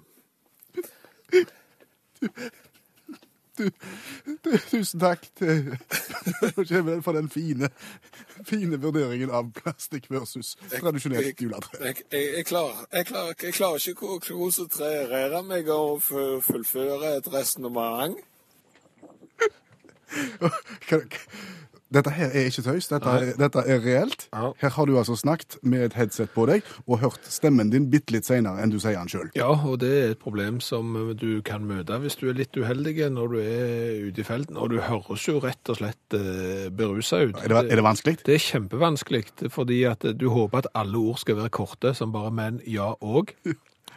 Tusen 3.56 5.00
takk 5.00 5.26
til 5.40 5.70
Kjemel 6.68 7.02
for 7.06 7.16
den 7.16 7.30
fine, 7.32 7.70
fine 8.48 8.80
vurderingen 8.84 9.32
av 9.32 9.48
plastikk 9.56 10.10
versus 10.12 10.56
tradisjonelt 10.74 11.40
juletre. 11.42 11.80
Jeg, 11.86 12.04
jeg, 12.12 12.30
jeg, 12.40 12.46
klarer, 12.50 12.86
jeg, 12.92 13.08
klarer, 13.12 13.34
jeg 13.48 13.56
klarer 13.56 13.90
ikke 13.94 14.10
å 14.16 14.20
konsentrere 14.28 15.42
meg 15.48 15.70
og 15.72 16.02
fu- 16.04 16.42
fullføre 16.46 17.16
et 17.22 17.32
resonnement. 17.34 18.18
Dette 21.96 22.12
her 22.12 22.34
er 22.36 22.50
ikke 22.50 22.64
tøys, 22.66 22.90
dette 22.92 23.08
er, 23.18 23.30
dette 23.40 23.62
er 23.64 23.80
reelt. 23.86 24.26
Ja. 24.36 24.50
Her 24.62 24.74
har 24.76 24.90
du 24.90 24.98
altså 25.00 25.16
snakket 25.20 25.58
med 25.64 25.86
et 25.88 25.96
headset 25.96 26.34
på 26.36 26.46
deg 26.50 26.66
og 26.86 27.00
hørt 27.06 27.30
stemmen 27.32 27.72
din 27.72 27.88
bitte 27.94 28.12
litt 28.16 28.28
senere 28.28 28.60
enn 28.64 28.74
du 28.74 28.78
sier 28.84 28.98
den 29.00 29.12
sjøl. 29.12 29.30
Ja, 29.38 29.48
og 29.56 29.80
det 29.84 29.92
er 30.02 30.12
et 30.16 30.22
problem 30.22 30.60
som 30.64 30.92
du 31.20 31.40
kan 31.48 31.64
møte 31.70 31.98
hvis 32.04 32.18
du 32.20 32.28
er 32.30 32.36
litt 32.38 32.56
uheldig 32.60 32.98
når 33.16 33.32
du 33.32 33.38
er 33.40 34.10
ute 34.10 34.22
i 34.22 34.28
felten. 34.28 34.60
Og 34.60 34.74
du 34.76 34.82
høres 34.84 35.24
jo 35.30 35.40
rett 35.44 35.72
og 35.74 35.80
slett 35.80 36.18
eh, 36.20 36.68
berusa 36.76 37.22
ut. 37.30 37.40
Er, 37.44 37.48
det- 37.56 37.72
er 37.72 37.80
det 37.82 37.88
vanskelig? 37.88 38.18
Det 38.26 38.36
er 38.36 38.44
kjempevanskelig, 38.50 39.24
fordi 39.56 39.84
at 39.90 40.04
du 40.20 40.28
håper 40.34 40.66
at 40.66 40.72
alle 40.76 41.00
ord 41.00 41.22
skal 41.24 41.40
være 41.40 41.54
korte, 41.56 41.96
som 41.96 42.12
bare 42.16 42.32
men, 42.36 42.60
ja 42.68 42.92
og. 43.00 43.32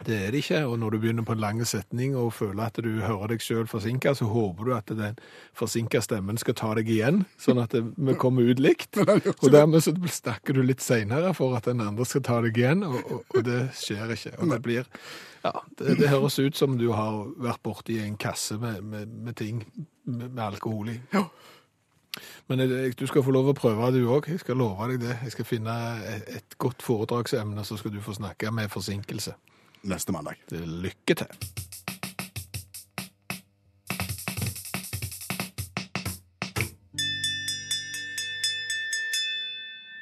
Det 0.05 0.15
er 0.15 0.31
det 0.31 0.43
ikke, 0.43 0.61
og 0.65 0.77
når 0.79 0.93
du 0.95 0.97
begynner 1.03 1.25
på 1.27 1.35
en 1.35 1.41
lang 1.43 1.59
setning 1.67 2.15
og 2.17 2.31
føler 2.33 2.69
at 2.69 2.77
du 2.83 2.89
hører 3.03 3.33
deg 3.33 3.43
selv 3.43 3.67
forsinka, 3.71 4.13
så 4.15 4.29
håper 4.31 4.69
du 4.69 4.73
at 4.77 4.93
den 4.95 5.17
forsinka 5.57 5.99
stemmen 6.05 6.39
skal 6.39 6.55
ta 6.55 6.71
deg 6.77 6.87
igjen, 6.91 7.25
sånn 7.41 7.59
at 7.59 7.75
vi 7.75 8.15
kommer 8.19 8.47
ut 8.47 8.61
likt. 8.63 8.99
Og 9.01 9.49
dermed 9.51 9.83
så 9.83 9.93
snakker 9.93 10.55
du 10.55 10.63
litt 10.63 10.83
senere 10.85 11.33
for 11.37 11.57
at 11.57 11.67
den 11.67 11.83
andre 11.83 12.07
skal 12.07 12.23
ta 12.25 12.39
deg 12.45 12.57
igjen, 12.57 12.85
og, 12.87 12.99
og, 13.03 13.25
og 13.35 13.45
det 13.47 13.59
skjer 13.79 14.15
ikke. 14.15 14.37
Og 14.39 14.53
det 14.53 14.61
blir, 14.65 14.89
ja, 15.43 15.53
det, 15.81 15.99
det 15.99 16.11
høres 16.13 16.39
ut 16.39 16.57
som 16.57 16.79
du 16.79 16.89
har 16.95 17.25
vært 17.41 17.63
borti 17.67 17.99
en 18.03 18.17
kasse 18.19 18.59
med, 18.61 18.79
med, 18.83 19.15
med 19.27 19.39
ting 19.39 19.65
med, 20.05 20.29
med 20.29 20.43
alkohol 20.47 20.95
i. 20.95 20.99
Men 22.49 22.63
du 22.97 23.05
skal 23.07 23.23
få 23.23 23.31
lov 23.35 23.51
å 23.51 23.57
prøve 23.57 23.91
du 23.93 24.01
òg. 24.09 24.31
Jeg 24.31 24.41
skal 24.41 24.57
love 24.57 24.87
deg 24.89 25.03
det. 25.03 25.19
Jeg 25.27 25.35
skal 25.35 25.45
finne 25.45 25.75
et 26.33 26.57
godt 26.57 26.81
foredragsemne, 26.81 27.61
så 27.67 27.77
skal 27.77 27.93
du 27.93 28.01
få 28.01 28.15
snakke 28.17 28.51
med 28.55 28.71
forsinkelse. 28.73 29.35
Neste 29.87 30.11
mandag. 30.11 30.35
Lykke 30.51 31.15
til. 31.15 31.27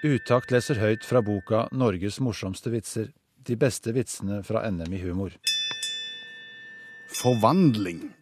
Utakt 0.07 0.53
leser 0.53 0.79
høyt 0.81 1.05
fra 1.05 1.21
boka 1.21 1.67
'Norges 1.71 2.19
morsomste 2.21 2.71
vitser'. 2.73 3.13
De 3.43 3.55
beste 3.55 3.93
vitsene 3.93 4.43
fra 4.43 4.65
NM 4.69 4.93
i 4.93 5.01
humor. 5.01 5.31
Forvandling. 7.07 8.13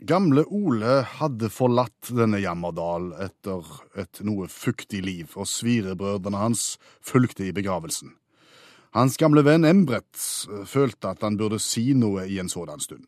Gamle 0.00 0.44
Ole 0.48 1.02
hadde 1.18 1.50
forlatt 1.52 2.12
denne 2.16 2.40
Jammerdal 2.40 3.10
etter 3.20 3.66
et 4.00 4.22
noe 4.24 4.48
fuktig 4.48 5.02
liv, 5.04 5.34
og 5.36 5.48
svirebrødrene 5.50 6.40
hans 6.40 6.78
fulgte 7.04 7.44
i 7.48 7.52
begravelsen. 7.52 8.14
Hans 8.90 9.16
gamle 9.16 9.44
venn 9.46 9.64
Embret 9.68 10.18
eh, 10.50 10.64
følte 10.66 11.12
at 11.14 11.22
han 11.22 11.38
burde 11.38 11.60
si 11.62 11.92
noe 11.94 12.26
i 12.26 12.40
en 12.42 12.50
sådan 12.50 12.82
stund. 12.82 13.06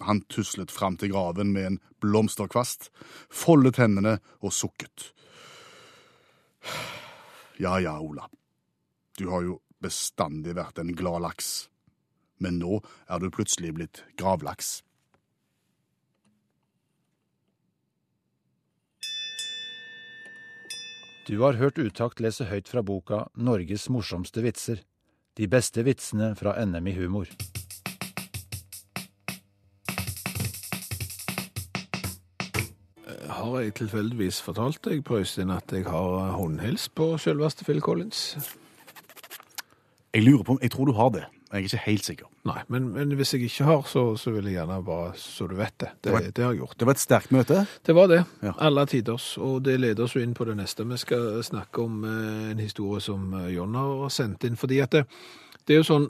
Han 0.00 0.22
tuslet 0.32 0.72
fram 0.72 0.96
til 0.96 1.12
graven 1.12 1.52
med 1.52 1.66
en 1.66 1.80
blomsterkvast, 2.00 2.88
foldet 3.28 3.76
hendene 3.76 4.16
og 4.40 4.54
sukket. 4.56 5.10
Ja 7.60 7.76
ja, 7.84 7.98
Ola. 8.00 8.24
Du 9.20 9.28
har 9.28 9.44
jo 9.44 9.58
bestandig 9.84 10.56
vært 10.56 10.80
en 10.80 10.94
glad 10.96 11.20
laks. 11.26 11.68
Men 12.40 12.56
nå 12.56 12.78
er 13.04 13.20
du 13.20 13.28
plutselig 13.28 13.74
blitt 13.76 14.00
gravlaks. 14.16 14.78
Du 21.28 21.42
har 21.44 21.60
hørt 21.60 21.78
Utakt 21.78 22.24
lese 22.24 22.48
høyt 22.48 22.72
fra 22.72 22.80
boka 22.80 23.26
'Norges 23.36 23.90
morsomste 23.92 24.40
vitser'. 24.40 24.80
De 25.38 25.48
beste 25.48 25.84
vitsene 25.84 26.34
fra 26.36 26.56
NM 26.64 26.86
i 26.86 26.94
humor. 26.98 27.26
Har 33.30 33.58
jeg 33.60 33.74
tilfeldigvis 33.74 34.42
fortalt 34.42 34.82
deg 34.84 35.04
på 35.06 35.20
Øystein 35.22 35.50
at 35.54 35.72
jeg 35.72 35.86
har 35.86 36.34
håndhils 36.36 36.88
på 36.88 37.14
selveste 37.18 37.64
Phil 37.64 37.80
Collins? 37.80 38.38
Jeg 40.14 40.22
lurer 40.22 40.42
på 40.42 40.52
om 40.52 40.58
Jeg 40.62 40.70
tror 40.70 40.84
du 40.84 40.92
har 40.92 41.08
det. 41.14 41.24
Jeg 41.50 41.58
er 41.58 41.64
ikke 41.66 41.78
helt 41.84 42.04
sikker. 42.06 42.26
Nei, 42.46 42.60
men, 42.70 42.84
men 42.94 43.12
hvis 43.18 43.32
jeg 43.34 43.42
ikke 43.48 43.64
har, 43.66 43.80
så, 43.90 44.04
så 44.16 44.30
vil 44.30 44.44
jeg 44.46 44.54
gjerne 44.60 44.76
bare 44.86 45.08
så 45.18 45.48
du 45.50 45.56
vet 45.58 45.74
det. 45.82 45.88
Det, 46.04 46.12
var- 46.14 46.28
det 46.36 46.44
har 46.44 46.52
jeg 46.52 46.60
gjort. 46.60 46.76
Det 46.78 46.86
var 46.86 46.94
et 46.94 47.02
sterkt 47.02 47.32
møte. 47.34 47.64
Det 47.86 47.94
var 47.98 48.06
det. 48.12 48.20
Ja. 48.46 48.52
Alle 48.68 48.84
tiders. 48.86 49.26
Og 49.42 49.58
det 49.66 49.74
leder 49.80 50.04
oss 50.06 50.14
jo 50.14 50.22
inn 50.22 50.34
på 50.38 50.46
det 50.46 50.54
neste. 50.60 50.86
Vi 50.86 50.96
skal 51.02 51.42
snakke 51.42 51.82
om 51.82 52.04
eh, 52.06 52.50
en 52.52 52.62
historie 52.62 53.02
som 53.02 53.34
eh, 53.40 53.48
John 53.56 53.74
har 53.74 54.08
sendt 54.14 54.46
inn. 54.46 54.56
Fordi 54.60 54.78
at 54.84 54.94
det, 54.94 55.04
det 55.66 55.74
er 55.74 55.82
jo 55.82 55.88
sånn, 55.90 56.06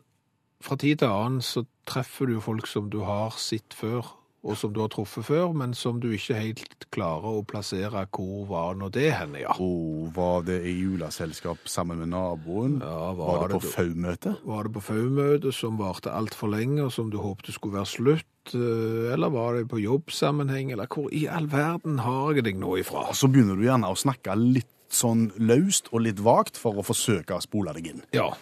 fra 0.60 0.76
tid 0.76 1.00
til 1.00 1.08
annen 1.08 1.40
så 1.40 1.64
treffer 1.88 2.28
du 2.28 2.34
jo 2.36 2.44
folk 2.44 2.68
som 2.68 2.90
du 2.92 3.00
har 3.08 3.32
sett 3.40 3.72
før 3.72 4.12
og 4.40 4.56
som 4.56 4.72
du 4.72 4.80
har 4.80 4.88
truffet 4.92 5.26
før, 5.26 5.50
men 5.56 5.74
som 5.76 5.98
du 6.00 6.08
ikke 6.16 6.38
helt 6.38 6.86
klarer 6.94 7.40
å 7.40 7.44
plassere 7.46 8.06
hvor 8.08 8.46
var 8.48 8.78
nå 8.80 8.88
det 8.92 9.10
henne, 9.12 9.42
ja. 9.42 9.52
Og 9.60 10.08
var 10.16 10.46
det 10.48 10.62
i 10.64 10.72
juleselskap 10.78 11.68
sammen 11.68 12.00
med 12.00 12.12
naboen? 12.14 12.78
Ja, 12.80 13.12
var, 13.18 13.48
det 13.52 13.60
på? 13.60 13.72
FAU-møte? 13.74 14.34
Var 14.48 14.66
det 14.66 14.74
på 14.76 14.84
FAU-møte 14.88 15.52
som 15.52 15.76
varte 15.80 16.14
altfor 16.16 16.52
lenge, 16.54 16.86
og 16.88 16.92
som 16.96 17.12
du 17.12 17.20
håpte 17.20 17.52
skulle 17.56 17.80
være 17.80 17.92
slutt? 17.92 18.54
eh, 18.54 19.12
Eller 19.12 19.28
var 19.28 19.58
det 19.58 19.68
på 19.68 19.82
jobbsammenheng, 19.82 20.72
eller 20.72 20.88
hvor 20.88 21.12
i 21.12 21.26
all 21.28 21.50
verden 21.52 22.00
har 22.00 22.32
jeg 22.34 22.48
deg 22.48 22.60
nå 22.62 22.78
ifra? 22.80 23.10
Og 23.12 23.18
så 23.18 23.28
begynner 23.28 23.60
du 23.60 23.66
gjerne 23.68 23.92
å 23.92 23.98
snakke 23.98 24.38
litt 24.40 24.72
sånn 24.90 25.28
løst 25.38 25.92
og 25.92 26.02
litt 26.08 26.18
vagt 26.18 26.56
for 26.58 26.80
å 26.80 26.82
forsøke 26.86 27.36
å 27.36 27.44
spole 27.44 27.76
deg 27.76 27.92
inn. 27.92 28.00
Ja. 28.16 28.32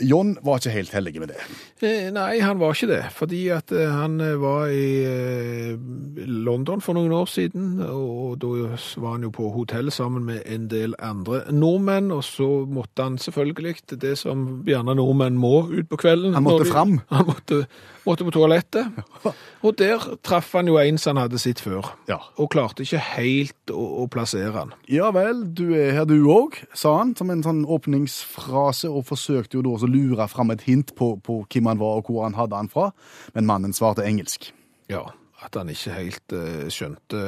John 0.00 0.36
var 0.46 0.60
ikke 0.60 0.70
helt 0.76 0.92
heldig 0.94 1.20
med 1.20 1.32
det. 1.32 1.38
Eh, 1.82 2.10
Nei, 2.14 2.38
han 2.44 2.60
var 2.60 2.74
ikke 2.76 2.86
det, 2.92 3.00
fordi 3.16 3.40
at 3.50 3.72
eh, 3.74 3.88
han 3.90 4.20
eh, 4.22 4.36
var 4.38 4.68
i 4.70 5.74
London 6.26 6.80
for 6.84 6.94
noen 6.98 7.12
år 7.16 7.26
siden, 7.30 7.80
og 7.82 8.38
da 8.42 8.50
var 9.02 9.16
han 9.16 9.26
jo 9.26 9.30
på 9.34 9.48
hotell 9.54 9.90
sammen 9.94 10.24
med 10.28 10.42
en 10.46 10.68
del 10.70 10.94
andre 11.02 11.42
nordmenn, 11.54 12.10
og 12.14 12.22
så 12.26 12.48
måtte 12.70 13.02
han 13.08 13.18
selvfølgelig, 13.18 13.76
det 14.00 14.14
som 14.20 14.62
gjerne 14.68 14.94
nordmenn 14.98 15.38
må 15.40 15.64
ut 15.72 15.88
på 15.90 15.98
kvelden. 16.04 16.34
Han 16.38 16.46
måtte 16.46 16.64
de- 16.66 16.72
fram. 16.72 16.96
Han 17.18 17.26
måtte, 17.26 17.62
måtte 18.06 18.24
på 18.24 18.32
toalettet, 18.38 18.86
og 19.66 19.74
der 19.78 19.98
traff 20.24 20.52
han 20.54 20.68
jo 20.70 20.76
en 20.80 20.96
som 21.00 21.16
han 21.16 21.24
hadde 21.26 21.40
sett 21.42 21.60
før, 21.60 21.90
Ja. 22.08 22.16
og 22.38 22.50
klarte 22.54 22.84
ikke 22.86 23.00
helt 23.18 23.72
å, 23.74 24.04
å 24.04 24.06
plassere 24.08 24.52
han. 24.54 24.70
Ja 24.88 25.10
vel, 25.12 25.42
du 25.58 25.72
er 25.76 25.90
her 25.96 26.06
du 26.08 26.14
òg, 26.32 26.56
sa 26.78 26.94
han 27.00 27.14
som 27.18 27.30
en 27.34 27.42
sånn 27.44 27.64
åpningsfrase, 27.68 28.88
og 28.88 29.04
forsøkte 29.10 29.58
jo 29.58 29.64
da 29.66 29.74
lure 29.90 30.28
fram 30.30 30.52
et 30.54 30.64
hint 30.66 30.94
på, 30.98 31.14
på 31.24 31.40
hvem 31.46 31.70
han 31.72 31.80
var 31.80 32.00
og 32.00 32.10
hvor 32.10 32.26
han 32.26 32.36
hadde 32.38 32.56
han 32.56 32.70
fra, 32.72 32.90
men 33.34 33.48
mannen 33.48 33.76
svarte 33.76 34.06
engelsk. 34.06 34.52
Ja, 34.88 35.06
at 35.44 35.54
han 35.54 35.70
ikke 35.70 35.94
helt 35.94 36.34
eh, 36.34 36.66
skjønte 36.72 37.20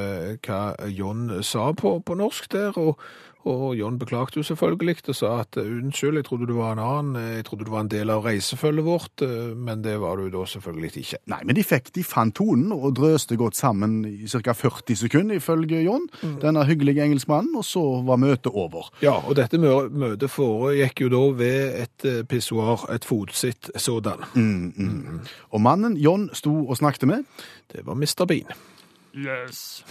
hva 0.42 0.60
John 0.90 1.28
sa 1.46 1.70
på, 1.76 1.98
på 2.02 2.16
norsk 2.18 2.50
der, 2.52 2.78
og, 2.80 3.00
og 3.48 3.76
John 3.78 3.98
beklagte 3.98 4.36
jo 4.36 4.42
selvfølgelig 4.44 4.96
og 5.08 5.14
sa 5.16 5.28
at 5.40 5.56
eh, 5.56 5.64
unnskyld, 5.78 6.18
jeg 6.20 6.24
trodde 6.26 6.46
du 6.46 6.54
var 6.58 6.72
en 6.74 6.82
annen, 6.84 7.16
eh, 7.16 7.36
jeg 7.38 7.44
trodde 7.48 7.64
du 7.64 7.70
var 7.72 7.80
en 7.86 7.88
del 7.92 8.10
av 8.12 8.24
reisefølget 8.26 8.84
vårt, 8.84 9.22
eh, 9.24 9.54
men 9.56 9.80
det 9.82 9.94
var 10.02 10.16
du 10.20 10.26
da 10.34 10.42
selvfølgelig 10.44 10.90
ikke. 11.00 11.20
Nei, 11.32 11.38
men 11.48 11.56
de 11.56 11.64
fikk, 11.64 11.88
de 11.96 12.04
fant 12.04 12.34
tonen 12.36 12.72
og 12.76 12.94
drøste 12.98 13.38
godt 13.40 13.56
sammen 13.56 14.04
i 14.04 14.28
ca. 14.28 14.52
40 14.52 14.96
sekunder, 15.04 15.40
ifølge 15.40 15.80
John, 15.86 16.04
denne 16.42 16.66
hyggelige 16.68 17.04
engelskmannen, 17.04 17.56
og 17.56 17.64
så 17.64 17.84
var 18.04 18.20
møtet 18.20 18.52
over. 18.52 18.90
Ja, 19.02 19.16
og 19.24 19.36
dette 19.40 19.58
mø- 19.62 19.88
møtet 19.88 20.30
foregikk 20.30 21.00
jo 21.06 21.08
da 21.16 21.22
ved 21.40 21.80
et 21.86 22.28
pissoar, 22.28 22.84
et 22.92 23.04
fotsitt 23.08 23.70
sådan. 23.80 24.20
Mm, 24.34 24.72
mm. 24.76 25.20
Og 25.56 25.60
mannen 25.64 25.96
John 25.96 26.28
sto 26.36 26.66
og 26.66 26.76
snakket 26.76 27.08
med, 27.08 27.24
Det 27.72 27.86
var 27.86 27.94
Mr. 27.94 28.26
Bean. 28.26 28.50
Yes. 29.14 29.84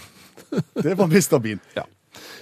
det 0.83 0.97
var 0.97 1.07
Mr. 1.07 1.39
Bean. 1.39 1.59
Ja. 1.75 1.81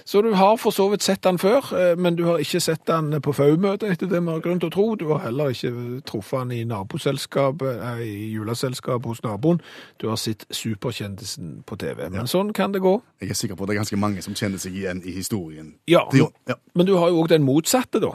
Så 0.04 0.22
du 0.22 0.32
har 0.34 0.56
for 0.56 0.70
så 0.70 0.88
vidt 0.90 1.02
sett 1.02 1.24
han 1.24 1.38
før, 1.38 1.72
eh, 1.76 1.96
men 1.96 2.16
du 2.16 2.24
har 2.24 2.38
ikke 2.42 2.60
sett 2.60 2.88
han 2.88 3.20
på 3.22 3.32
FAU-møtet, 3.32 3.90
etter 3.92 4.10
det 4.10 4.22
vi 4.22 4.32
har 4.32 4.40
grunn 4.44 4.60
til 4.60 4.70
å 4.70 4.74
tro. 4.74 4.86
Du 4.94 5.06
har 5.12 5.24
heller 5.26 5.52
ikke 5.54 6.02
truffet 6.08 6.38
han 6.38 6.52
i 6.52 6.64
naboselskap, 6.64 7.62
eh, 7.62 8.02
i 8.04 8.30
juleselskapet 8.32 9.06
hos 9.06 9.22
naboen. 9.22 9.60
Du 10.00 10.08
har 10.08 10.16
sett 10.16 10.46
superkjendisen 10.50 11.62
på 11.66 11.76
TV. 11.76 12.08
Men 12.10 12.26
sånn 12.26 12.52
kan 12.52 12.72
det 12.72 12.82
gå. 12.82 13.00
Jeg 13.20 13.30
er 13.30 13.34
sikker 13.34 13.56
på 13.56 13.62
at 13.62 13.68
det 13.68 13.76
er 13.76 13.82
ganske 13.82 14.00
mange 14.00 14.22
som 14.22 14.34
kjenner 14.34 14.58
seg 14.58 14.76
igjen 14.76 15.02
i 15.04 15.12
historien. 15.12 15.74
Ja. 15.86 16.06
Ja. 16.12 16.54
men 16.74 16.86
du 16.86 16.96
har 16.96 17.08
jo 17.08 17.22
òg 17.22 17.28
den 17.28 17.42
motsatte, 17.42 18.00
da. 18.00 18.14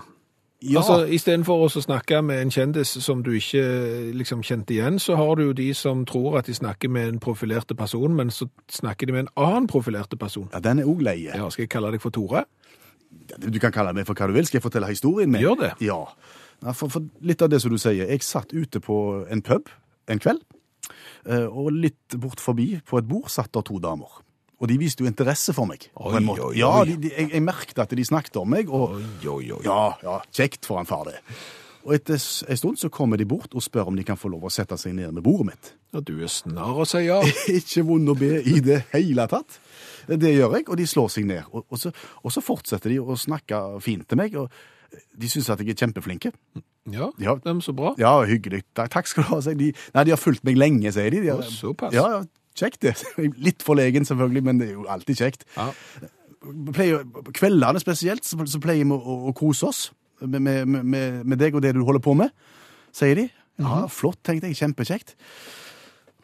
Ja. 0.64 0.80
Altså, 0.80 1.04
Istedenfor 1.12 1.66
å 1.66 1.70
snakke 1.70 2.22
med 2.24 2.40
en 2.40 2.52
kjendis 2.54 2.94
som 3.04 3.24
du 3.24 3.34
ikke 3.36 3.64
liksom 4.16 4.44
kjente 4.48 4.76
igjen, 4.78 5.00
så 5.02 5.18
har 5.20 5.36
du 5.36 5.50
jo 5.50 5.56
de 5.58 5.74
som 5.76 6.06
tror 6.08 6.38
at 6.40 6.48
de 6.48 6.56
snakker 6.56 6.90
med 6.90 7.10
en 7.10 7.20
profilerte 7.20 7.76
person, 7.76 8.16
men 8.16 8.32
så 8.32 8.48
snakker 8.72 9.10
de 9.10 9.16
med 9.18 9.26
en 9.26 9.32
annen 9.44 9.68
profilerte 9.68 10.16
person. 10.20 10.48
ja, 10.54 10.62
den 10.64 10.80
er 10.80 10.88
òg 10.88 11.04
leie. 11.04 11.36
Ja, 11.36 11.50
Skal 11.50 11.66
jeg 11.66 11.74
kalle 11.74 11.92
deg 11.92 12.02
for 12.02 12.16
Tore? 12.16 12.46
Du 13.38 13.60
kan 13.60 13.72
kalle 13.76 13.94
meg 13.94 14.08
for 14.08 14.16
hva 14.16 14.28
du 14.32 14.34
vil. 14.34 14.48
Skal 14.48 14.62
jeg 14.62 14.64
fortelle 14.64 14.88
historien 14.88 15.32
min? 15.32 15.42
Gjør 15.44 15.60
det. 15.60 15.72
Ja. 15.84 16.00
For, 16.72 16.88
for 16.88 17.04
litt 17.22 17.42
av 17.44 17.52
det 17.52 17.60
som 17.62 17.74
du 17.74 17.78
sier. 17.78 18.08
Jeg 18.08 18.24
satt 18.24 18.54
ute 18.56 18.80
på 18.80 19.26
en 19.30 19.44
pub 19.44 19.68
en 20.08 20.20
kveld, 20.20 20.42
eh, 21.28 21.46
og 21.48 21.72
litt 21.76 22.16
bort 22.20 22.42
forbi 22.44 22.80
på 22.88 23.00
et 23.00 23.08
bord 23.08 23.30
satt 23.32 23.52
der 23.54 23.64
to 23.68 23.80
damer. 23.84 24.22
Og 24.62 24.70
de 24.70 24.78
viste 24.80 25.04
jo 25.04 25.10
interesse 25.10 25.54
for 25.56 25.66
meg. 25.68 25.90
Oi, 25.98 26.20
måte. 26.24 26.46
oi, 26.52 26.58
Ja, 26.62 26.84
de, 26.88 26.96
de, 26.98 27.10
jeg, 27.12 27.32
jeg 27.34 27.44
merket 27.44 27.80
at 27.84 27.90
de 27.98 28.06
snakket 28.06 28.38
om 28.40 28.48
meg, 28.54 28.70
og 28.70 28.94
Oi, 29.00 29.04
oi, 29.28 29.52
oi. 29.58 29.62
ja, 29.66 29.82
ja, 30.06 30.20
kjekt 30.32 30.66
for 30.70 30.80
en 30.80 30.88
far 30.88 31.04
det. 31.10 31.18
Og 31.84 31.92
etter 31.98 32.16
en 32.16 32.56
stund 32.62 32.78
så 32.80 32.88
kommer 32.94 33.20
de 33.20 33.26
bort 33.28 33.52
og 33.58 33.64
spør 33.66 33.90
om 33.92 33.98
de 34.00 34.06
kan 34.08 34.16
få 34.16 34.30
lov 34.32 34.46
å 34.48 34.52
sette 34.54 34.78
seg 34.80 34.94
ned 34.96 35.12
med 35.12 35.24
bordet 35.26 35.50
mitt. 35.50 35.72
Ja, 35.92 36.00
du 36.00 36.14
er 36.24 36.30
snar 36.32 36.78
å 36.80 36.86
si 36.88 37.02
ja. 37.10 37.18
Ikke 37.60 37.84
vond 37.84 38.08
å 38.08 38.16
be 38.16 38.38
i 38.40 38.62
det 38.64 38.86
hele 38.94 39.26
tatt. 39.28 39.58
Det 40.08 40.32
gjør 40.32 40.56
jeg, 40.56 40.70
og 40.72 40.80
de 40.80 40.86
slår 40.88 41.10
seg 41.12 41.28
ned. 41.28 41.44
Og, 41.52 41.66
og, 41.68 41.82
så, 41.82 41.92
og 42.24 42.32
så 42.32 42.44
fortsetter 42.46 42.94
de 42.94 43.02
å 43.04 43.18
snakke 43.20 43.60
fint 43.84 44.08
til 44.08 44.22
meg, 44.22 44.38
og 44.40 44.48
de 45.20 45.28
syns 45.28 45.50
at 45.52 45.60
jeg 45.60 45.74
er 45.74 45.82
kjempeflinke. 45.84 46.32
Ja, 46.94 47.10
Ja. 47.20 47.36
dem 47.44 47.60
så 47.64 47.74
bra. 47.76 47.94
Ja, 48.00 48.16
hyggelig. 48.28 48.64
Takk 48.80 49.08
skal 49.12 49.24
du 49.28 49.30
ha, 49.34 49.42
sier 49.44 49.56
de. 49.60 49.74
Nei, 49.96 50.04
de 50.08 50.16
har 50.16 50.20
fulgt 50.24 50.44
meg 50.48 50.56
lenge, 50.60 50.92
sier 50.96 51.12
de. 51.12 51.20
de 51.26 51.34
har, 51.34 51.44
ja, 51.44 51.52
såpass. 51.52 51.96
Ja, 51.96 52.24
kjekt 52.60 52.82
det. 52.86 52.94
Litt 53.46 53.64
forlegen 53.66 54.06
selvfølgelig, 54.08 54.44
men 54.48 54.60
det 54.62 54.70
er 54.72 54.76
jo 54.78 54.88
alltid 54.92 55.20
kjekt. 55.24 55.46
Ja. 55.58 55.70
Pleier, 56.76 57.06
kveldene 57.36 57.80
spesielt, 57.80 58.26
så, 58.28 58.40
så 58.50 58.60
pleier 58.64 58.84
vi 58.84 58.96
å, 58.96 59.18
å 59.30 59.34
kose 59.38 59.70
oss 59.70 59.84
med, 60.22 60.42
med, 60.44 60.68
med, 60.84 61.22
med 61.26 61.40
deg 61.40 61.56
og 61.56 61.64
det 61.64 61.72
du 61.76 61.82
holder 61.88 62.04
på 62.04 62.16
med, 62.20 62.34
sier 62.96 63.16
de. 63.20 63.28
Ja, 63.62 63.84
flott, 63.92 64.20
tenkte 64.26 64.50
jeg. 64.50 64.58
Kjempekjekt. 64.60 65.16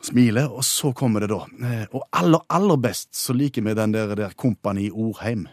Smiler, 0.04 0.48
og 0.56 0.64
så 0.64 0.94
kommer 0.96 1.24
det 1.24 1.30
da. 1.34 1.42
Eh, 1.68 1.82
Og 1.94 2.06
aller, 2.16 2.44
aller 2.56 2.78
best 2.80 3.10
så 3.20 3.36
liker 3.36 3.66
vi 3.66 3.74
den 3.76 3.92
der, 3.96 4.14
der 4.16 4.36
Kompani 4.40 4.88
Orheim. 4.92 5.48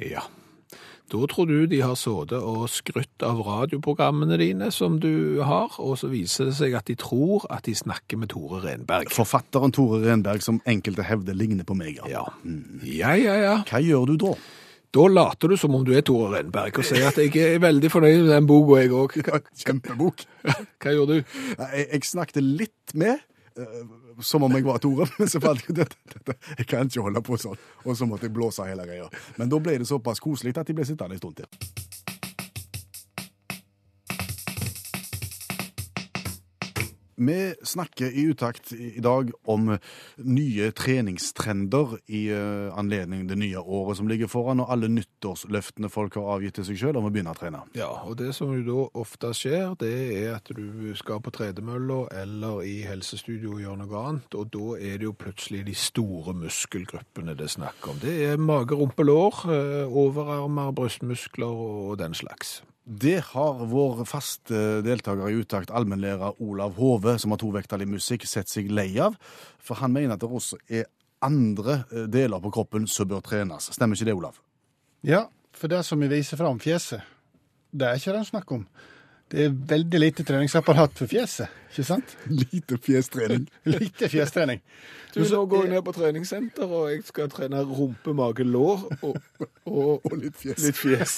ja. 0.00 0.24
Da 1.12 1.26
tror 1.28 1.44
du 1.48 1.66
de 1.68 1.82
har 1.84 1.96
sittet 2.00 2.40
og 2.40 2.64
skrytt 2.72 3.24
av 3.26 3.42
radioprogrammene 3.44 4.38
dine 4.40 4.70
som 4.72 4.96
du 5.02 5.42
har, 5.44 5.74
og 5.76 5.98
så 6.00 6.08
viser 6.08 6.48
det 6.48 6.54
seg 6.56 6.76
at 6.78 6.88
de 6.88 6.96
tror 6.96 7.44
at 7.52 7.66
de 7.68 7.74
snakker 7.76 8.20
med 8.22 8.30
Tore 8.32 8.62
Renberg. 8.64 9.12
Forfatteren 9.12 9.74
Tore 9.76 10.00
Renberg, 10.06 10.40
som 10.44 10.62
enkelte 10.68 11.04
hevder 11.04 11.36
ligner 11.36 11.68
på 11.68 11.76
meg. 11.76 12.00
Ja. 12.08 12.24
ja, 12.80 13.12
ja, 13.20 13.36
ja. 13.42 13.54
Hva 13.68 13.82
gjør 13.84 14.14
du 14.14 14.16
da? 14.24 14.32
Da 14.92 15.04
later 15.08 15.52
du 15.52 15.56
som 15.60 15.76
om 15.76 15.84
du 15.84 15.92
er 15.96 16.04
Tore 16.04 16.38
Renberg 16.38 16.80
og 16.80 16.88
sier 16.88 17.06
at 17.08 17.20
jeg 17.20 17.32
er 17.40 17.60
veldig 17.60 17.92
fornøyd 17.92 18.24
med 18.24 18.32
den 18.32 18.48
boka, 18.48 18.80
jeg 18.80 18.96
òg. 18.96 19.18
Kjempebok. 19.62 20.24
Hva 20.48 20.96
gjør 20.96 21.12
du? 21.12 21.14
Jeg, 21.20 21.86
jeg 21.92 22.08
snakket 22.08 22.40
litt 22.44 22.96
med, 23.00 23.20
eh, 23.60 23.78
som 24.20 24.42
om 24.42 24.56
jeg 24.56 24.66
var 24.66 24.82
Tore, 24.82 25.08
men 25.18 25.30
så 25.30 25.40
fant 25.42 25.62
jeg 25.62 25.76
ut 25.76 25.82
at 25.84 26.34
jeg 26.58 26.68
kan 26.68 26.90
ikke 26.90 27.06
holde 27.08 27.24
på 27.24 27.38
sånn. 27.40 27.58
Og 27.86 27.96
så 27.98 28.08
måtte 28.08 28.28
jeg 28.28 28.36
blåse 28.36 28.66
hele 28.68 28.86
greia. 28.88 29.08
Men 29.38 29.52
da 29.52 29.60
ble 29.62 29.78
det 29.82 29.88
såpass 29.90 30.22
koselig 30.22 30.56
at 30.56 30.68
de 30.68 30.76
ble 30.76 30.86
sittende 30.88 31.18
en 31.18 31.22
stund 31.22 31.42
til. 31.42 31.91
Vi 37.26 37.54
snakker 37.62 38.10
i 38.10 38.22
utakt 38.32 38.72
i 38.72 39.00
dag 39.00 39.30
om 39.44 39.76
nye 40.16 40.70
treningstrender 40.74 41.96
i 42.06 42.22
eh, 42.34 42.78
anledning 42.78 43.26
det 43.28 43.38
nye 43.38 43.60
året 43.60 43.98
som 44.00 44.08
ligger 44.10 44.30
foran, 44.30 44.62
og 44.62 44.72
alle 44.72 44.90
nyttårsløftene 44.90 45.90
folk 45.92 46.18
har 46.18 46.30
avgitt 46.36 46.58
til 46.58 46.66
seg 46.68 46.80
sjøl 46.80 46.98
om 47.00 47.06
å 47.08 47.12
begynne 47.14 47.34
å 47.34 47.38
trene. 47.38 47.62
Ja, 47.78 47.90
og 48.06 48.16
det 48.20 48.32
som 48.36 48.52
jo 48.56 48.64
da 48.66 48.88
ofte 49.02 49.32
skjer, 49.36 49.76
det 49.80 49.92
er 50.18 50.36
at 50.38 50.50
du 50.56 50.92
skal 50.98 51.22
på 51.22 51.32
tredemølla 51.34 52.04
eller 52.22 52.64
i 52.66 52.80
helsestudio 52.88 53.56
og 53.56 53.62
gjøre 53.64 53.82
noe 53.84 54.04
annet, 54.08 54.38
og 54.38 54.50
da 54.54 54.66
er 54.80 54.98
det 54.98 55.08
jo 55.08 55.16
plutselig 55.16 55.64
de 55.68 55.76
store 55.78 56.34
muskelgruppene 56.42 57.36
det 57.38 57.48
er 57.48 57.56
snakk 57.58 57.88
om. 57.92 58.02
Det 58.02 58.18
er 58.32 58.42
mage, 58.42 58.76
rumpe, 58.78 59.06
lår, 59.06 59.44
eh, 59.52 59.86
overarmer, 59.86 60.74
brystmuskler 60.76 61.64
og 61.70 61.98
den 62.02 62.16
slags. 62.18 62.60
Det 62.84 63.20
har 63.30 63.60
vår 63.70 64.04
faste 64.10 64.82
deltaker 64.82 65.30
i 65.30 65.36
Utakt, 65.38 65.70
allmennlærer 65.70 66.40
Olav 66.42 66.74
Hove, 66.80 67.14
som 67.18 67.30
har 67.30 67.38
tovektig 67.38 67.86
musikk, 67.86 68.26
sett 68.26 68.50
seg 68.50 68.72
lei 68.74 68.90
av. 68.98 69.14
For 69.62 69.78
han 69.78 69.92
mener 69.94 70.16
at 70.16 70.24
det 70.24 70.30
også 70.30 70.58
er 70.66 70.88
andre 71.22 71.84
eh, 71.92 72.08
deler 72.10 72.42
på 72.42 72.50
kroppen 72.50 72.88
som 72.90 73.06
bør 73.12 73.22
trenes. 73.22 73.70
Stemmer 73.70 73.94
ikke 73.94 74.08
det, 74.10 74.16
Olav? 74.18 74.40
Ja, 75.06 75.28
for 75.54 75.70
det 75.70 75.84
som 75.86 76.02
vi 76.02 76.10
viser 76.10 76.40
fram 76.40 76.58
fjeset, 76.62 77.06
det 77.70 77.86
er 77.86 78.00
ikke 78.00 78.16
det 78.16 78.24
snakk 78.28 78.50
om. 78.58 78.64
Det 79.32 79.46
er 79.46 79.54
veldig 79.70 80.00
lite 80.02 80.24
treningsapparat 80.28 80.98
for 80.98 81.08
fjeset, 81.08 81.48
ikke 81.70 81.84
sant? 81.88 82.16
Lite 82.42 82.76
fjestrening. 82.82 83.46
Lite 83.76 84.10
fjestrening. 84.12 84.60
Du, 85.14 85.22
nå 85.22 85.44
går 85.48 85.68
jeg 85.68 85.72
ned 85.72 85.84
på 85.86 85.94
treningssenter, 85.96 86.66
og 86.66 86.90
jeg 86.90 87.06
skal 87.06 87.30
trene 87.32 87.62
rumpe, 87.64 88.12
mage, 88.16 88.44
lår 88.44 88.82
og, 88.98 89.16
og, 89.70 90.02
Og 90.10 90.18
litt 90.18 90.36
fjes. 90.36 90.66
litt 90.66 90.82
fjes. 90.82 91.16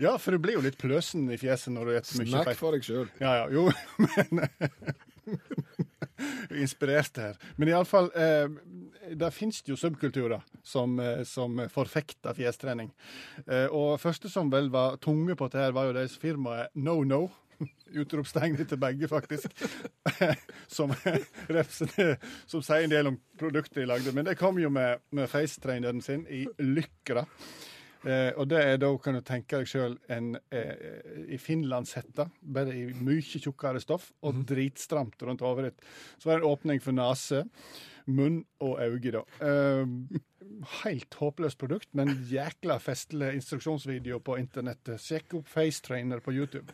Ja, 0.00 0.14
for 0.18 0.32
du 0.32 0.40
blir 0.42 0.56
jo 0.56 0.64
litt 0.64 0.78
pløsen 0.80 1.28
i 1.28 1.36
fjeset 1.40 1.74
når 1.74 1.90
du 1.90 1.96
spiser 2.00 2.24
mye 2.24 2.44
Snakk 2.46 2.60
for 2.60 2.76
deg 2.76 2.86
sjøl. 2.86 3.08
Ja, 3.20 3.34
ja, 3.42 3.48
jo, 3.52 3.68
men 4.32 4.46
Inspirert 6.50 7.16
her. 7.16 7.36
Men 7.56 7.68
iallfall, 7.68 8.10
eh, 8.16 8.48
det 9.16 9.30
finnes 9.34 9.62
jo 9.66 9.76
subkulturer 9.78 10.42
som, 10.62 10.98
eh, 11.00 11.22
som 11.24 11.60
forfekter 11.72 12.36
fjestrening. 12.36 12.90
Eh, 13.46 13.66
og 13.66 14.00
første 14.00 14.28
som 14.32 14.50
vel 14.52 14.70
var 14.72 14.98
tunge 15.02 15.36
på 15.36 15.48
dette, 15.48 15.72
var 15.76 15.88
jo 15.88 15.96
deres 15.96 16.16
firmaet 16.20 16.74
No 16.74 17.02
No. 17.04 17.28
Utropstegn 18.00 18.56
til 18.56 18.78
begge, 18.80 19.08
faktisk. 19.08 19.52
som, 20.68 20.94
som 22.46 22.62
sier 22.62 22.86
en 22.86 22.92
del 22.92 23.10
om 23.10 23.18
produktet 23.38 23.82
de 23.82 23.88
lagde. 23.90 24.14
Men 24.16 24.28
det 24.28 24.38
kom 24.40 24.58
jo 24.60 24.70
med, 24.72 25.02
med 25.12 25.28
facetraineren 25.28 26.00
sin 26.04 26.24
i 26.30 26.46
Lykra. 26.58 27.26
Eh, 28.08 28.30
og 28.40 28.48
det 28.48 28.62
er 28.64 28.80
da, 28.80 28.90
kan 29.02 29.18
du 29.18 29.20
tenke 29.26 29.60
deg 29.60 29.68
sjøl, 29.68 29.98
en 30.12 30.32
eh, 30.54 31.28
i 31.28 31.38
finlandshette, 31.40 32.30
bare 32.40 32.74
i 32.76 32.86
mye 32.96 33.40
tjukkere 33.42 33.82
stoff, 33.82 34.10
og 34.24 34.44
dritstramt 34.48 35.20
rundt 35.26 35.44
hodet. 35.44 35.76
Så 36.18 36.30
var 36.30 36.38
det 36.38 36.44
en 36.44 36.52
åpning 36.52 36.82
for 36.84 36.96
nese, 36.96 37.44
munn 38.10 38.40
og 38.64 38.80
øyne, 38.80 39.20
da. 39.20 39.24
Eh, 39.44 40.20
helt 40.82 41.18
håpløst 41.20 41.60
produkt, 41.60 41.90
men 41.96 42.14
jækla 42.30 42.80
festlig 42.82 43.34
instruksjonsvideo 43.38 44.20
på 44.24 44.38
internettet. 44.40 45.00
Sjekk 45.02 45.40
opp 45.40 45.52
Facetrainer 45.52 46.24
på 46.24 46.34
YouTube. 46.34 46.72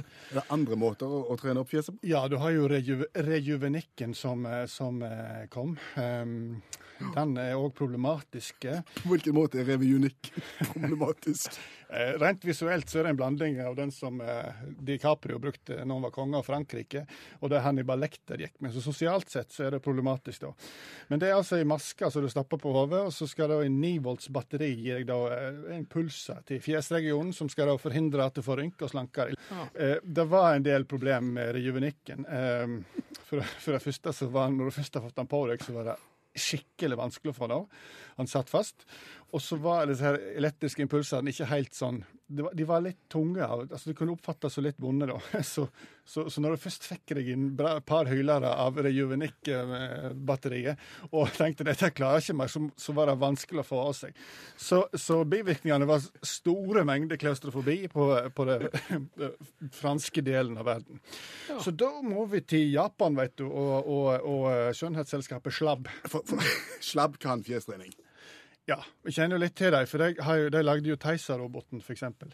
Er 0.00 0.40
det 0.40 0.44
andre 0.54 0.78
måter 0.80 1.10
å, 1.10 1.20
å 1.30 1.36
trene 1.40 1.62
opp 1.62 1.70
fjeset 1.70 1.94
på? 1.94 2.06
Ja, 2.08 2.24
du 2.30 2.38
har 2.42 2.54
jo 2.54 2.68
reju 2.70 3.04
rejuvenikken 3.14 4.14
som, 4.18 4.46
eh, 4.48 4.64
som 4.70 5.02
eh, 5.06 5.44
kom. 5.52 5.76
Um, 5.96 6.62
den 7.14 7.36
er 7.40 7.54
òg 7.58 7.72
problematisk. 7.76 8.66
På 9.02 9.12
hvilken 9.12 9.36
måte 9.36 9.60
er 9.62 9.68
rejuvenikken 9.72 10.44
problematisk? 10.72 11.58
Eh, 11.94 12.12
Rent 12.18 12.42
visuelt 12.44 12.90
så 12.90 12.98
er 13.00 13.06
det 13.06 13.12
en 13.14 13.18
blanding 13.20 13.60
av 13.62 13.76
den 13.78 13.92
som 13.94 14.18
eh, 14.20 14.62
DiCaprio 14.82 15.38
brukte 15.42 15.76
når 15.84 15.94
han 15.94 16.06
var 16.08 16.14
konge 16.14 16.40
av 16.40 16.46
Frankrike, 16.48 17.04
og 17.40 17.52
det 17.52 17.60
Hannibal 17.64 18.00
Lekter 18.02 18.40
gikk 18.42 18.56
med. 18.64 18.74
Så 18.74 18.82
sosialt 18.84 19.30
sett 19.30 19.54
så 19.54 19.66
er 19.68 19.76
det 19.76 19.82
problematisk, 19.84 20.44
da. 20.48 20.52
Men 21.12 21.22
det 21.22 21.30
er 21.30 21.36
altså 21.38 21.60
ei 21.60 21.68
maske 21.70 22.10
som 22.10 22.24
du 22.24 22.30
stapper 22.32 22.58
på 22.62 22.72
hodet, 22.74 23.04
og 23.06 23.12
så 23.14 23.28
skal 23.30 23.52
da 23.54 23.60
en 23.64 23.78
9 23.80 23.92
volts 24.04 24.30
batteri 24.34 24.72
gi 24.74 24.90
deg 24.96 25.06
da 25.12 25.20
eh, 25.38 25.60
en 25.78 25.86
pulser 25.90 26.42
til 26.50 26.62
fjesregionen 26.64 27.30
som 27.36 27.48
skal 27.52 27.70
da 27.70 27.78
forhindre 27.80 28.26
at 28.26 28.34
du 28.36 28.42
får 28.46 28.60
rynker 28.64 28.88
og 28.88 28.94
slanker. 28.96 29.34
Eh, 29.78 29.96
Det 30.04 30.26
var 30.30 30.54
en 30.56 30.66
del 30.66 30.84
problem 30.90 31.32
med 31.38 31.54
rejuvenikken. 31.58 32.26
Eh, 32.26 33.12
For, 33.24 33.40
for 33.40 33.72
det 33.72 33.80
første 33.82 34.12
så 34.12 34.26
var 34.30 34.50
når 34.52 34.68
du 34.68 34.74
først 34.76 34.94
har 34.98 35.02
fått 35.06 35.16
den 35.16 35.26
på 35.30 35.38
deg, 35.48 35.62
så 35.64 35.72
var 35.72 35.86
det 35.88 35.94
skikkelig 36.34 36.96
vanskelig 36.98 37.30
å 37.32 37.36
få 37.36 37.46
det 37.48 37.56
av. 37.56 37.64
Han 38.18 38.28
satt 38.30 38.50
fast. 38.50 38.84
Og 39.34 39.42
så 39.42 39.56
var 39.58 39.88
disse 39.90 40.04
her 40.06 40.14
elektriske 40.38 40.84
impulsene 40.84 41.32
ikke 41.32 41.48
helt 41.50 41.74
sånn 41.74 42.04
De 42.30 42.42
var, 42.46 42.52
de 42.56 42.64
var 42.66 42.80
litt 42.84 43.00
tunge. 43.12 43.42
altså 43.44 43.90
Du 43.90 43.96
kunne 43.98 44.14
oppfattes 44.14 44.54
som 44.54 44.64
litt 44.64 44.78
vonde, 44.80 45.06
da. 45.10 45.18
Så, 45.54 45.66
så, 46.04 46.30
så 46.30 46.40
når 46.40 46.50
du 46.54 46.62
først 46.62 46.84
fikk 46.86 47.14
deg 47.18 47.28
inn 47.32 47.56
bra, 47.56 47.80
par 47.80 48.06
hylere 48.10 48.50
av 48.60 48.76
Rejuvenik-batteriet 48.84 50.76
og 51.10 51.32
tenkte 51.36 51.64
dette 51.64 51.90
klarer 51.96 52.20
jeg 52.20 52.26
ikke 52.28 52.38
mer, 52.42 52.50
så, 52.52 52.60
så 52.76 52.92
var 52.96 53.08
det 53.08 53.22
vanskelig 53.22 53.62
å 53.62 53.66
få 53.66 53.78
av 53.86 53.94
seg. 53.96 54.12
Så, 54.60 54.82
så 54.92 55.24
bivirkningene 55.28 55.88
var 55.88 56.04
store 56.20 56.84
mengder 56.88 57.16
klaustrofobi 57.20 57.88
på, 57.92 58.08
på 58.36 58.48
den 58.50 58.68
franske 59.80 60.20
delen 60.26 60.58
av 60.60 60.68
verden. 60.68 61.00
Så 61.56 61.70
da 61.72 61.90
må 62.04 62.26
vi 62.32 62.44
til 62.44 62.68
Japan, 62.74 63.16
vet 63.16 63.36
du, 63.40 63.46
og, 63.48 63.88
og, 63.88 64.10
og 64.28 64.76
skjønnhetsselskapet 64.76 65.56
Slabb. 65.56 65.88
For, 66.04 66.20
for, 66.28 66.38
slabb 66.92 67.16
kan 67.22 67.44
fjestrening. 67.46 67.92
Ja, 68.68 68.78
vi 69.04 69.12
kjenner 69.12 69.36
jo 69.36 69.44
litt 69.44 69.56
til 69.58 69.74
dem, 69.74 69.84
for 69.88 70.00
de, 70.00 70.14
har 70.24 70.48
de 70.52 70.64
lagde 70.64 70.88
jo 70.88 70.96
Theisa-roboten, 71.00 71.82
eksempel. 71.92 72.32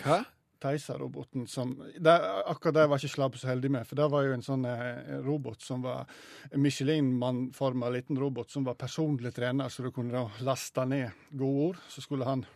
Hva? 0.00 0.22
Theisa-roboten 0.62 1.44
som 1.46 1.74
der, 2.00 2.22
Akkurat 2.48 2.74
det 2.78 2.86
var 2.88 3.00
ikke 3.00 3.12
Slabb 3.12 3.36
så 3.36 3.50
heldig 3.50 3.70
med, 3.74 3.84
for 3.88 4.00
det 4.00 4.06
var 4.12 4.24
jo 4.24 4.36
en 4.36 4.44
sånn 4.44 4.64
eh, 4.70 5.18
robot 5.24 5.60
som 5.64 5.84
var 5.84 6.08
Michelin-mann-forma 6.56 7.90
liten 7.92 8.16
robot 8.20 8.54
som 8.54 8.64
var 8.64 8.78
personlig 8.80 9.34
trener, 9.36 9.68
så 9.68 9.84
du 9.84 9.90
kunne 9.92 10.16
da 10.16 10.46
laste 10.48 10.86
ned 10.88 11.28
gode 11.36 11.68
ord, 11.68 11.84
så 11.92 12.04
skulle 12.04 12.28
han 12.28 12.46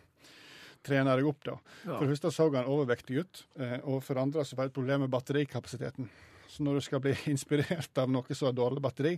trene 0.81 1.13
deg 1.13 1.29
opp, 1.29 1.45
da. 1.45 1.59
For 1.85 2.01
det 2.01 2.15
første 2.15 2.33
så 2.33 2.49
han 2.55 2.73
overvektig 2.73 3.21
ut, 3.21 3.45
eh, 3.61 3.77
og 3.85 4.01
for 4.05 4.17
andre 4.17 4.45
så 4.47 4.57
var 4.57 4.65
det 4.65 4.73
et 4.73 4.79
problem 4.81 5.05
med 5.05 5.13
batterikapasiteten. 5.13 6.09
Så 6.51 6.65
når 6.65 6.79
du 6.79 6.87
skal 6.89 7.05
bli 7.05 7.13
inspirert 7.35 8.01
av 8.01 8.09
noe 8.09 8.33
som 8.33 8.49
har 8.49 8.57
dårlig 8.57 8.81
batteri, 8.83 9.17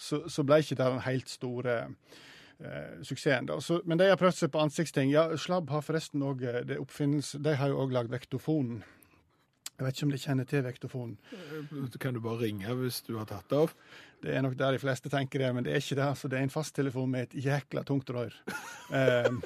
så, 0.00 0.24
så 0.32 0.44
ble 0.46 0.62
ikke 0.64 0.80
det 0.80 0.88
den 0.88 1.04
helt 1.04 1.28
store 1.30 1.80
eh, 1.84 2.20
suksessen. 3.02 3.46
da. 3.50 3.60
Så, 3.60 3.80
men 3.84 3.98
de 3.98 4.08
har 4.10 4.20
prøvd 4.20 4.38
seg 4.38 4.52
på 4.54 4.62
ansiktsting. 4.62 5.10
Ja, 5.12 5.28
Slabb 5.36 5.70
har 5.70 5.84
forresten 5.84 6.22
òg 6.22 6.44
det 6.68 6.78
oppfinnelse 6.78 7.40
De 7.42 7.56
har 7.58 7.72
jo 7.72 7.80
òg 7.84 7.94
lagd 7.94 8.12
vektofonen. 8.12 8.82
Jeg 9.72 9.86
vet 9.86 9.96
ikke 9.96 10.06
om 10.06 10.12
de 10.12 10.22
kjenner 10.22 10.46
til 10.46 10.62
vektofonen. 10.62 11.16
Kan 11.98 12.14
du 12.14 12.20
bare 12.22 12.44
ringe 12.44 12.74
hvis 12.78 13.00
du 13.06 13.16
har 13.18 13.26
tatt 13.26 13.52
av? 13.56 13.72
Det 14.22 14.30
er 14.36 14.42
nok 14.44 14.54
der 14.54 14.76
de 14.76 14.78
fleste 14.78 15.10
tenker 15.10 15.42
det, 15.42 15.48
men 15.54 15.64
det 15.66 15.72
er 15.74 15.80
ikke 15.82 15.96
det. 15.98 16.08
Så 16.18 16.28
Det 16.30 16.38
er 16.38 16.46
en 16.46 16.52
fasttelefon 16.52 17.10
med 17.10 17.26
et 17.26 17.44
jækla 17.44 17.82
tungt 17.82 18.10
rør. 18.14 18.34
Um, 18.92 19.40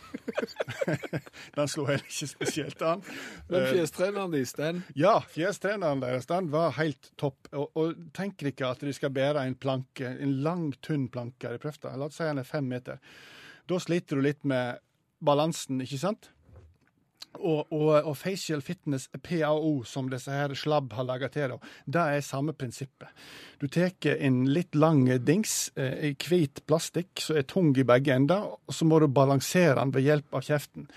den 1.56 1.70
slo 1.72 1.86
heller 1.88 2.04
ikke 2.04 2.28
spesielt 2.28 2.82
an. 2.84 3.02
Men 3.48 3.62
Eh, 3.62 3.70
fjestreneren 3.72 4.32
deres, 4.32 4.52
den 4.52 4.82
Ja, 4.94 5.20
fjestreneren 5.20 6.02
deres 6.04 6.28
den 6.28 6.50
var 6.52 6.76
helt 6.76 7.10
topp. 7.16 7.48
Og, 7.52 7.70
og 7.74 7.94
tenk 8.14 8.42
ikke 8.42 8.68
at 8.68 8.84
de 8.84 8.92
skal 8.92 9.14
bære 9.16 9.46
en 9.46 9.56
planke, 9.56 10.12
en 10.20 10.36
lang, 10.44 10.68
tynn 10.82 11.08
planke. 11.08 11.48
Jeg 11.56 11.60
prøvde, 11.64 11.96
La 11.96 12.10
oss 12.10 12.20
si 12.20 12.28
den 12.28 12.42
er 12.42 12.48
fem 12.48 12.68
meter. 12.68 13.00
Da 13.66 13.80
sliter 13.80 14.20
du 14.20 14.26
litt 14.28 14.44
med 14.44 14.82
balansen, 15.24 15.80
ikke 15.80 15.98
sant? 15.98 16.30
Og, 17.36 17.66
og, 17.68 17.90
og 18.08 18.14
facial 18.16 18.62
fitness, 18.64 19.10
PAO, 19.22 19.82
som 19.84 20.06
disse 20.08 20.32
her 20.32 20.54
slabb 20.56 20.94
har 20.96 21.04
laga 21.04 21.28
til, 21.28 21.58
det 21.84 22.00
er 22.00 22.24
samme 22.24 22.54
prinsippet. 22.56 23.10
Du 23.60 23.68
tar 23.72 23.92
en 24.16 24.38
litt 24.52 24.74
lang 24.74 25.04
dings 25.24 25.70
eh, 25.76 26.10
i 26.10 26.14
hvit 26.16 26.62
plastikk 26.68 27.20
som 27.20 27.36
er 27.36 27.44
tung 27.48 27.70
i 27.76 27.84
begge 27.88 28.16
ender, 28.16 28.48
og 28.56 28.72
så 28.74 28.88
må 28.88 28.98
du 29.00 29.06
balansere 29.12 29.76
den 29.78 29.92
ved 29.92 30.08
hjelp 30.08 30.36
av 30.36 30.44
kjeften. 30.48 30.88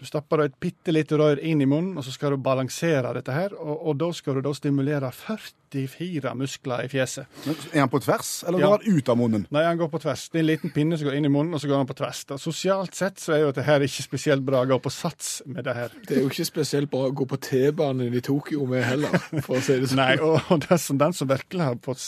Du 0.00 0.06
stapper 0.08 0.46
et 0.46 0.56
bitte 0.60 0.92
lite 0.92 1.16
rør 1.20 1.38
inn 1.44 1.60
i 1.62 1.68
munnen, 1.68 1.94
og 2.00 2.04
så 2.04 2.12
skal 2.16 2.34
du 2.34 2.40
balansere 2.42 3.12
dette 3.16 3.32
her, 3.36 3.52
og, 3.54 3.76
og 3.92 4.00
da 4.00 4.08
skal 4.16 4.40
du 4.40 4.42
da 4.48 4.52
stimulere 4.56 5.12
44 5.12 6.34
muskler 6.36 6.84
i 6.84 6.90
fjeset. 6.92 7.28
Er 7.72 7.84
han 7.84 7.92
på 7.92 8.00
tvers, 8.04 8.32
eller 8.48 8.60
Ja. 8.60 8.66
går 8.66 8.78
han 8.82 8.98
ut 8.98 9.08
av 9.08 9.16
munnen? 9.20 9.46
Nei, 9.54 9.64
han 9.64 9.78
går 9.80 9.88
på 9.92 10.02
tvers. 10.02 10.26
Det 10.28 10.40
er 10.40 10.44
en 10.44 10.50
liten 10.50 10.70
pinne 10.74 10.98
som 10.98 11.08
går 11.08 11.16
inn 11.20 11.28
i 11.28 11.32
munnen, 11.32 11.54
og 11.54 11.60
så 11.62 11.68
går 11.70 11.80
han 11.80 11.88
på 11.88 11.96
tvers. 11.96 12.24
Da. 12.28 12.36
Sosialt 12.40 12.94
sett 12.98 13.22
så 13.22 13.32
er 13.36 13.44
jo 13.46 13.52
dette 13.52 13.64
her 13.68 13.80
ikke 13.86 14.04
spesielt 14.04 14.44
bra 14.44 14.64
å 14.64 14.68
gå 14.68 14.78
på 14.84 14.92
sats 14.92 15.40
med 15.46 15.61
det 15.64 15.74
her. 15.76 15.94
Det 16.06 16.16
er 16.16 16.22
jo 16.24 16.30
ikke 16.30 16.46
spesielt 16.46 16.90
bra 16.92 17.08
å 17.08 17.14
gå 17.16 17.26
på 17.28 17.38
T-banen 17.42 18.14
i 18.14 18.22
Tokyo 18.24 18.66
med 18.70 18.84
heller, 18.86 19.14
for 19.44 19.58
å 19.58 19.62
si 19.64 19.76
det 19.80 19.90
sånn. 19.90 20.00
Nei, 20.00 20.16
og, 20.22 20.52
det 20.64 20.78
som, 20.82 20.98
den 21.00 21.14
som 21.16 21.30
virkelig 21.30 21.64
har 21.64 21.78
fått, 21.84 22.04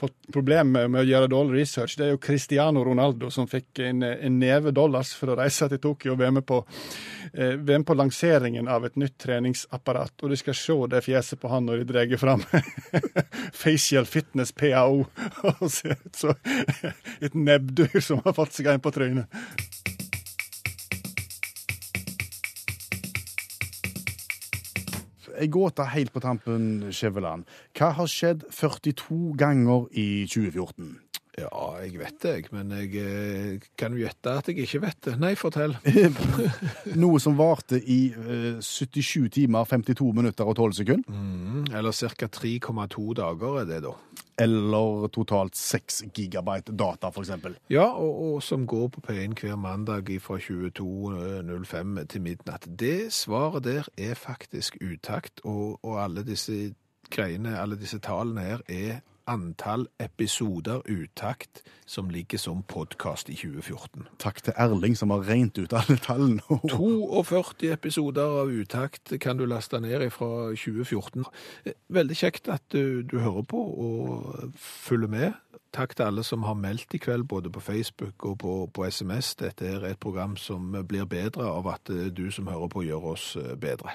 fått 0.00 0.16
problemer 0.32 0.70
med, 0.70 0.92
med 0.94 1.02
å 1.04 1.08
gjøre 1.08 1.30
dårlig 1.32 1.62
research, 1.62 1.96
det 1.98 2.06
er 2.06 2.12
jo 2.14 2.22
Cristiano 2.22 2.84
Ronaldo, 2.86 3.30
som 3.34 3.48
fikk 3.50 3.82
en, 3.86 4.04
en 4.06 4.38
neve 4.40 4.74
dollars 4.76 5.12
for 5.16 5.32
å 5.32 5.38
reise 5.40 5.68
til 5.72 5.82
Tokyo 5.82 6.14
og 6.14 6.20
være 6.22 6.36
med 6.38 6.46
på, 6.48 6.60
eh, 7.32 7.56
med 7.56 7.86
på 7.88 7.96
lanseringen 7.98 8.70
av 8.70 8.86
et 8.88 8.98
nytt 9.00 9.18
treningsapparat. 9.22 10.14
Og 10.22 10.34
de 10.34 10.40
skal 10.40 10.58
se 10.58 10.78
det 10.94 11.04
fjeset 11.06 11.40
på 11.40 11.50
han 11.52 11.68
når 11.68 11.82
de 11.82 11.90
drar 11.92 12.16
fram 12.20 12.44
facial 13.64 14.08
fitness 14.08 14.52
PAO, 14.52 15.04
og 15.56 15.66
ser 15.72 15.96
ut 15.96 16.22
som 16.24 16.34
et 17.20 17.34
nebbdyr 17.34 18.00
som 18.04 18.22
har 18.24 18.36
fått 18.36 18.56
seg 18.56 18.72
en 18.72 18.82
på 18.82 18.94
trynet. 18.94 19.40
Jeg 25.40 25.52
gåte 25.54 25.86
helt 25.88 26.12
på 26.12 26.20
tampen, 26.20 26.90
Skjæveland. 26.92 27.46
Hva 27.78 27.94
har 27.96 28.08
skjedd 28.10 28.42
42 28.52 29.32
ganger 29.40 29.86
i 29.96 30.26
2014? 30.28 30.98
Ja, 31.38 31.78
jeg 31.80 31.94
vet 31.96 32.16
det, 32.20 32.32
jeg, 32.34 32.48
men 32.52 32.72
jeg 32.74 33.00
eh, 33.00 33.68
kan 33.78 33.94
gjette 33.96 34.32
at 34.42 34.50
jeg 34.50 34.66
ikke 34.66 34.82
vet 34.82 34.98
det. 35.06 35.14
Nei, 35.22 35.30
fortell. 35.38 35.76
Noe 37.02 37.20
som 37.22 37.38
varte 37.38 37.78
i 37.80 38.00
eh, 38.12 38.58
77 38.60 39.30
timer, 39.38 39.68
52 39.70 40.10
minutter 40.18 40.50
og 40.50 40.58
12 40.58 40.76
sekunder. 40.82 41.14
Mm, 41.14 41.70
eller 41.70 41.96
ca. 41.96 42.28
3,2 42.28 43.06
dager 43.22 43.60
er 43.62 43.70
det, 43.70 43.80
da. 43.86 43.94
Eller 44.40 45.08
totalt 45.12 45.56
6 45.56 46.02
gigabyte 46.16 46.72
data, 46.72 47.10
eksempel. 47.20 47.58
Ja, 47.72 47.84
og, 47.92 48.20
og 48.26 48.42
som 48.42 48.66
går 48.66 48.88
på 48.94 49.04
P1 49.08 49.36
hver 49.40 49.58
mandag 49.60 50.08
fra 50.24 50.38
22.05 50.40 52.04
til 52.12 52.24
midnatt. 52.24 52.68
Det 52.80 53.12
svaret 53.12 53.64
der 53.64 53.90
er 53.98 54.14
faktisk 54.14 54.80
utakt, 54.80 55.44
og, 55.44 55.78
og 55.84 56.00
alle 56.04 56.24
disse 56.24 56.72
greiene, 57.10 57.58
alle 57.58 57.76
disse 57.78 57.98
tallene 57.98 58.46
her, 58.46 58.64
er 58.68 59.00
antall 59.30 59.86
episoder 59.98 60.82
utakt 60.90 61.62
som 61.86 62.10
ligger 62.10 62.38
som 62.38 62.62
podkast 62.62 63.28
i 63.30 63.36
2014. 63.38 64.08
Takk 64.18 64.42
til 64.42 64.54
Erling 64.56 64.96
som 64.98 65.10
har 65.14 65.22
regnet 65.28 65.58
ut 65.58 65.72
alle 65.72 65.96
tallene. 66.02 66.42
42 66.70 67.70
episoder 67.72 68.40
av 68.42 68.50
utakt 68.50 69.14
kan 69.22 69.38
du 69.38 69.46
laste 69.46 69.80
ned 69.80 70.08
fra 70.10 70.50
2014. 70.54 71.24
Veldig 71.88 72.16
kjekt 72.16 72.50
at 72.50 72.64
du, 72.74 73.02
du 73.02 73.18
hører 73.18 73.46
på 73.46 73.60
og 73.60 74.50
følger 74.58 75.10
med. 75.10 75.38
Takk 75.72 75.94
til 75.94 76.08
alle 76.08 76.24
som 76.26 76.42
har 76.42 76.58
meldt 76.58 76.98
i 76.98 76.98
kveld, 76.98 77.28
både 77.30 77.52
på 77.54 77.62
Facebook 77.62 78.26
og 78.26 78.38
på, 78.42 78.54
på 78.74 78.88
SMS. 78.90 79.36
Dette 79.38 79.66
er 79.66 79.86
et 79.92 80.02
program 80.02 80.34
som 80.36 80.74
blir 80.88 81.06
bedre 81.06 81.46
av 81.46 81.70
at 81.70 81.94
du 82.16 82.26
som 82.34 82.50
hører 82.50 82.68
på, 82.68 82.82
gjør 82.88 83.12
oss 83.14 83.36
bedre. 83.62 83.94